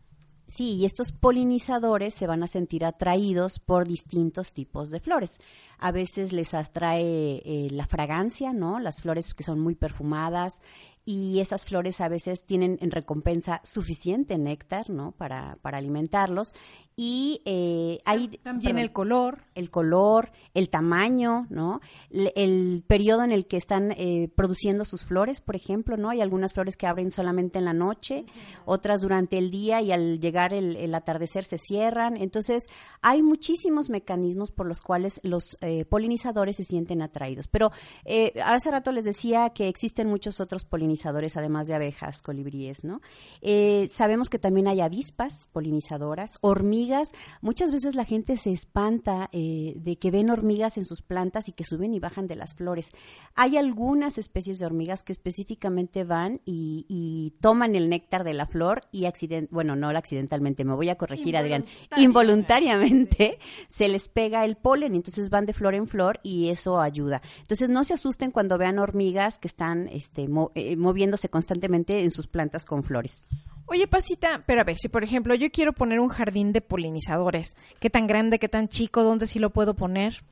Sí, 0.48 0.76
y 0.76 0.86
estos 0.86 1.12
polinizadores 1.12 2.14
se 2.14 2.26
van 2.26 2.42
a 2.42 2.48
sentir 2.48 2.86
atraídos 2.86 3.60
por 3.60 3.86
distintos 3.86 4.54
tipos 4.54 4.90
de 4.90 5.02
flores. 5.02 5.40
A 5.78 5.92
veces 5.92 6.32
les 6.32 6.54
atrae 6.54 7.42
eh, 7.46 7.68
la 7.72 7.86
fragancia, 7.86 8.54
¿no? 8.54 8.80
Las 8.80 9.02
flores 9.02 9.34
que 9.34 9.44
son 9.44 9.60
muy 9.60 9.76
perfumadas, 9.76 10.62
y 11.08 11.40
esas 11.40 11.66
flores 11.66 12.02
a 12.02 12.10
veces 12.10 12.44
tienen 12.44 12.78
en 12.82 12.92
recompensa 12.92 13.62
suficiente 13.64 14.38
néctar, 14.38 14.90
¿no? 14.90 15.14
Para, 15.14 15.58
para 15.62 15.78
alimentarlos. 15.78 16.54
Y 16.98 17.42
eh, 17.46 18.00
hay 18.04 18.28
también 18.40 18.74
perdón, 18.74 18.82
el 18.82 18.92
color. 18.92 19.44
el 19.54 19.70
color 19.70 20.32
el 20.56 20.70
tamaño 20.70 21.46
no 21.52 21.80
el, 22.10 22.34
el 22.36 22.84
periodo 22.88 23.24
en 23.24 23.32
el 23.32 23.46
que 23.46 23.58
están 23.58 23.92
eh, 23.92 24.32
produciendo 24.36 24.84
sus 24.84 25.04
flores 25.04 25.40
por 25.40 25.56
ejemplo 25.56 25.96
no 25.96 26.10
hay 26.10 26.22
algunas 26.22 26.56
flores 26.56 26.76
que 26.76 26.88
abren 26.88 27.12
solamente 27.12 27.60
en 27.60 27.66
la 27.66 27.74
noche 27.74 28.26
otras 28.66 29.02
durante 29.02 29.38
el 29.38 29.52
día 29.52 29.80
y 29.84 29.92
al 29.92 30.20
llegar 30.20 30.54
el, 30.54 30.76
el 30.76 30.96
atardecer 30.96 31.44
se 31.44 31.60
cierran. 31.60 32.18
Entonces 32.18 32.66
hay 33.02 33.22
muchísimos 33.22 33.90
mecanismos 33.90 34.52
por 34.52 34.68
los 34.68 34.82
cuales 34.82 35.20
los 35.24 35.56
eh, 35.62 35.86
polinizadores 35.86 36.58
se 36.58 36.64
sienten 36.64 37.02
atraídos. 37.02 37.48
Pero 37.48 37.72
eh, 38.06 38.34
hace 38.44 38.72
rato 38.72 38.92
les 38.92 39.06
decía 39.06 39.52
que 39.52 39.68
existen 39.68 40.08
muchos 40.08 40.40
otros 40.40 40.66
polinizadores 40.66 40.97
además 41.06 41.68
de 41.68 41.76
abejas 41.76 42.22
colibríes 42.22 42.84
no 42.84 43.02
Eh, 43.42 43.88
sabemos 43.90 44.30
que 44.30 44.40
también 44.40 44.68
hay 44.68 44.82
avispas 44.82 45.48
polinizadoras 45.52 46.38
hormigas 46.42 47.12
Muchas 47.42 47.72
veces 47.72 47.96
la 47.96 48.06
gente 48.06 48.38
se 48.38 48.52
espanta 48.52 49.30
eh, 49.32 49.74
de 49.78 49.98
que 49.98 50.12
ven 50.12 50.30
hormigas 50.30 50.78
en 50.78 50.86
sus 50.86 51.02
plantas 51.02 51.50
y 51.50 51.52
que 51.52 51.64
suben 51.64 51.94
y 51.94 52.00
bajan 52.00 52.28
de 52.28 52.36
las 52.36 52.56
flores. 52.56 52.92
Hay 53.36 53.58
algunas 53.58 54.18
especies 54.18 54.60
de 54.60 54.66
hormigas 54.66 55.04
que 55.04 55.12
específicamente 55.12 56.04
van 56.04 56.42
y, 56.46 56.86
y 56.88 57.36
toman 57.42 57.76
el 57.76 57.90
néctar 57.90 58.24
de 58.24 58.34
la 58.34 58.48
flor 58.48 58.82
y 58.92 59.06
accident 59.06 59.50
bueno, 59.52 59.76
no 59.76 59.90
accidentalmente, 59.90 60.64
me 60.64 60.76
voy 60.76 60.90
a 60.90 60.96
corregir, 60.96 61.36
Adrián, 61.38 61.66
involuntariamente 61.98 63.40
se 63.68 63.88
les 63.88 64.08
pega 64.10 64.46
el 64.46 64.56
polen, 64.56 64.96
entonces 64.96 65.30
van 65.30 65.46
de 65.46 65.54
flor 65.54 65.74
en 65.76 65.88
flor 65.88 66.20
y 66.24 66.50
eso 66.50 66.80
ayuda. 66.80 67.22
Entonces 67.40 67.70
no 67.70 67.84
se 67.84 67.94
asusten 67.94 68.32
cuando 68.32 68.58
vean 68.58 68.80
hormigas 68.80 69.38
que 69.38 69.48
están 69.48 69.88
este, 69.88 70.28
mo 70.28 70.52
eh, 70.56 70.76
moviéndose 70.88 71.28
constantemente 71.28 72.02
en 72.02 72.12
sus 72.12 72.28
plantas 72.28 72.66
con 72.66 72.82
flores. 72.82 73.26
Oye, 73.66 73.86
Pasita, 73.88 74.46
pero 74.48 74.62
a 74.62 74.64
ver, 74.64 74.78
si 74.78 74.88
por 74.88 75.04
ejemplo 75.04 75.36
yo 75.36 75.52
quiero 75.52 75.74
poner 75.74 76.00
un 76.00 76.08
jardín 76.08 76.54
de 76.54 76.62
polinizadores, 76.62 77.58
¿qué 77.82 77.90
tan 77.90 78.08
grande, 78.08 78.40
qué 78.40 78.48
tan 78.48 78.70
chico, 78.70 79.04
dónde 79.04 79.28
sí 79.28 79.40
lo 79.40 79.50
puedo 79.50 79.76
poner? 79.76 80.24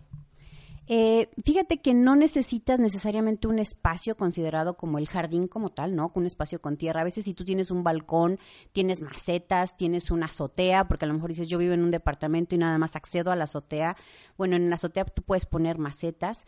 Eh, 0.87 1.29
fíjate 1.43 1.81
que 1.81 1.93
no 1.93 2.15
necesitas 2.15 2.79
necesariamente 2.79 3.47
un 3.47 3.59
espacio 3.59 4.15
considerado 4.15 4.75
como 4.75 4.99
el 4.99 5.09
jardín 5.09 5.47
como 5.47 5.69
tal, 5.69 5.95
¿no? 5.95 6.11
Un 6.15 6.27
espacio 6.27 6.61
con 6.61 6.77
tierra. 6.77 7.01
A 7.01 7.03
veces 7.03 7.25
si 7.25 7.33
tú 7.33 7.43
tienes 7.43 7.71
un 7.71 7.83
balcón, 7.83 8.39
tienes 8.71 9.01
macetas, 9.01 9.75
tienes 9.75 10.11
una 10.11 10.27
azotea, 10.27 10.87
porque 10.87 11.03
a 11.03 11.07
lo 11.07 11.15
mejor 11.15 11.31
dices 11.31 11.49
yo 11.49 11.57
vivo 11.57 11.73
en 11.73 11.83
un 11.83 11.91
departamento 11.91 12.55
y 12.55 12.59
nada 12.59 12.77
más 12.77 12.95
accedo 12.95 13.31
a 13.31 13.35
la 13.35 13.45
azotea. 13.45 13.97
Bueno, 14.37 14.55
en 14.55 14.69
la 14.69 14.75
azotea 14.75 15.05
tú 15.05 15.23
puedes 15.23 15.45
poner 15.45 15.77
macetas. 15.77 16.45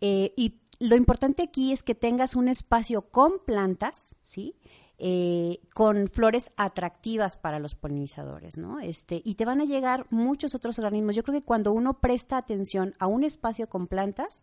Eh, 0.00 0.32
y 0.36 0.60
lo 0.80 0.96
importante 0.96 1.42
aquí 1.42 1.72
es 1.72 1.82
que 1.82 1.94
tengas 1.94 2.34
un 2.34 2.48
espacio 2.48 3.02
con 3.02 3.34
plantas, 3.44 4.16
¿sí? 4.22 4.56
Eh, 5.02 5.60
con 5.74 6.08
flores 6.08 6.50
atractivas 6.56 7.36
para 7.36 7.58
los 7.58 7.74
polinizadores, 7.74 8.58
¿no? 8.58 8.80
Este, 8.80 9.22
y 9.24 9.34
te 9.34 9.44
van 9.44 9.60
a 9.60 9.64
llegar 9.64 10.06
muchos 10.10 10.54
otros 10.54 10.78
organismos. 10.78 11.14
Yo 11.16 11.22
creo 11.22 11.40
que 11.40 11.46
cuando 11.46 11.72
uno 11.72 12.00
presta 12.00 12.36
atención 12.36 12.94
a 12.98 13.06
un 13.06 13.24
espacio 13.24 13.68
con 13.68 13.86
plantas, 13.86 14.42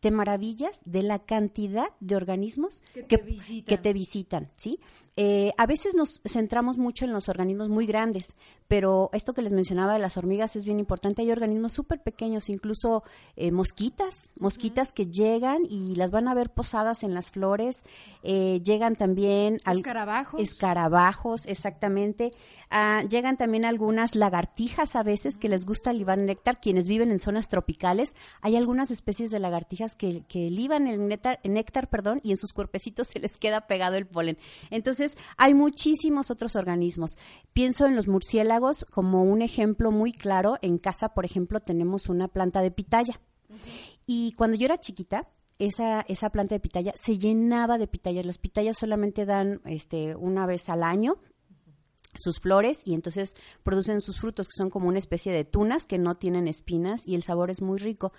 te 0.00 0.10
maravillas 0.10 0.82
de 0.84 1.02
la 1.02 1.20
cantidad 1.20 1.86
de 2.00 2.16
organismos 2.16 2.82
Que 2.92 3.02
te 3.02 3.16
visitan. 3.16 3.64
que 3.64 3.78
te 3.78 3.92
visitan, 3.92 4.50
¿sí? 4.56 4.78
Eh, 5.16 5.52
a 5.56 5.66
veces 5.66 5.94
nos 5.94 6.20
centramos 6.26 6.76
mucho 6.76 7.06
en 7.06 7.12
los 7.12 7.28
organismos 7.30 7.68
muy 7.70 7.86
grandes, 7.86 8.34
pero 8.68 9.08
esto 9.14 9.32
que 9.32 9.40
les 9.42 9.52
mencionaba 9.52 9.94
de 9.94 9.98
las 9.98 10.16
hormigas 10.18 10.56
es 10.56 10.64
bien 10.66 10.78
importante. 10.78 11.22
Hay 11.22 11.30
organismos 11.30 11.72
súper 11.72 12.02
pequeños, 12.02 12.50
incluso 12.50 13.02
eh, 13.36 13.50
mosquitas, 13.50 14.32
mosquitas 14.38 14.90
que 14.90 15.06
llegan 15.06 15.62
y 15.68 15.94
las 15.94 16.10
van 16.10 16.28
a 16.28 16.34
ver 16.34 16.50
posadas 16.50 17.02
en 17.02 17.14
las 17.14 17.30
flores. 17.30 17.82
Eh, 18.22 18.60
llegan 18.64 18.96
también 18.96 19.58
al- 19.64 19.78
Escarabajos. 19.78 20.40
escarabajos, 20.40 21.46
exactamente. 21.46 22.34
Ah, 22.70 23.02
llegan 23.08 23.36
también 23.38 23.64
algunas 23.64 24.16
lagartijas 24.16 24.96
a 24.96 25.02
veces 25.02 25.38
que 25.38 25.48
les 25.48 25.64
gusta 25.64 25.92
libar 25.92 26.18
néctar, 26.18 26.60
quienes 26.60 26.88
viven 26.88 27.10
en 27.10 27.18
zonas 27.20 27.48
tropicales. 27.48 28.14
Hay 28.42 28.56
algunas 28.56 28.90
especies 28.90 29.30
de 29.30 29.38
lagartijas 29.38 29.94
que, 29.94 30.24
que 30.28 30.50
liban 30.50 30.88
el 30.88 31.06
néctar, 31.08 31.40
el 31.42 31.52
néctar, 31.54 31.88
perdón, 31.88 32.20
y 32.22 32.32
en 32.32 32.36
sus 32.36 32.52
cuerpecitos 32.52 33.08
se 33.12 33.20
les 33.20 33.38
queda 33.38 33.66
pegado 33.66 33.96
el 33.96 34.06
polen. 34.06 34.36
Entonces, 34.70 35.05
hay 35.36 35.54
muchísimos 35.54 36.30
otros 36.30 36.56
organismos. 36.56 37.16
Pienso 37.52 37.86
en 37.86 37.96
los 37.96 38.08
murciélagos 38.08 38.84
como 38.92 39.22
un 39.22 39.42
ejemplo 39.42 39.90
muy 39.90 40.12
claro. 40.12 40.56
En 40.62 40.78
casa, 40.78 41.10
por 41.10 41.24
ejemplo, 41.24 41.60
tenemos 41.60 42.08
una 42.08 42.28
planta 42.28 42.62
de 42.62 42.70
pitaya. 42.70 43.20
Y 44.06 44.32
cuando 44.32 44.56
yo 44.56 44.66
era 44.66 44.78
chiquita, 44.78 45.28
esa, 45.58 46.02
esa 46.08 46.30
planta 46.30 46.54
de 46.54 46.60
pitaya 46.60 46.92
se 46.96 47.18
llenaba 47.18 47.78
de 47.78 47.86
pitayas. 47.86 48.26
Las 48.26 48.38
pitayas 48.38 48.76
solamente 48.76 49.24
dan 49.24 49.60
este, 49.64 50.14
una 50.16 50.46
vez 50.46 50.68
al 50.68 50.82
año 50.82 51.18
sus 52.18 52.40
flores 52.40 52.82
y 52.84 52.94
entonces 52.94 53.34
producen 53.62 54.00
sus 54.00 54.20
frutos 54.20 54.48
que 54.48 54.56
son 54.56 54.70
como 54.70 54.88
una 54.88 54.98
especie 54.98 55.32
de 55.32 55.44
tunas 55.44 55.86
que 55.86 55.98
no 55.98 56.16
tienen 56.16 56.48
espinas 56.48 57.02
y 57.06 57.14
el 57.14 57.22
sabor 57.22 57.50
es 57.50 57.62
muy 57.62 57.78
rico. 57.78 58.12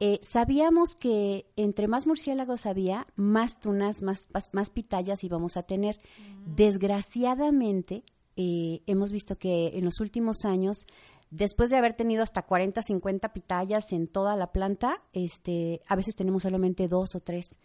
Eh, 0.00 0.18
sabíamos 0.22 0.96
que 0.96 1.46
entre 1.56 1.86
más 1.86 2.06
murciélagos 2.06 2.66
había, 2.66 3.06
más 3.14 3.60
tunas, 3.60 4.02
más, 4.02 4.26
más, 4.32 4.50
más 4.52 4.70
pitayas 4.70 5.22
íbamos 5.22 5.56
a 5.56 5.62
tener. 5.62 6.00
Desgraciadamente, 6.44 8.02
eh, 8.36 8.82
hemos 8.86 9.12
visto 9.12 9.36
que 9.36 9.68
en 9.74 9.84
los 9.84 10.00
últimos 10.00 10.44
años, 10.44 10.86
después 11.32 11.70
de 11.70 11.78
haber 11.78 11.94
tenido 11.94 12.22
hasta 12.22 12.42
40, 12.42 12.82
50 12.82 13.32
pitayas 13.32 13.90
en 13.92 14.06
toda 14.06 14.36
la 14.36 14.52
planta, 14.52 15.02
este, 15.12 15.80
a 15.88 15.96
veces 15.96 16.14
tenemos 16.14 16.42
solamente 16.42 16.86
dos 16.88 17.14
o 17.16 17.20
tres. 17.20 17.58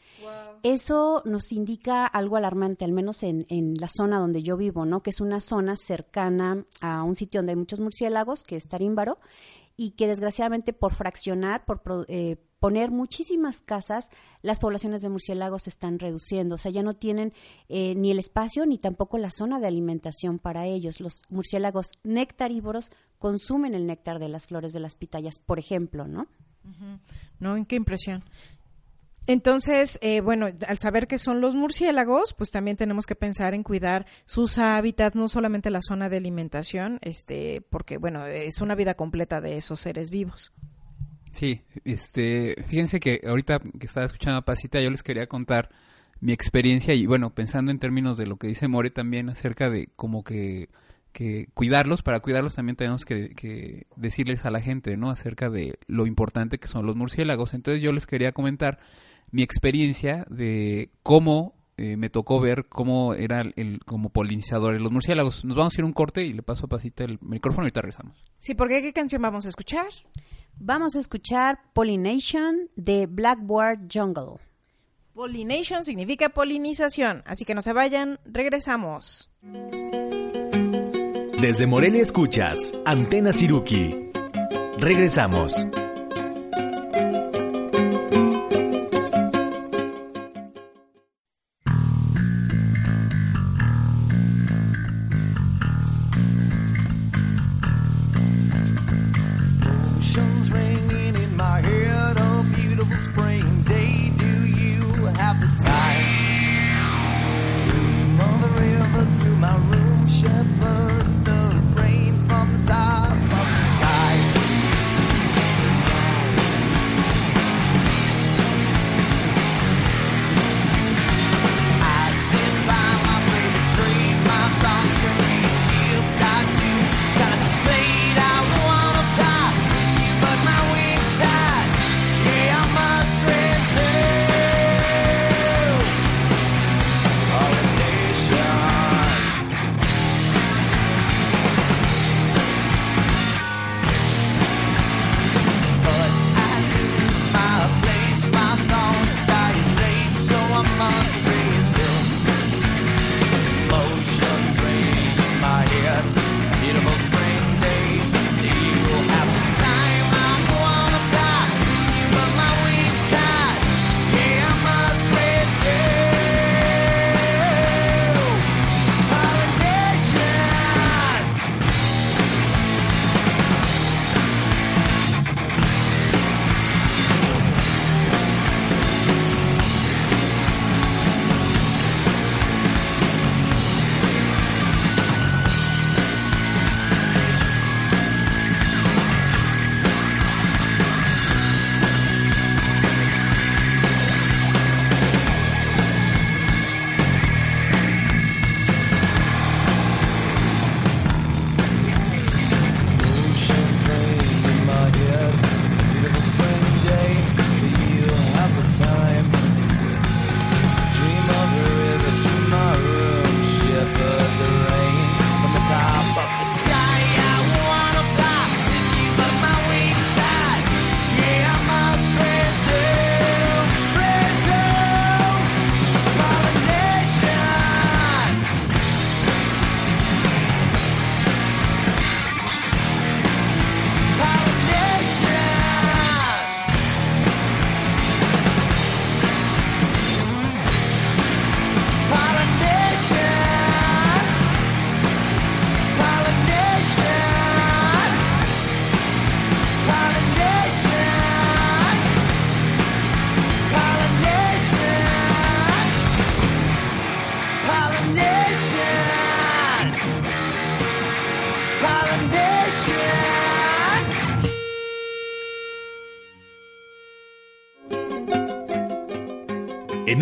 Eso 0.63 1.21
nos 1.25 1.51
indica 1.51 2.05
algo 2.05 2.37
alarmante, 2.37 2.85
al 2.85 2.93
menos 2.93 3.21
en, 3.23 3.45
en 3.49 3.73
la 3.75 3.89
zona 3.89 4.19
donde 4.19 4.41
yo 4.41 4.57
vivo, 4.57 4.85
¿no? 4.85 5.03
Que 5.03 5.09
es 5.09 5.21
una 5.21 5.41
zona 5.41 5.75
cercana 5.75 6.65
a 6.81 7.03
un 7.03 7.15
sitio 7.15 7.39
donde 7.39 7.51
hay 7.51 7.57
muchos 7.57 7.79
murciélagos, 7.79 8.43
que 8.43 8.55
es 8.55 8.67
Tarímbaro, 8.67 9.19
y 9.75 9.91
que 9.91 10.07
desgraciadamente 10.07 10.73
por 10.73 10.95
fraccionar, 10.95 11.65
por 11.65 11.81
eh, 12.07 12.37
poner 12.59 12.91
muchísimas 12.91 13.61
casas, 13.61 14.09
las 14.41 14.59
poblaciones 14.59 15.01
de 15.01 15.09
murciélagos 15.09 15.63
se 15.63 15.69
están 15.69 15.99
reduciendo. 15.99 16.55
O 16.55 16.57
sea, 16.57 16.71
ya 16.71 16.83
no 16.83 16.93
tienen 16.93 17.33
eh, 17.69 17.95
ni 17.95 18.11
el 18.11 18.19
espacio 18.19 18.65
ni 18.65 18.77
tampoco 18.77 19.17
la 19.17 19.31
zona 19.31 19.59
de 19.59 19.67
alimentación 19.67 20.39
para 20.39 20.65
ellos. 20.65 20.99
Los 20.99 21.21
murciélagos 21.29 21.87
nectarívoros 22.03 22.91
consumen 23.19 23.75
el 23.75 23.87
néctar 23.87 24.19
de 24.19 24.29
las 24.29 24.47
flores 24.47 24.73
de 24.73 24.79
las 24.79 24.95
pitayas, 24.95 25.39
por 25.39 25.59
ejemplo, 25.59 26.07
¿no? 26.07 26.27
¿No? 27.39 27.65
Qué 27.65 27.75
impresión. 27.75 28.23
Entonces, 29.25 29.99
eh, 30.01 30.21
bueno, 30.21 30.47
al 30.67 30.79
saber 30.79 31.07
que 31.07 31.17
son 31.17 31.41
los 31.41 31.53
murciélagos, 31.53 32.33
pues 32.33 32.49
también 32.49 32.77
tenemos 32.77 33.05
que 33.05 33.15
pensar 33.15 33.53
en 33.53 33.63
cuidar 33.63 34.05
sus 34.25 34.57
hábitats, 34.57 35.15
no 35.15 35.27
solamente 35.27 35.69
la 35.69 35.81
zona 35.81 36.07
de 36.07 36.17
alimentación, 36.17 36.99
este, 37.01 37.61
porque 37.69 37.97
bueno, 37.97 38.25
es 38.25 38.61
una 38.61 38.75
vida 38.75 38.95
completa 38.95 39.41
de 39.41 39.57
esos 39.57 39.81
seres 39.81 40.11
vivos. 40.11 40.53
Sí, 41.31 41.61
este, 41.85 42.55
fíjense 42.67 42.99
que 42.99 43.21
ahorita 43.27 43.59
que 43.59 43.85
estaba 43.85 44.05
escuchando 44.05 44.37
a 44.37 44.45
Pasita, 44.45 44.81
yo 44.81 44.89
les 44.89 45.03
quería 45.03 45.27
contar 45.27 45.69
mi 46.19 46.31
experiencia 46.31 46.93
y 46.93 47.05
bueno, 47.05 47.33
pensando 47.33 47.71
en 47.71 47.79
términos 47.79 48.17
de 48.17 48.25
lo 48.25 48.37
que 48.37 48.47
dice 48.47 48.67
More 48.67 48.89
también 48.89 49.29
acerca 49.29 49.69
de 49.69 49.89
como 49.95 50.23
que, 50.23 50.69
que 51.11 51.47
cuidarlos, 51.53 52.01
para 52.01 52.19
cuidarlos 52.21 52.55
también 52.55 52.75
tenemos 52.75 53.05
que, 53.05 53.29
que 53.35 53.85
decirles 53.95 54.45
a 54.45 54.51
la 54.51 54.61
gente, 54.61 54.97
¿no? 54.97 55.09
Acerca 55.09 55.49
de 55.49 55.77
lo 55.87 56.07
importante 56.07 56.57
que 56.57 56.67
son 56.67 56.85
los 56.85 56.95
murciélagos. 56.95 57.53
Entonces 57.53 57.83
yo 57.83 57.91
les 57.91 58.07
quería 58.07 58.31
comentar 58.31 58.79
mi 59.31 59.43
experiencia 59.43 60.25
de 60.29 60.89
cómo 61.03 61.56
eh, 61.77 61.95
me 61.97 62.09
tocó 62.09 62.39
ver 62.39 62.65
cómo 62.67 63.13
era 63.13 63.41
el, 63.41 63.53
el- 63.55 63.79
como 63.85 64.09
polinizadores 64.09 64.81
los 64.81 64.91
murciélagos. 64.91 65.45
Nos 65.45 65.55
vamos 65.55 65.75
a 65.77 65.81
ir 65.81 65.85
un 65.85 65.93
corte 65.93 66.23
y 66.25 66.33
le 66.33 66.41
paso 66.43 66.65
a 66.65 66.69
Pasita 66.69 67.03
el 67.03 67.19
micrófono 67.21 67.63
y 67.63 67.65
ahorita 67.67 67.81
regresamos. 67.81 68.17
Sí, 68.39 68.55
porque 68.55 68.81
¿qué 68.81 68.93
canción 68.93 69.21
vamos 69.21 69.45
a 69.45 69.49
escuchar? 69.49 69.87
Vamos 70.59 70.95
a 70.95 70.99
escuchar 70.99 71.59
Pollination 71.73 72.69
de 72.75 73.05
Blackboard 73.07 73.81
Jungle. 73.93 74.41
Pollination 75.13 75.83
significa 75.83 76.29
polinización, 76.29 77.23
así 77.25 77.45
que 77.45 77.55
no 77.55 77.61
se 77.61 77.73
vayan, 77.73 78.19
regresamos. 78.25 79.29
Desde 81.41 81.67
Morelia 81.67 82.01
escuchas 82.01 82.73
Antena 82.85 83.31
Siruki. 83.33 84.09
Regresamos. 84.79 85.65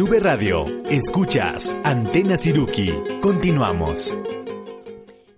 V 0.05 0.19
Radio, 0.19 0.65
escuchas 0.87 1.75
Antena 1.83 2.37
Siruki. 2.37 2.85
Continuamos. 3.23 4.15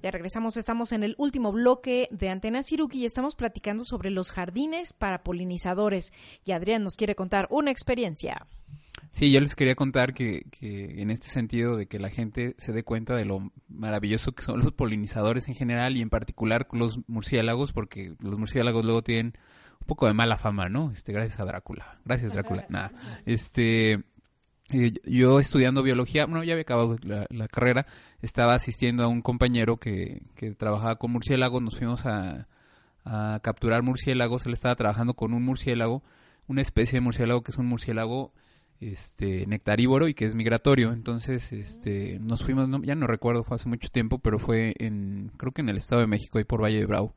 Ya 0.03 0.11
regresamos, 0.11 0.57
estamos 0.57 0.91
en 0.91 1.03
el 1.03 1.15
último 1.17 1.53
bloque 1.53 2.09
de 2.11 2.27
Antena 2.27 2.61
Siruki 2.63 2.99
y 2.99 3.05
estamos 3.05 3.35
platicando 3.35 3.85
sobre 3.85 4.09
los 4.09 4.33
jardines 4.33 4.91
para 4.91 5.23
polinizadores. 5.23 6.11
Y 6.43 6.51
Adrián 6.51 6.83
nos 6.83 6.97
quiere 6.97 7.15
contar 7.15 7.47
una 7.49 7.71
experiencia. 7.71 8.45
Sí, 9.11 9.31
yo 9.31 9.39
les 9.39 9.55
quería 9.55 9.75
contar 9.75 10.13
que, 10.13 10.43
que 10.51 11.01
en 11.01 11.11
este 11.11 11.29
sentido 11.29 11.77
de 11.77 11.87
que 11.87 11.97
la 11.97 12.09
gente 12.09 12.53
se 12.57 12.73
dé 12.73 12.83
cuenta 12.83 13.15
de 13.15 13.23
lo 13.23 13.53
maravilloso 13.69 14.33
que 14.33 14.43
son 14.43 14.59
los 14.59 14.73
polinizadores 14.73 15.47
en 15.47 15.55
general 15.55 15.95
y 15.95 16.01
en 16.01 16.09
particular 16.09 16.67
los 16.73 16.99
murciélagos, 17.07 17.71
porque 17.71 18.15
los 18.21 18.37
murciélagos 18.37 18.83
luego 18.83 19.01
tienen 19.01 19.37
un 19.79 19.87
poco 19.87 20.07
de 20.07 20.13
mala 20.13 20.37
fama, 20.37 20.67
¿no? 20.67 20.91
Este, 20.91 21.13
gracias 21.13 21.39
a 21.39 21.45
Drácula. 21.45 21.99
Gracias, 22.03 22.33
Drácula. 22.33 22.65
Nada. 22.69 22.91
Este, 23.25 24.03
yo 24.69 25.39
estudiando 25.39 25.83
biología, 25.83 26.25
bueno, 26.25 26.43
ya 26.43 26.53
había 26.53 26.63
acabado 26.63 26.97
la, 27.03 27.47
carrera, 27.47 27.85
estaba 28.21 28.53
asistiendo 28.53 29.03
a 29.03 29.07
un 29.07 29.21
compañero 29.21 29.77
que, 29.77 30.21
que 30.35 30.51
trabajaba 30.51 30.97
con 30.97 31.11
murciélagos, 31.11 31.61
nos 31.61 31.77
fuimos 31.77 32.05
a, 32.05 32.47
a 33.05 33.39
capturar 33.41 33.83
murciélagos, 33.83 34.45
él 34.45 34.53
estaba 34.53 34.75
trabajando 34.75 35.13
con 35.13 35.33
un 35.33 35.43
murciélago, 35.43 36.03
una 36.47 36.61
especie 36.61 36.97
de 36.97 37.01
murciélago 37.01 37.43
que 37.43 37.51
es 37.51 37.57
un 37.57 37.67
murciélago 37.67 38.33
este 38.79 39.47
nectarívoro 39.47 40.07
y 40.07 40.13
que 40.13 40.25
es 40.25 40.35
migratorio. 40.35 40.91
Entonces, 40.93 41.51
este 41.51 42.19
nos 42.19 42.43
fuimos, 42.43 42.69
no- 42.69 42.83
ya 42.83 42.95
no 42.95 43.07
recuerdo, 43.07 43.43
fue 43.43 43.55
hace 43.55 43.67
mucho 43.69 43.89
tiempo, 43.89 44.19
pero 44.19 44.37
fue 44.37 44.75
en 44.77 45.31
creo 45.37 45.51
que 45.51 45.61
en 45.61 45.69
el 45.69 45.77
Estado 45.77 46.01
de 46.01 46.07
México 46.07 46.37
ahí 46.37 46.43
por 46.43 46.61
Valle 46.61 46.79
de 46.79 46.85
Bravo. 46.85 47.13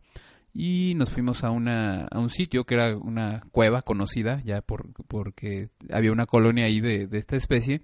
Y 0.52 0.94
nos 0.96 1.10
fuimos 1.10 1.44
a 1.44 1.50
una 1.50 2.06
a 2.06 2.18
un 2.18 2.30
sitio 2.30 2.64
que 2.64 2.74
era 2.74 2.96
una 2.96 3.42
cueva 3.52 3.82
conocida 3.82 4.42
ya 4.44 4.62
por 4.62 4.92
porque 5.06 5.70
había 5.92 6.12
una 6.12 6.26
colonia 6.26 6.64
ahí 6.64 6.80
de, 6.80 7.06
de 7.06 7.18
esta 7.18 7.36
especie. 7.36 7.82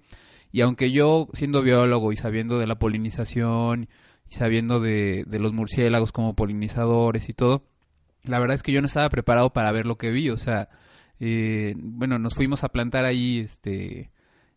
Y 0.51 0.61
aunque 0.61 0.91
yo 0.91 1.29
siendo 1.33 1.61
biólogo 1.61 2.11
y 2.11 2.17
sabiendo 2.17 2.59
de 2.59 2.67
la 2.67 2.79
polinización 2.79 3.89
y 4.29 4.35
sabiendo 4.35 4.79
de, 4.79 5.23
de 5.27 5.39
los 5.39 5.53
murciélagos 5.53 6.11
como 6.11 6.35
polinizadores 6.35 7.29
y 7.29 7.33
todo, 7.33 7.63
la 8.23 8.39
verdad 8.39 8.55
es 8.55 8.63
que 8.63 8.71
yo 8.71 8.81
no 8.81 8.87
estaba 8.87 9.09
preparado 9.09 9.51
para 9.51 9.71
ver 9.71 9.85
lo 9.85 9.97
que 9.97 10.11
vi, 10.11 10.29
o 10.29 10.37
sea, 10.37 10.69
eh, 11.19 11.73
bueno, 11.77 12.19
nos 12.19 12.35
fuimos 12.35 12.63
a 12.63 12.69
plantar 12.69 13.05
ahí, 13.05 13.39
este, 13.39 14.11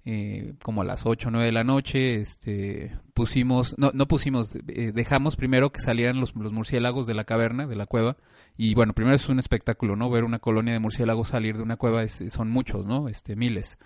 eh, 0.04 0.54
como 0.62 0.82
a 0.82 0.84
las 0.84 1.04
8 1.04 1.28
o 1.28 1.30
9 1.30 1.46
de 1.46 1.52
la 1.52 1.64
noche, 1.64 2.20
este, 2.20 2.96
pusimos, 3.12 3.74
no, 3.78 3.90
no 3.92 4.08
pusimos, 4.08 4.54
eh, 4.68 4.92
dejamos 4.94 5.36
primero 5.36 5.72
que 5.72 5.80
salieran 5.80 6.20
los, 6.20 6.34
murciélagos 6.34 7.06
de 7.06 7.14
la 7.14 7.24
caverna, 7.24 7.66
de 7.66 7.76
la 7.76 7.86
cueva, 7.86 8.16
y 8.56 8.74
bueno, 8.74 8.94
primero 8.94 9.16
es 9.16 9.28
un 9.28 9.38
espectáculo, 9.38 9.96
¿no? 9.96 10.10
Ver 10.10 10.24
una 10.24 10.38
colonia 10.38 10.72
de 10.72 10.80
murciélagos 10.80 11.28
salir 11.28 11.56
de 11.56 11.62
una 11.62 11.76
cueva 11.76 12.06
son 12.08 12.50
muchos, 12.50 12.86
¿no? 12.86 13.08
Este, 13.08 13.36
miles. 13.36 13.78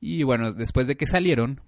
Y 0.00 0.22
bueno, 0.22 0.52
después 0.52 0.86
de 0.86 0.96
que 0.96 1.06
salieron, 1.06 1.60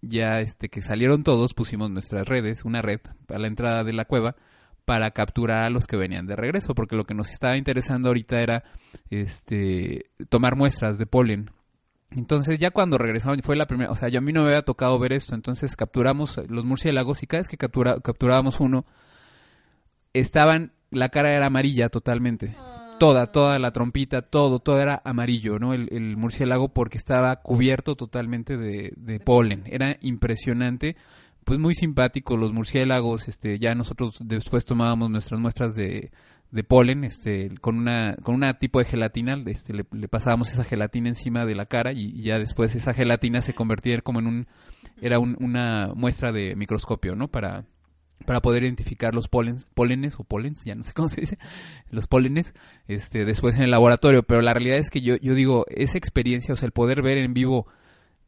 ya 0.00 0.40
este, 0.40 0.68
que 0.68 0.80
salieron 0.80 1.24
todos, 1.24 1.54
pusimos 1.54 1.90
nuestras 1.90 2.26
redes, 2.26 2.64
una 2.64 2.80
red 2.80 3.00
a 3.28 3.38
la 3.38 3.48
entrada 3.48 3.84
de 3.84 3.92
la 3.92 4.04
cueva, 4.04 4.36
para 4.84 5.10
capturar 5.12 5.64
a 5.64 5.70
los 5.70 5.86
que 5.86 5.96
venían 5.96 6.26
de 6.26 6.36
regreso, 6.36 6.74
porque 6.74 6.96
lo 6.96 7.04
que 7.04 7.14
nos 7.14 7.30
estaba 7.30 7.56
interesando 7.56 8.08
ahorita 8.08 8.40
era 8.40 8.64
este 9.10 10.10
tomar 10.28 10.56
muestras 10.56 10.98
de 10.98 11.06
polen. 11.06 11.50
Entonces 12.16 12.58
ya 12.58 12.70
cuando 12.70 12.98
regresaron 12.98 13.40
fue 13.42 13.56
la 13.56 13.66
primera, 13.66 13.90
o 13.90 13.96
sea, 13.96 14.08
yo 14.08 14.18
a 14.18 14.22
mí 14.22 14.32
no 14.32 14.42
me 14.42 14.48
había 14.48 14.62
tocado 14.62 14.98
ver 14.98 15.12
esto, 15.12 15.34
entonces 15.34 15.76
capturamos 15.76 16.40
los 16.48 16.64
murciélagos 16.64 17.22
y 17.22 17.26
cada 17.26 17.40
vez 17.40 17.48
que 17.48 17.56
captura, 17.56 18.00
capturábamos 18.00 18.60
uno 18.60 18.84
estaban 20.12 20.72
la 20.90 21.08
cara 21.08 21.32
era 21.32 21.46
amarilla 21.46 21.88
totalmente. 21.88 22.56
Toda, 22.98 23.32
toda 23.32 23.58
la 23.58 23.72
trompita, 23.72 24.22
todo, 24.22 24.60
todo 24.60 24.78
era 24.78 25.02
amarillo, 25.04 25.58
¿no? 25.58 25.74
El, 25.74 25.88
el 25.90 26.16
murciélago 26.16 26.68
porque 26.68 26.98
estaba 26.98 27.34
cubierto 27.36 27.96
totalmente 27.96 28.56
de, 28.56 28.92
de 28.96 29.18
polen. 29.18 29.64
Era 29.66 29.96
impresionante 30.02 30.96
pues 31.44 31.58
muy 31.58 31.74
simpático 31.74 32.36
los 32.36 32.52
murciélagos 32.52 33.26
este 33.26 33.58
ya 33.58 33.74
nosotros 33.74 34.16
después 34.20 34.64
tomábamos 34.64 35.10
nuestras 35.10 35.40
muestras 35.40 35.74
de, 35.74 36.12
de 36.52 36.62
polen 36.64 37.02
este 37.02 37.50
con 37.60 37.76
una 37.76 38.14
con 38.22 38.34
una 38.36 38.54
tipo 38.54 38.78
de 38.78 38.84
gelatina 38.84 39.42
este 39.46 39.72
le, 39.74 39.84
pasábamos 40.08 40.50
esa 40.50 40.62
gelatina 40.64 41.08
encima 41.08 41.44
de 41.46 41.54
la 41.56 41.66
cara 41.66 41.92
y, 41.92 42.10
y 42.14 42.22
ya 42.22 42.38
después 42.38 42.74
esa 42.76 42.94
gelatina 42.94 43.40
se 43.40 43.54
convertía 43.54 44.00
como 44.02 44.20
en 44.20 44.26
un 44.28 44.46
era 45.00 45.18
un- 45.18 45.36
una 45.40 45.92
muestra 45.96 46.30
de 46.30 46.54
microscopio 46.54 47.16
no 47.16 47.28
para 47.28 47.64
para 48.26 48.40
poder 48.40 48.62
identificar 48.62 49.16
los 49.16 49.26
polens, 49.26 49.66
pólenes 49.74 50.14
o 50.16 50.22
polens, 50.22 50.62
ya 50.64 50.76
no 50.76 50.84
sé 50.84 50.92
cómo 50.92 51.08
se 51.08 51.22
dice, 51.22 51.38
los 51.90 52.06
pólenes, 52.06 52.54
este, 52.86 53.24
después 53.24 53.56
en 53.56 53.62
el 53.62 53.72
laboratorio. 53.72 54.22
Pero 54.22 54.42
la 54.42 54.54
realidad 54.54 54.78
es 54.78 54.90
que 54.90 55.00
yo, 55.00 55.16
yo 55.16 55.34
digo, 55.34 55.64
esa 55.68 55.98
experiencia, 55.98 56.54
o 56.54 56.56
sea, 56.56 56.66
el 56.66 56.72
poder 56.72 57.02
ver 57.02 57.18
en 57.18 57.34
vivo 57.34 57.66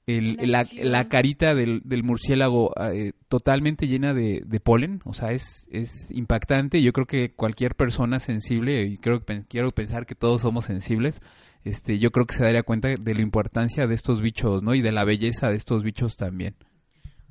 el, 0.07 0.51
la, 0.51 1.09
carita 1.09 1.55
del, 1.55 1.81
del 1.85 2.03
murciélago 2.03 2.73
eh, 2.93 3.13
totalmente 3.29 3.87
llena 3.87 4.13
de, 4.13 4.43
de 4.45 4.61
polen, 4.61 5.01
o 5.05 5.15
sea, 5.15 5.33
es, 5.33 5.67
es 5.71 6.11
impactante. 6.11 6.83
Yo 6.83 6.93
creo 6.93 7.07
que 7.07 7.33
cualquier 7.33 7.75
persona 7.75 8.21
sensible, 8.21 8.83
y 8.83 8.99
creo 8.99 9.23
quiero 9.49 9.73
pensar 9.73 10.07
que 10.07 10.15
todos 10.15 10.43
somos 10.43 10.67
sensibles, 10.67 11.21
este, 11.65 11.99
yo 11.99 12.11
creo 12.11 12.27
que 12.27 12.35
se 12.35 12.45
daría 12.45 12.63
cuenta 12.63 12.89
de 12.89 13.15
la 13.15 13.23
importancia 13.23 13.87
de 13.87 13.95
estos 13.95 14.21
bichos, 14.21 14.63
¿no? 14.63 14.75
Y 14.75 14.83
de 14.83 14.93
la 14.93 15.05
belleza 15.05 15.49
de 15.49 15.57
estos 15.57 15.83
bichos 15.83 16.17
también. 16.17 16.55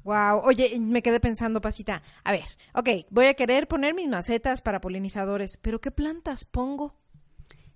Wow, 0.04 0.42
oye, 0.44 0.78
me 0.80 1.02
quedé 1.02 1.20
pensando, 1.20 1.62
Pasita. 1.62 2.02
A 2.24 2.32
ver, 2.32 2.44
ok, 2.74 2.90
voy 3.10 3.28
a 3.28 3.36
querer 3.36 3.68
poner 3.68 3.94
mis 3.94 4.10
macetas 4.10 4.62
para 4.62 4.82
polinizadores, 4.82 5.58
pero 5.62 5.80
¿qué 5.80 5.92
plantas 5.92 6.44
pongo? 6.44 6.96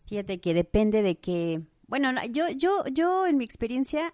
Fíjate 0.08 0.40
que 0.40 0.54
depende 0.54 1.04
de 1.04 1.20
que, 1.20 1.62
bueno, 1.88 2.12
no, 2.12 2.26
yo, 2.26 2.50
yo, 2.50 2.84
yo 2.92 3.28
en 3.28 3.38
mi 3.38 3.46
experiencia, 3.46 4.14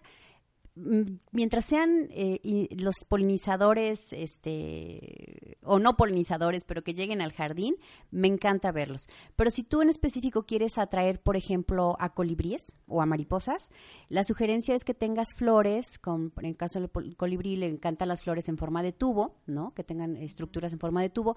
mientras 0.76 1.65
sean 1.65 2.07
eh, 2.09 2.67
los 2.78 2.95
polinizadores, 3.07 4.11
este, 4.11 5.57
o 5.61 5.80
no 5.80 5.95
polinizadores, 5.95 6.65
pero 6.65 6.84
que 6.84 6.93
lleguen 6.93 7.21
al 7.21 7.32
jardín, 7.32 7.76
me 8.11 8.28
encanta 8.28 8.71
verlos. 8.71 9.07
Pero 9.36 9.51
si 9.51 9.63
tú 9.63 9.82
en 9.82 9.89
específico 9.89 10.45
quieres 10.45 10.78
atraer, 10.78 11.21
por 11.21 11.38
ejemplo, 11.38 11.95
a 11.99 12.13
colibríes 12.13 12.74
o 12.88 13.01
a 13.01 13.05
mariposas, 13.05 13.69
la 14.09 14.24
sugerencia 14.24 14.76
es 14.76 14.84
que 14.84 14.93
tengas 14.93 15.36
flores, 15.36 15.99
con, 15.99 16.34
en 16.38 16.45
el 16.45 16.57
caso 16.57 16.80
del 16.80 17.15
colibrí 17.15 17.55
le 17.55 17.67
encantan 17.67 18.07
las 18.07 18.21
flores 18.21 18.49
en 18.49 18.57
forma 18.57 18.82
de 18.82 18.93
tubo, 18.93 19.36
¿no? 19.45 19.74
Que 19.74 19.84
tengan 19.84 20.17
estructuras 20.17 20.74
en 20.74 20.80
forma 20.80 21.01
de 21.01 21.09
tubo. 21.09 21.36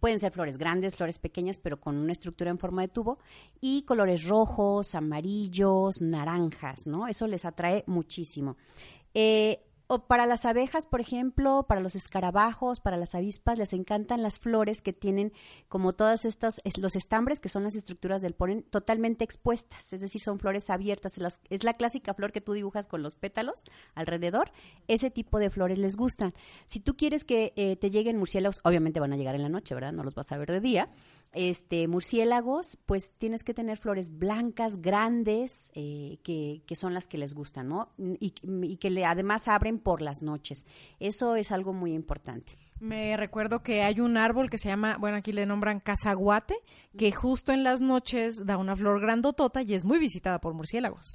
Pueden 0.00 0.18
ser 0.18 0.32
flores 0.32 0.56
grandes, 0.56 0.96
flores 0.96 1.18
pequeñas, 1.18 1.58
pero 1.58 1.80
con 1.80 1.96
una 1.96 2.12
estructura 2.12 2.50
en 2.50 2.58
forma 2.58 2.82
de 2.82 2.88
tubo. 2.88 3.18
Y 3.60 3.82
colores 3.82 4.24
rojos, 4.24 4.94
amarillos, 4.94 6.00
naranjas, 6.00 6.86
¿no? 6.86 7.06
Eso 7.06 7.26
les 7.26 7.44
atrae 7.44 7.84
muchísimo. 7.86 8.56
Eh, 9.14 9.62
o 9.88 10.06
para 10.06 10.24
las 10.24 10.46
abejas, 10.46 10.86
por 10.86 11.02
ejemplo, 11.02 11.66
para 11.68 11.82
los 11.82 11.96
escarabajos, 11.96 12.80
para 12.80 12.96
las 12.96 13.14
avispas, 13.14 13.58
les 13.58 13.74
encantan 13.74 14.22
las 14.22 14.38
flores 14.38 14.80
que 14.80 14.94
tienen 14.94 15.34
como 15.68 15.92
todas 15.92 16.24
estas, 16.24 16.62
es- 16.64 16.78
los 16.78 16.96
estambres, 16.96 17.40
que 17.40 17.50
son 17.50 17.62
las 17.64 17.74
estructuras 17.74 18.22
del 18.22 18.32
polen, 18.32 18.62
totalmente 18.62 19.22
expuestas, 19.22 19.92
es 19.92 20.00
decir, 20.00 20.22
son 20.22 20.38
flores 20.38 20.70
abiertas. 20.70 21.18
es 21.50 21.64
la 21.64 21.74
clásica 21.74 22.14
flor 22.14 22.32
que 22.32 22.40
tú 22.40 22.54
dibujas 22.54 22.86
con 22.86 23.02
los 23.02 23.16
pétalos 23.16 23.64
alrededor. 23.94 24.50
Ese 24.88 25.10
tipo 25.10 25.38
de 25.38 25.50
flores 25.50 25.76
les 25.76 25.96
gustan. 25.96 26.32
Si 26.64 26.80
tú 26.80 26.96
quieres 26.96 27.24
que 27.24 27.52
eh, 27.56 27.76
te 27.76 27.90
lleguen 27.90 28.16
murciélagos, 28.16 28.60
obviamente 28.64 28.98
van 28.98 29.12
a 29.12 29.16
llegar 29.18 29.34
en 29.34 29.42
la 29.42 29.50
noche, 29.50 29.74
¿verdad? 29.74 29.92
No 29.92 30.04
los 30.04 30.14
vas 30.14 30.32
a 30.32 30.38
ver 30.38 30.50
de 30.52 30.60
día. 30.60 30.88
Este, 31.32 31.88
murciélagos, 31.88 32.78
pues 32.84 33.14
tienes 33.16 33.42
que 33.42 33.54
tener 33.54 33.78
flores 33.78 34.18
blancas, 34.18 34.82
grandes, 34.82 35.70
eh, 35.74 36.18
que, 36.22 36.62
que 36.66 36.76
son 36.76 36.92
las 36.92 37.08
que 37.08 37.16
les 37.16 37.32
gustan, 37.34 37.68
¿no? 37.68 37.92
Y, 38.20 38.34
y 38.42 38.76
que 38.76 38.90
le, 38.90 39.06
además 39.06 39.48
abren 39.48 39.78
por 39.78 40.02
las 40.02 40.22
noches. 40.22 40.66
Eso 41.00 41.36
es 41.36 41.50
algo 41.50 41.72
muy 41.72 41.94
importante. 41.94 42.52
Me 42.80 43.16
recuerdo 43.16 43.62
que 43.62 43.82
hay 43.82 44.00
un 44.00 44.16
árbol 44.16 44.50
que 44.50 44.58
se 44.58 44.68
llama, 44.68 44.96
bueno, 44.98 45.16
aquí 45.16 45.32
le 45.32 45.46
nombran 45.46 45.78
cazaguate, 45.78 46.56
que 46.98 47.12
justo 47.12 47.52
en 47.52 47.62
las 47.62 47.80
noches 47.80 48.44
da 48.44 48.56
una 48.56 48.74
flor 48.74 49.00
grandotota 49.00 49.62
y 49.62 49.74
es 49.74 49.84
muy 49.84 50.00
visitada 50.00 50.40
por 50.40 50.52
murciélagos. 50.52 51.14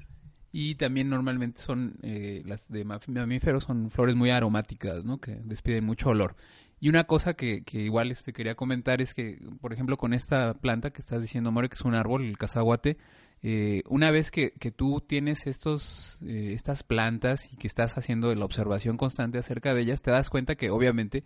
Y 0.54 0.76
también 0.76 1.10
normalmente 1.10 1.62
son, 1.62 2.00
eh, 2.04 2.42
las 2.46 2.68
de 2.70 2.86
mamíferos 2.86 3.66
son 3.66 3.92
flores 3.92 4.16
muy 4.16 4.30
aromáticas, 4.30 5.04
¿no? 5.04 5.20
Que 5.20 5.36
despiden 5.44 5.86
mucho 5.86 6.10
olor. 6.10 6.36
Y 6.80 6.90
una 6.90 7.06
cosa 7.06 7.34
que, 7.34 7.64
que 7.64 7.80
igual 7.80 8.12
este 8.12 8.34
quería 8.34 8.56
comentar 8.56 9.02
es 9.02 9.14
que, 9.14 9.40
por 9.62 9.74
ejemplo, 9.74 9.98
con 9.98 10.14
esta 10.14 10.54
planta 10.56 10.92
que 10.92 11.02
estás 11.02 11.22
diciendo, 11.22 11.52
More, 11.52 11.70
que 11.70 11.76
es 11.76 11.82
un 11.82 11.96
árbol, 11.96 12.24
el 12.26 12.38
cazaguate, 12.38 12.98
eh, 13.44 13.84
una 13.88 14.10
vez 14.12 14.32
que, 14.32 14.52
tú 14.76 15.02
tienes 15.02 15.46
estos, 15.48 16.18
eh, 16.26 16.54
estas 16.54 16.84
plantas 16.84 17.52
y 17.52 17.58
que 17.58 17.68
estás 17.68 17.98
haciendo 17.98 18.34
la 18.34 18.46
observación 18.46 18.98
constante 18.98 19.38
acerca 19.38 19.74
de 19.74 19.82
ellas, 19.82 20.02
te 20.02 20.12
das 20.12 20.30
cuenta 20.30 20.56
que 20.56 20.70
obviamente, 20.72 21.24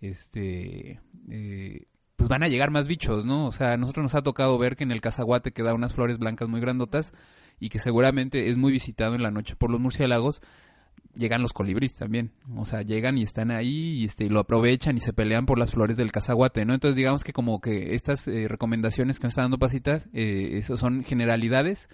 este, 0.00 1.00
eh, 1.30 1.86
pues 2.16 2.28
van 2.28 2.42
a 2.42 2.48
llegar 2.48 2.70
más 2.70 2.88
bichos, 2.88 3.24
¿no? 3.24 3.46
O 3.46 3.52
sea, 3.52 3.72
a 3.72 3.76
nosotros 3.76 4.02
nos 4.04 4.14
ha 4.14 4.22
tocado 4.22 4.58
ver 4.58 4.76
que 4.76 4.84
en 4.84 4.92
el 4.92 5.00
cazaguate 5.00 5.52
que 5.52 5.62
da 5.62 5.74
unas 5.74 5.94
flores 5.94 6.18
blancas 6.18 6.48
muy 6.48 6.60
grandotas 6.60 7.12
y 7.60 7.68
que 7.68 7.78
seguramente 7.78 8.48
es 8.48 8.56
muy 8.56 8.72
visitado 8.72 9.14
en 9.14 9.22
la 9.22 9.30
noche 9.30 9.54
por 9.56 9.70
los 9.70 9.80
murciélagos, 9.80 10.42
llegan 11.14 11.42
los 11.42 11.52
colibríes 11.52 11.94
también. 11.94 12.32
O 12.56 12.64
sea, 12.64 12.82
llegan 12.82 13.18
y 13.18 13.22
están 13.22 13.50
ahí 13.50 14.00
y 14.00 14.04
este, 14.06 14.28
lo 14.28 14.40
aprovechan 14.40 14.96
y 14.96 15.00
se 15.00 15.12
pelean 15.12 15.46
por 15.46 15.58
las 15.58 15.72
flores 15.72 15.96
del 15.96 16.12
cazaguate, 16.12 16.64
¿no? 16.64 16.74
Entonces, 16.74 16.96
digamos 16.96 17.24
que 17.24 17.32
como 17.32 17.60
que 17.60 17.94
estas 17.94 18.26
eh, 18.28 18.48
recomendaciones 18.48 19.18
que 19.18 19.24
nos 19.24 19.32
está 19.32 19.42
dando 19.42 19.58
Pasitas, 19.58 20.08
eh, 20.12 20.50
eso 20.54 20.76
son 20.76 21.04
generalidades 21.04 21.88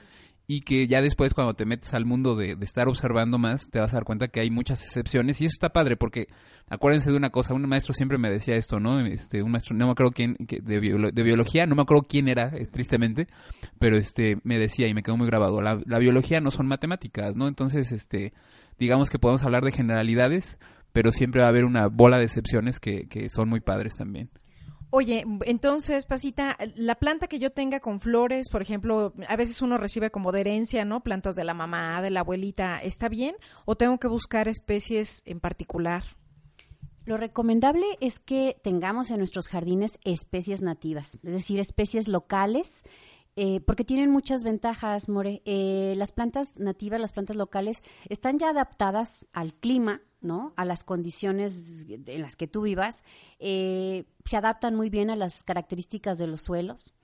y 0.51 0.63
que 0.63 0.87
ya 0.87 1.03
después 1.03 1.35
cuando 1.35 1.55
te 1.55 1.67
metes 1.67 1.93
al 1.93 2.07
mundo 2.07 2.35
de, 2.35 2.57
de 2.57 2.65
estar 2.65 2.89
observando 2.89 3.37
más, 3.37 3.69
te 3.69 3.81
vas 3.81 3.93
a 3.93 3.97
dar 3.97 4.05
cuenta 4.05 4.29
que 4.29 4.41
hay 4.41 4.51
muchas 4.51 4.83
excepciones 4.83 5.41
y 5.41 5.45
eso 5.45 5.53
está 5.53 5.75
padre 5.75 5.99
porque 5.99 6.29
acuérdense 6.69 7.11
de 7.11 7.17
una 7.19 7.29
cosa, 7.29 7.53
un 7.53 7.69
maestro 7.69 7.93
siempre 7.93 8.17
me 8.17 8.31
decía 8.31 8.57
esto, 8.57 8.81
¿no? 8.81 8.99
Este, 9.01 9.43
un 9.43 9.51
maestro, 9.51 9.77
no 9.77 9.85
me 9.85 9.93
acuerdo 9.93 10.13
quién, 10.13 10.37
de, 10.39 10.81
de 10.81 11.23
biología, 11.23 11.67
no 11.67 11.75
me 11.75 11.83
acuerdo 11.83 12.07
quién 12.09 12.29
era, 12.29 12.51
eh, 12.57 12.67
tristemente, 12.67 13.29
pero 13.79 13.99
este, 13.99 14.39
me 14.43 14.59
decía 14.59 14.89
y 14.89 14.95
me 14.95 15.03
quedó 15.03 15.19
muy 15.19 15.27
grabado, 15.27 15.61
la, 15.61 15.81
la 15.85 15.99
biología 15.99 16.41
no 16.41 16.51
son 16.51 16.67
matemáticas, 16.67 17.37
¿no? 17.37 17.47
Entonces, 17.47 17.93
este, 17.93 18.33
digamos 18.79 19.11
que 19.11 19.19
podemos 19.19 19.43
hablar 19.43 19.65
de 19.65 19.73
generalidades, 19.73 20.59
pero 20.93 21.13
siempre 21.13 21.41
va 21.41 21.47
a 21.47 21.51
haber 21.51 21.65
una 21.65 21.89
bola 21.89 22.19
de 22.19 22.25
excepciones 22.25 22.81
que, 22.81 23.09
que 23.09 23.29
son 23.29 23.49
muy 23.49 23.61
padres 23.61 23.97
también. 23.97 24.31
Oye, 24.91 25.27
entonces, 25.45 26.07
Pasita, 26.07 26.57
la 26.75 26.95
planta 26.95 27.27
que 27.27 27.39
yo 27.39 27.51
tenga 27.51 27.79
con 27.81 28.01
flores, 28.01 28.49
por 28.49 28.63
ejemplo, 28.63 29.13
a 29.29 29.37
veces 29.37 29.61
uno 29.61 29.77
recibe 29.77 30.11
como 30.11 30.33
de 30.33 30.41
herencia, 30.41 30.87
¿no? 30.87 31.03
Plantas 31.03 31.35
de 31.35 31.45
la 31.45 31.53
mamá, 31.53 32.01
de 32.01 32.09
la 32.09 32.21
abuelita, 32.21 32.79
¿está 32.79 33.11
bien? 33.11 33.35
¿O 33.67 33.77
tengo 33.77 33.99
que 33.99 34.09
buscar 34.09 34.49
especies 34.49 35.23
en 35.27 35.41
particular? 35.41 36.05
Lo 37.05 37.19
recomendable 37.19 37.85
es 38.01 38.19
que 38.19 38.57
tengamos 38.63 39.11
en 39.11 39.19
nuestros 39.19 39.49
jardines 39.49 39.99
especies 40.05 40.63
nativas, 40.63 41.19
es 41.23 41.35
decir, 41.35 41.61
especies 41.61 42.09
locales, 42.09 42.83
eh, 43.41 43.61
porque 43.61 43.85
tienen 43.85 44.11
muchas 44.11 44.43
ventajas, 44.43 45.09
More. 45.09 45.43
Eh, 45.45 45.95
las 45.97 46.11
plantas 46.11 46.55
nativas, 46.57 47.01
las 47.01 47.13
plantas 47.13 47.37
locales, 47.37 47.85
están 48.09 48.37
ya 48.37 48.49
adaptadas 48.49 49.29
al 49.33 49.55
clima, 49.55 50.03
¿no? 50.21 50.53
A 50.57 50.65
las 50.65 50.83
condiciones 50.83 51.87
en 51.89 52.21
las 52.21 52.35
que 52.35 52.49
tú 52.49 52.63
vivas. 52.63 53.05
Eh, 53.39 54.07
se 54.25 54.37
adaptan 54.37 54.75
muy 54.75 54.91
bien 54.91 55.09
a 55.09 55.15
las 55.15 55.45
características 55.45 56.19
de 56.19 56.27
los 56.27 56.41
suelos. 56.43 56.95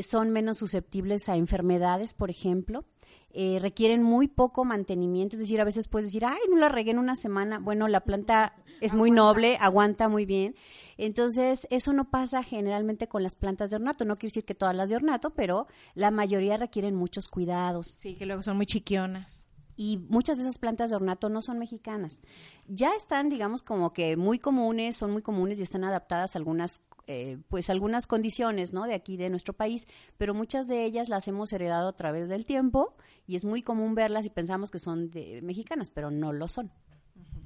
Son 0.00 0.30
menos 0.30 0.56
susceptibles 0.56 1.28
a 1.28 1.36
enfermedades, 1.36 2.14
por 2.14 2.30
ejemplo. 2.30 2.86
Requieren 3.34 4.02
muy 4.02 4.26
poco 4.26 4.64
mantenimiento, 4.64 5.36
es 5.36 5.40
decir, 5.40 5.60
a 5.60 5.64
veces 5.64 5.86
puedes 5.88 6.08
decir, 6.08 6.24
ay, 6.24 6.38
no 6.50 6.56
la 6.56 6.70
regué 6.70 6.92
en 6.92 6.98
una 6.98 7.14
semana. 7.14 7.58
Bueno, 7.58 7.88
la 7.88 8.00
planta 8.00 8.56
es 8.84 8.92
muy 8.92 9.10
noble, 9.10 9.56
aguanta 9.60 10.08
muy 10.08 10.26
bien. 10.26 10.54
Entonces, 10.96 11.66
eso 11.70 11.92
no 11.92 12.10
pasa 12.10 12.42
generalmente 12.42 13.08
con 13.08 13.22
las 13.22 13.34
plantas 13.34 13.70
de 13.70 13.76
ornato. 13.76 14.04
No 14.04 14.16
quiero 14.16 14.30
decir 14.30 14.44
que 14.44 14.54
todas 14.54 14.76
las 14.76 14.88
de 14.88 14.96
ornato, 14.96 15.30
pero 15.30 15.66
la 15.94 16.10
mayoría 16.10 16.56
requieren 16.56 16.94
muchos 16.94 17.28
cuidados. 17.28 17.94
Sí, 17.98 18.14
que 18.14 18.26
luego 18.26 18.42
son 18.42 18.56
muy 18.56 18.66
chiquionas. 18.66 19.48
Y 19.76 19.98
muchas 20.08 20.36
de 20.36 20.44
esas 20.44 20.58
plantas 20.58 20.90
de 20.90 20.96
ornato 20.96 21.28
no 21.28 21.42
son 21.42 21.58
mexicanas. 21.58 22.22
Ya 22.68 22.94
están, 22.94 23.28
digamos, 23.28 23.62
como 23.62 23.92
que 23.92 24.16
muy 24.16 24.38
comunes, 24.38 24.96
son 24.96 25.10
muy 25.10 25.22
comunes 25.22 25.58
y 25.58 25.62
están 25.62 25.82
adaptadas 25.82 26.34
a 26.34 26.38
algunas, 26.38 26.80
eh, 27.06 27.38
pues 27.48 27.70
algunas 27.70 28.06
condiciones, 28.06 28.72
¿no? 28.72 28.84
De 28.84 28.94
aquí, 28.94 29.16
de 29.16 29.30
nuestro 29.30 29.52
país, 29.52 29.88
pero 30.16 30.32
muchas 30.32 30.68
de 30.68 30.84
ellas 30.84 31.08
las 31.08 31.26
hemos 31.26 31.52
heredado 31.52 31.88
a 31.88 31.96
través 31.96 32.28
del 32.28 32.46
tiempo 32.46 32.94
y 33.26 33.34
es 33.34 33.44
muy 33.44 33.62
común 33.62 33.96
verlas 33.96 34.26
y 34.26 34.30
pensamos 34.30 34.70
que 34.70 34.78
son 34.78 35.10
de 35.10 35.40
mexicanas, 35.42 35.90
pero 35.90 36.10
no 36.10 36.32
lo 36.32 36.46
son. 36.46 36.70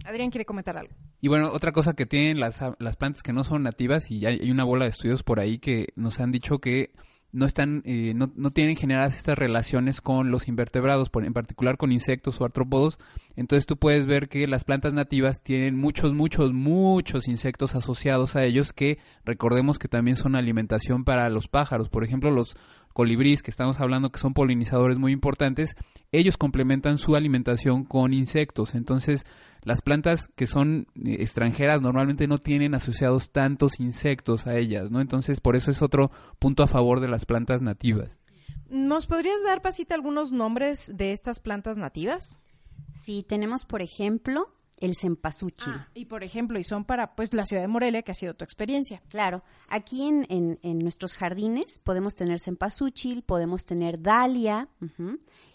Adrián 0.08 0.30
quiere 0.30 0.46
comentar 0.46 0.76
algo. 0.78 0.94
Y 1.20 1.28
bueno, 1.28 1.50
otra 1.52 1.72
cosa 1.72 1.92
que 1.92 2.06
tienen 2.06 2.40
las, 2.40 2.60
las 2.78 2.96
plantas 2.96 3.22
que 3.22 3.34
no 3.34 3.44
son 3.44 3.62
nativas, 3.62 4.10
y 4.10 4.24
hay, 4.24 4.40
hay 4.40 4.50
una 4.50 4.64
bola 4.64 4.86
de 4.86 4.90
estudios 4.90 5.22
por 5.22 5.38
ahí 5.38 5.58
que 5.58 5.88
nos 5.96 6.18
han 6.20 6.32
dicho 6.32 6.60
que 6.60 6.92
no 7.30 7.44
están, 7.44 7.82
eh, 7.84 8.14
no, 8.14 8.32
no 8.36 8.50
tienen 8.50 8.76
generadas 8.76 9.14
estas 9.14 9.36
relaciones 9.36 10.00
con 10.00 10.30
los 10.30 10.48
invertebrados, 10.48 11.10
en 11.14 11.32
particular 11.34 11.76
con 11.76 11.92
insectos 11.92 12.40
o 12.40 12.44
artrópodos. 12.44 12.98
Entonces 13.36 13.66
tú 13.66 13.76
puedes 13.76 14.06
ver 14.06 14.28
que 14.28 14.46
las 14.46 14.64
plantas 14.64 14.94
nativas 14.94 15.42
tienen 15.42 15.76
muchos, 15.76 16.14
muchos, 16.14 16.54
muchos 16.54 17.28
insectos 17.28 17.74
asociados 17.74 18.34
a 18.34 18.44
ellos 18.44 18.72
que 18.72 18.98
recordemos 19.26 19.78
que 19.78 19.88
también 19.88 20.16
son 20.16 20.36
alimentación 20.36 21.04
para 21.04 21.28
los 21.28 21.48
pájaros. 21.48 21.90
Por 21.90 22.02
ejemplo, 22.02 22.30
los 22.30 22.56
colibríes 22.94 23.42
que 23.42 23.50
estamos 23.50 23.78
hablando 23.78 24.10
que 24.10 24.18
son 24.18 24.32
polinizadores 24.32 24.96
muy 24.96 25.12
importantes, 25.12 25.76
ellos 26.12 26.38
complementan 26.38 26.96
su 26.96 27.14
alimentación 27.14 27.84
con 27.84 28.14
insectos. 28.14 28.74
Entonces, 28.74 29.24
las 29.68 29.82
plantas 29.82 30.28
que 30.34 30.46
son 30.48 30.88
eh, 30.96 31.18
extranjeras 31.20 31.80
normalmente 31.80 32.26
no 32.26 32.38
tienen 32.38 32.74
asociados 32.74 33.30
tantos 33.30 33.78
insectos 33.78 34.46
a 34.48 34.56
ellas, 34.56 34.90
¿no? 34.90 35.00
Entonces, 35.00 35.40
por 35.40 35.54
eso 35.54 35.70
es 35.70 35.80
otro 35.82 36.10
punto 36.40 36.62
a 36.64 36.66
favor 36.66 36.98
de 37.00 37.08
las 37.08 37.24
plantas 37.26 37.62
nativas. 37.62 38.10
¿Nos 38.68 39.06
podrías 39.06 39.42
dar, 39.46 39.62
Pasita, 39.62 39.94
algunos 39.94 40.32
nombres 40.32 40.90
de 40.94 41.12
estas 41.12 41.38
plantas 41.40 41.76
nativas? 41.76 42.40
Sí, 42.94 43.24
tenemos, 43.26 43.64
por 43.64 43.80
ejemplo, 43.82 44.52
el 44.80 44.94
cempasúchil. 44.96 45.72
Ah, 45.76 45.88
y 45.94 46.04
por 46.04 46.22
ejemplo, 46.22 46.58
y 46.58 46.64
son 46.64 46.84
para 46.84 47.14
pues 47.16 47.32
la 47.34 47.46
ciudad 47.46 47.62
de 47.62 47.68
Morelia, 47.68 48.02
que 48.02 48.12
ha 48.12 48.14
sido 48.14 48.34
tu 48.34 48.44
experiencia. 48.44 49.02
Claro, 49.08 49.42
aquí 49.68 50.02
en, 50.06 50.26
en- 50.28 50.58
en 50.62 50.78
nuestros 50.80 51.14
jardines 51.14 51.78
podemos 51.78 52.14
tener 52.14 52.38
cempasúchil, 52.40 53.22
podemos 53.22 53.64
tener 53.64 54.00
dalia. 54.02 54.68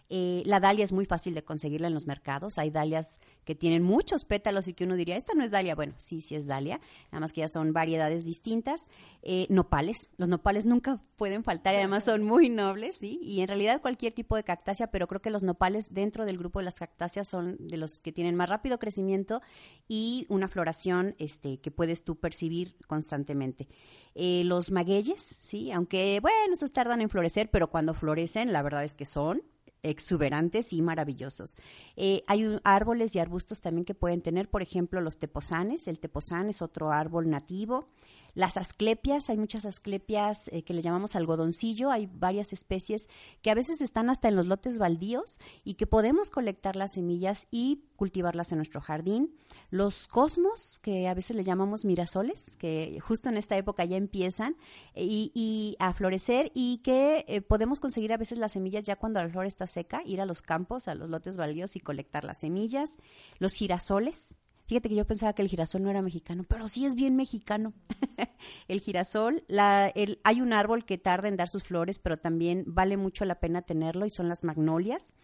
Eh, 0.09 0.43
la 0.45 0.59
dalia 0.59 0.83
es 0.83 0.91
muy 0.91 1.05
fácil 1.05 1.33
de 1.33 1.43
conseguirla 1.43 1.87
en 1.87 1.93
los 1.93 2.05
mercados. 2.05 2.57
Hay 2.57 2.69
dalias 2.69 3.19
que 3.45 3.55
tienen 3.55 3.83
muchos 3.83 4.25
pétalos 4.25 4.67
y 4.67 4.73
que 4.73 4.83
uno 4.83 4.95
diría, 4.95 5.15
esta 5.15 5.33
no 5.33 5.43
es 5.43 5.51
dalia. 5.51 5.75
Bueno, 5.75 5.93
sí, 5.97 6.21
sí 6.21 6.35
es 6.35 6.45
dalia, 6.45 6.79
nada 7.11 7.21
más 7.21 7.33
que 7.33 7.41
ya 7.41 7.47
son 7.47 7.73
variedades 7.73 8.25
distintas. 8.25 8.85
Eh, 9.21 9.47
nopales, 9.49 10.09
los 10.17 10.29
nopales 10.29 10.65
nunca 10.65 11.01
pueden 11.15 11.43
faltar 11.43 11.73
y 11.73 11.77
además 11.77 12.03
son 12.03 12.23
muy 12.23 12.49
nobles, 12.49 12.97
¿sí? 12.97 13.19
Y 13.21 13.41
en 13.41 13.47
realidad 13.47 13.81
cualquier 13.81 14.13
tipo 14.13 14.35
de 14.35 14.43
cactácea, 14.43 14.87
pero 14.87 15.07
creo 15.07 15.21
que 15.21 15.29
los 15.29 15.43
nopales 15.43 15.93
dentro 15.93 16.25
del 16.25 16.37
grupo 16.37 16.59
de 16.59 16.65
las 16.65 16.75
cactáceas 16.75 17.27
son 17.27 17.57
de 17.59 17.77
los 17.77 17.99
que 17.99 18.11
tienen 18.11 18.35
más 18.35 18.49
rápido 18.49 18.79
crecimiento 18.79 19.41
y 19.87 20.25
una 20.29 20.47
floración 20.47 21.15
este, 21.19 21.59
que 21.59 21.71
puedes 21.71 22.03
tú 22.03 22.19
percibir 22.19 22.75
constantemente. 22.87 23.67
Eh, 24.15 24.43
los 24.45 24.71
magueyes, 24.71 25.21
sí, 25.21 25.71
aunque 25.71 26.19
bueno, 26.21 26.53
esos 26.53 26.73
tardan 26.73 27.01
en 27.01 27.09
florecer, 27.09 27.49
pero 27.49 27.69
cuando 27.69 27.93
florecen, 27.93 28.53
la 28.53 28.61
verdad 28.61 28.83
es 28.83 28.93
que 28.93 29.05
son 29.05 29.43
exuberantes 29.83 30.73
y 30.73 30.81
maravillosos. 30.81 31.57
Eh, 31.95 32.23
hay 32.27 32.57
árboles 32.63 33.15
y 33.15 33.19
arbustos 33.19 33.61
también 33.61 33.85
que 33.85 33.93
pueden 33.93 34.21
tener, 34.21 34.49
por 34.49 34.61
ejemplo, 34.61 35.01
los 35.01 35.19
teposanes. 35.19 35.87
El 35.87 35.99
tepozán 35.99 36.49
es 36.49 36.61
otro 36.61 36.91
árbol 36.91 37.29
nativo. 37.29 37.89
Las 38.33 38.57
asclepias, 38.57 39.29
hay 39.29 39.37
muchas 39.37 39.65
asclepias 39.65 40.47
eh, 40.51 40.63
que 40.63 40.73
le 40.73 40.81
llamamos 40.81 41.15
algodoncillo, 41.15 41.91
hay 41.91 42.09
varias 42.11 42.51
especies 42.51 43.07
que 43.41 43.51
a 43.51 43.55
veces 43.55 43.81
están 43.81 44.09
hasta 44.09 44.27
en 44.27 44.35
los 44.35 44.47
lotes 44.47 44.77
baldíos 44.77 45.37
y 45.63 45.75
que 45.75 45.85
podemos 45.85 46.29
colectar 46.29 46.75
las 46.75 46.93
semillas 46.93 47.47
y 47.51 47.83
cultivarlas 47.95 48.51
en 48.51 48.57
nuestro 48.57 48.81
jardín. 48.81 49.35
Los 49.69 50.07
cosmos, 50.07 50.79
que 50.79 51.07
a 51.07 51.13
veces 51.13 51.35
le 51.35 51.43
llamamos 51.43 51.85
mirasoles, 51.85 52.57
que 52.57 52.99
justo 53.01 53.29
en 53.29 53.37
esta 53.37 53.55
época 53.55 53.85
ya 53.85 53.97
empiezan 53.97 54.55
eh, 54.95 55.05
y, 55.05 55.31
y 55.35 55.75
a 55.79 55.93
florecer 55.93 56.51
y 56.53 56.79
que 56.79 57.25
eh, 57.27 57.41
podemos 57.41 57.79
conseguir 57.79 58.13
a 58.13 58.17
veces 58.17 58.37
las 58.39 58.53
semillas 58.53 58.83
ya 58.83 58.95
cuando 58.95 59.21
la 59.21 59.29
flor 59.29 59.45
está 59.45 59.67
seca, 59.67 60.01
ir 60.05 60.21
a 60.21 60.25
los 60.25 60.41
campos, 60.41 60.87
a 60.87 60.95
los 60.95 61.09
lotes 61.09 61.37
baldíos 61.37 61.75
y 61.75 61.79
colectar 61.79 62.23
las 62.23 62.39
semillas. 62.39 62.97
Los 63.37 63.53
girasoles, 63.53 64.35
Fíjate 64.65 64.89
que 64.89 64.95
yo 64.95 65.05
pensaba 65.05 65.33
que 65.33 65.41
el 65.41 65.49
girasol 65.49 65.83
no 65.83 65.89
era 65.89 66.01
mexicano, 66.01 66.45
pero 66.47 66.67
sí 66.67 66.85
es 66.85 66.95
bien 66.95 67.15
mexicano. 67.15 67.73
el 68.67 68.79
girasol, 68.79 69.43
la, 69.47 69.87
el, 69.87 70.19
hay 70.23 70.41
un 70.41 70.53
árbol 70.53 70.85
que 70.85 70.97
tarda 70.97 71.27
en 71.27 71.35
dar 71.35 71.49
sus 71.49 71.63
flores, 71.63 71.99
pero 71.99 72.17
también 72.17 72.63
vale 72.67 72.95
mucho 72.95 73.25
la 73.25 73.39
pena 73.39 73.61
tenerlo 73.61 74.05
y 74.05 74.09
son 74.09 74.29
las 74.29 74.43
magnolias. 74.43 75.15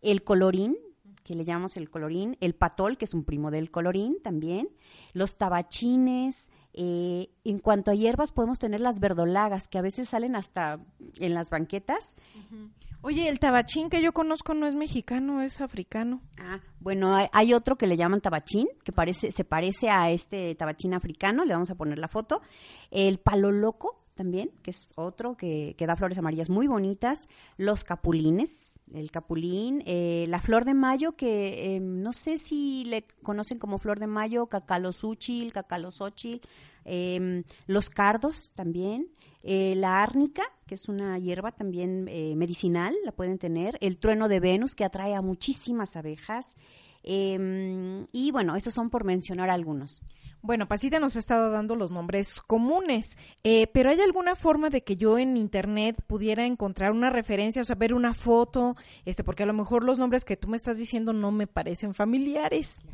El 0.00 0.24
colorín, 0.24 0.76
que 1.22 1.34
le 1.34 1.44
llamamos 1.44 1.76
el 1.76 1.90
colorín, 1.90 2.38
el 2.40 2.54
patol, 2.54 2.96
que 2.96 3.04
es 3.04 3.12
un 3.12 3.24
primo 3.24 3.50
del 3.50 3.70
colorín 3.70 4.16
también, 4.22 4.70
los 5.12 5.36
tabachines. 5.36 6.50
eh, 6.72 7.30
en 7.44 7.58
cuanto 7.58 7.90
a 7.90 7.94
hierbas, 7.94 8.32
podemos 8.32 8.58
tener 8.58 8.80
las 8.80 9.00
verdolagas, 9.00 9.68
que 9.68 9.78
a 9.78 9.82
veces 9.82 10.08
salen 10.08 10.34
hasta 10.36 10.80
en 11.18 11.34
las 11.34 11.50
banquetas. 11.50 12.14
Oye, 13.00 13.28
el 13.28 13.38
tabachín 13.38 13.90
que 13.90 14.02
yo 14.02 14.12
conozco 14.12 14.54
no 14.54 14.66
es 14.66 14.74
mexicano, 14.74 15.42
es 15.42 15.60
africano. 15.60 16.20
Ah, 16.38 16.60
bueno, 16.80 17.14
hay, 17.14 17.28
hay 17.32 17.54
otro 17.54 17.76
que 17.76 17.86
le 17.86 17.96
llaman 17.96 18.20
tabachín, 18.20 18.66
que 18.84 18.92
parece, 18.92 19.30
se 19.30 19.44
parece 19.44 19.88
a 19.88 20.10
este 20.10 20.54
tabachín 20.56 20.94
africano, 20.94 21.44
le 21.44 21.54
vamos 21.54 21.70
a 21.70 21.76
poner 21.76 21.98
la 21.98 22.08
foto. 22.08 22.42
El 22.90 23.18
palo 23.18 23.52
loco 23.52 23.97
también, 24.18 24.50
que 24.62 24.72
es 24.72 24.88
otro 24.96 25.36
que, 25.36 25.76
que 25.78 25.86
da 25.86 25.94
flores 25.94 26.18
amarillas 26.18 26.50
muy 26.50 26.66
bonitas. 26.66 27.28
Los 27.56 27.84
capulines, 27.84 28.80
el 28.92 29.12
capulín, 29.12 29.82
eh, 29.86 30.26
la 30.28 30.40
flor 30.40 30.64
de 30.64 30.74
mayo, 30.74 31.12
que 31.12 31.76
eh, 31.76 31.80
no 31.80 32.12
sé 32.12 32.36
si 32.36 32.84
le 32.84 33.04
conocen 33.22 33.58
como 33.58 33.78
flor 33.78 34.00
de 34.00 34.08
mayo, 34.08 34.46
cacalosúchil, 34.46 35.52
cacalosóchil, 35.52 36.40
eh, 36.84 37.44
los 37.68 37.88
cardos 37.88 38.52
también, 38.54 39.06
eh, 39.44 39.74
la 39.76 40.02
árnica, 40.02 40.42
que 40.66 40.74
es 40.74 40.88
una 40.88 41.16
hierba 41.18 41.52
también 41.52 42.08
eh, 42.08 42.34
medicinal, 42.34 42.94
la 43.04 43.12
pueden 43.12 43.38
tener, 43.38 43.78
el 43.80 43.98
trueno 43.98 44.26
de 44.26 44.40
Venus, 44.40 44.74
que 44.74 44.84
atrae 44.84 45.14
a 45.14 45.22
muchísimas 45.22 45.94
abejas, 45.96 46.56
eh, 47.04 48.04
y 48.12 48.32
bueno, 48.32 48.56
esos 48.56 48.74
son 48.74 48.90
por 48.90 49.04
mencionar 49.04 49.48
algunos. 49.48 50.02
Bueno, 50.40 50.68
Pasita 50.68 51.00
nos 51.00 51.16
ha 51.16 51.18
estado 51.18 51.50
dando 51.50 51.74
los 51.74 51.90
nombres 51.90 52.40
comunes, 52.40 53.18
eh, 53.42 53.66
pero 53.66 53.90
¿hay 53.90 54.00
alguna 54.00 54.36
forma 54.36 54.70
de 54.70 54.84
que 54.84 54.96
yo 54.96 55.18
en 55.18 55.36
internet 55.36 55.96
pudiera 56.06 56.46
encontrar 56.46 56.92
una 56.92 57.10
referencia, 57.10 57.62
o 57.62 57.64
sea, 57.64 57.74
ver 57.74 57.92
una 57.92 58.14
foto, 58.14 58.76
este, 59.04 59.24
porque 59.24 59.42
a 59.42 59.46
lo 59.46 59.52
mejor 59.52 59.82
los 59.82 59.98
nombres 59.98 60.24
que 60.24 60.36
tú 60.36 60.48
me 60.48 60.56
estás 60.56 60.78
diciendo 60.78 61.12
no 61.12 61.32
me 61.32 61.48
parecen 61.48 61.92
familiares? 61.92 62.84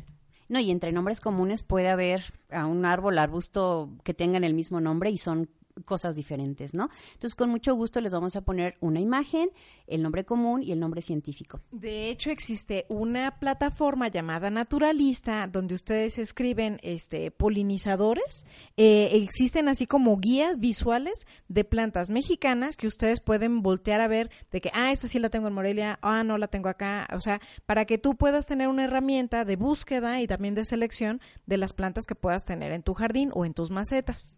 No, 0.47 0.59
y 0.59 0.71
entre 0.71 0.91
nombres 0.91 1.21
comunes 1.21 1.61
puede 1.63 1.89
haber 1.89 2.23
a 2.49 2.65
un 2.65 2.83
árbol, 2.85 3.19
arbusto 3.19 3.91
que 4.03 4.13
tengan 4.13 4.43
el 4.43 4.53
mismo 4.53 4.81
nombre 4.81 5.11
y 5.11 5.17
son 5.17 5.49
cosas 5.83 6.15
diferentes, 6.15 6.73
¿no? 6.73 6.89
Entonces, 7.13 7.35
con 7.35 7.49
mucho 7.49 7.75
gusto 7.75 7.99
les 7.99 8.13
vamos 8.13 8.35
a 8.35 8.41
poner 8.41 8.77
una 8.79 8.99
imagen, 8.99 9.49
el 9.87 10.01
nombre 10.01 10.23
común 10.23 10.63
y 10.63 10.71
el 10.71 10.79
nombre 10.79 11.01
científico. 11.01 11.59
De 11.71 12.09
hecho, 12.09 12.31
existe 12.31 12.85
una 12.87 13.39
plataforma 13.39 14.07
llamada 14.07 14.49
Naturalista 14.49 15.47
donde 15.47 15.75
ustedes 15.75 16.17
escriben 16.17 16.79
este 16.81 17.31
polinizadores. 17.31 18.45
Eh, 18.77 19.09
existen 19.13 19.67
así 19.67 19.85
como 19.85 20.17
guías 20.17 20.59
visuales 20.59 21.25
de 21.47 21.63
plantas 21.63 22.09
mexicanas 22.09 22.77
que 22.77 22.87
ustedes 22.87 23.19
pueden 23.19 23.61
voltear 23.61 24.01
a 24.01 24.07
ver 24.07 24.29
de 24.51 24.61
que, 24.61 24.71
ah, 24.73 24.91
esta 24.91 25.07
sí 25.07 25.19
la 25.19 25.29
tengo 25.29 25.47
en 25.47 25.53
Morelia, 25.53 25.99
ah, 26.01 26.23
no 26.23 26.37
la 26.37 26.47
tengo 26.47 26.69
acá. 26.69 27.07
O 27.13 27.19
sea, 27.19 27.41
para 27.65 27.85
que 27.85 27.97
tú 27.97 28.15
puedas 28.15 28.45
tener 28.45 28.67
una 28.67 28.85
herramienta 28.85 29.45
de 29.45 29.55
búsqueda 29.55 30.21
y 30.21 30.27
también 30.27 30.55
de 30.55 30.65
selección 30.65 31.21
de 31.45 31.57
las 31.57 31.73
plantas 31.73 32.05
que 32.05 32.15
puedas 32.15 32.45
tener 32.45 32.71
en 32.71 32.83
tu 32.83 32.93
jardín 32.93 33.31
o 33.33 33.45
en 33.45 33.53
tus 33.53 33.71
macetas. 33.71 34.33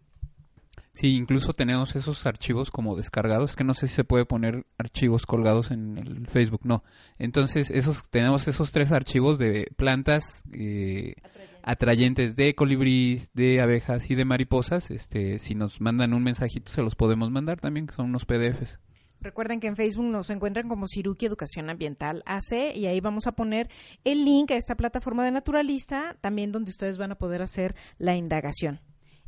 Sí, 0.98 1.14
incluso 1.14 1.52
tenemos 1.52 1.94
esos 1.94 2.26
archivos 2.26 2.72
como 2.72 2.96
descargados, 2.96 3.54
que 3.54 3.62
no 3.62 3.72
sé 3.72 3.86
si 3.86 3.94
se 3.94 4.02
puede 4.02 4.24
poner 4.24 4.66
archivos 4.78 5.26
colgados 5.26 5.70
en 5.70 5.96
el 5.96 6.26
Facebook, 6.26 6.62
no. 6.64 6.82
Entonces, 7.20 7.70
esos 7.70 8.02
tenemos 8.10 8.48
esos 8.48 8.72
tres 8.72 8.90
archivos 8.90 9.38
de 9.38 9.70
plantas 9.76 10.42
eh, 10.52 11.14
atrayentes 11.62 12.34
de 12.34 12.56
colibríes, 12.56 13.30
de 13.32 13.60
abejas 13.60 14.10
y 14.10 14.16
de 14.16 14.24
mariposas. 14.24 14.90
Este, 14.90 15.38
si 15.38 15.54
nos 15.54 15.80
mandan 15.80 16.14
un 16.14 16.24
mensajito, 16.24 16.72
se 16.72 16.82
los 16.82 16.96
podemos 16.96 17.30
mandar 17.30 17.60
también, 17.60 17.86
que 17.86 17.94
son 17.94 18.06
unos 18.06 18.24
PDFs. 18.24 18.80
Recuerden 19.20 19.60
que 19.60 19.68
en 19.68 19.76
Facebook 19.76 20.06
nos 20.06 20.30
encuentran 20.30 20.68
como 20.68 20.88
Ciruki 20.88 21.26
Educación 21.26 21.70
Ambiental 21.70 22.24
AC 22.26 22.74
y 22.74 22.86
ahí 22.86 22.98
vamos 22.98 23.28
a 23.28 23.36
poner 23.36 23.70
el 24.02 24.24
link 24.24 24.50
a 24.50 24.56
esta 24.56 24.74
plataforma 24.74 25.24
de 25.24 25.30
Naturalista, 25.30 26.16
también 26.20 26.50
donde 26.50 26.72
ustedes 26.72 26.98
van 26.98 27.12
a 27.12 27.18
poder 27.18 27.40
hacer 27.40 27.76
la 27.98 28.16
indagación. 28.16 28.80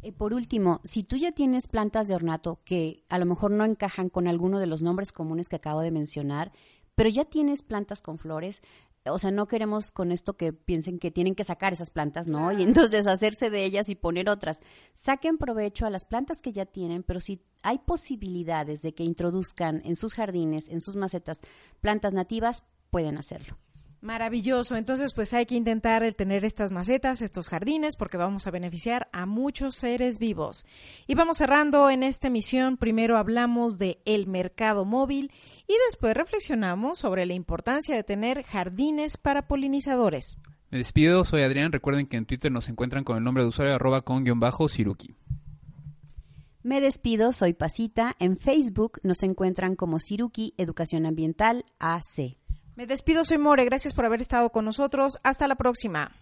Eh, 0.02 0.12
por 0.12 0.32
último, 0.32 0.80
si 0.84 1.02
tú 1.02 1.16
ya 1.16 1.32
tienes 1.32 1.66
plantas 1.66 2.08
de 2.08 2.14
ornato 2.14 2.60
que 2.64 3.04
a 3.08 3.18
lo 3.18 3.26
mejor 3.26 3.50
no 3.50 3.64
encajan 3.64 4.08
con 4.08 4.28
alguno 4.28 4.58
de 4.58 4.66
los 4.66 4.82
nombres 4.82 5.12
comunes 5.12 5.48
que 5.48 5.56
acabo 5.56 5.80
de 5.80 5.90
mencionar, 5.90 6.52
pero 6.94 7.10
ya 7.10 7.24
tienes 7.24 7.62
plantas 7.62 8.02
con 8.02 8.18
flores, 8.18 8.62
o 9.06 9.18
sea, 9.18 9.30
no 9.30 9.46
queremos 9.46 9.90
con 9.90 10.12
esto 10.12 10.36
que 10.36 10.52
piensen 10.52 10.98
que 10.98 11.10
tienen 11.10 11.34
que 11.34 11.44
sacar 11.44 11.72
esas 11.72 11.90
plantas, 11.90 12.28
¿no? 12.28 12.52
Y 12.52 12.62
entonces 12.62 12.90
deshacerse 12.90 13.48
de 13.48 13.64
ellas 13.64 13.88
y 13.88 13.94
poner 13.94 14.28
otras. 14.28 14.60
Saquen 14.92 15.38
provecho 15.38 15.86
a 15.86 15.90
las 15.90 16.04
plantas 16.04 16.42
que 16.42 16.52
ya 16.52 16.66
tienen, 16.66 17.02
pero 17.02 17.20
si 17.20 17.42
hay 17.62 17.78
posibilidades 17.78 18.82
de 18.82 18.94
que 18.94 19.04
introduzcan 19.04 19.80
en 19.84 19.96
sus 19.96 20.14
jardines, 20.14 20.68
en 20.68 20.80
sus 20.80 20.96
macetas, 20.96 21.40
plantas 21.80 22.12
nativas, 22.12 22.64
pueden 22.90 23.16
hacerlo. 23.16 23.56
Maravilloso. 24.02 24.76
Entonces, 24.76 25.12
pues 25.12 25.34
hay 25.34 25.44
que 25.44 25.54
intentar 25.54 26.02
el 26.02 26.14
tener 26.14 26.46
estas 26.46 26.72
macetas, 26.72 27.20
estos 27.20 27.48
jardines, 27.48 27.96
porque 27.96 28.16
vamos 28.16 28.46
a 28.46 28.50
beneficiar 28.50 29.08
a 29.12 29.26
muchos 29.26 29.74
seres 29.74 30.18
vivos. 30.18 30.64
Y 31.06 31.14
vamos 31.14 31.36
cerrando 31.36 31.90
en 31.90 32.02
esta 32.02 32.28
emisión. 32.28 32.78
Primero 32.78 33.18
hablamos 33.18 33.76
de 33.76 34.00
el 34.06 34.26
mercado 34.26 34.86
móvil 34.86 35.30
y 35.66 35.74
después 35.88 36.16
reflexionamos 36.16 36.98
sobre 36.98 37.26
la 37.26 37.34
importancia 37.34 37.94
de 37.94 38.02
tener 38.02 38.42
jardines 38.42 39.18
para 39.18 39.46
polinizadores. 39.46 40.38
Me 40.70 40.78
despido, 40.78 41.24
soy 41.26 41.42
Adrián. 41.42 41.70
Recuerden 41.70 42.06
que 42.06 42.16
en 42.16 42.24
Twitter 42.24 42.50
nos 42.50 42.70
encuentran 42.70 43.04
con 43.04 43.18
el 43.18 43.24
nombre 43.24 43.42
de 43.42 43.50
usuario 43.50 43.74
arroba 43.74 44.02
con 44.02 44.24
guion 44.24 44.40
bajo 44.40 44.66
Siruki. 44.68 45.14
Me 46.62 46.80
despido, 46.80 47.32
soy 47.32 47.52
Pasita. 47.52 48.16
En 48.18 48.38
Facebook 48.38 48.98
nos 49.02 49.22
encuentran 49.22 49.76
como 49.76 49.98
Siruki 49.98 50.54
Educación 50.56 51.04
Ambiental 51.04 51.66
AC. 51.78 52.39
Me 52.76 52.86
despido, 52.86 53.24
soy 53.24 53.38
More. 53.38 53.64
Gracias 53.64 53.94
por 53.94 54.04
haber 54.04 54.20
estado 54.20 54.50
con 54.50 54.64
nosotros. 54.64 55.18
Hasta 55.22 55.46
la 55.46 55.56
próxima. 55.56 56.12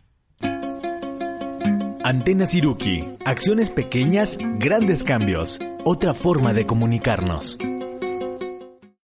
Antena 2.05 2.47
Siruki. 2.47 3.05
Acciones 3.25 3.71
pequeñas, 3.71 4.39
grandes 4.59 5.05
cambios. 5.05 5.59
Otra 5.85 6.15
forma 6.15 6.55
de 6.55 6.67
comunicarnos. 6.67 7.59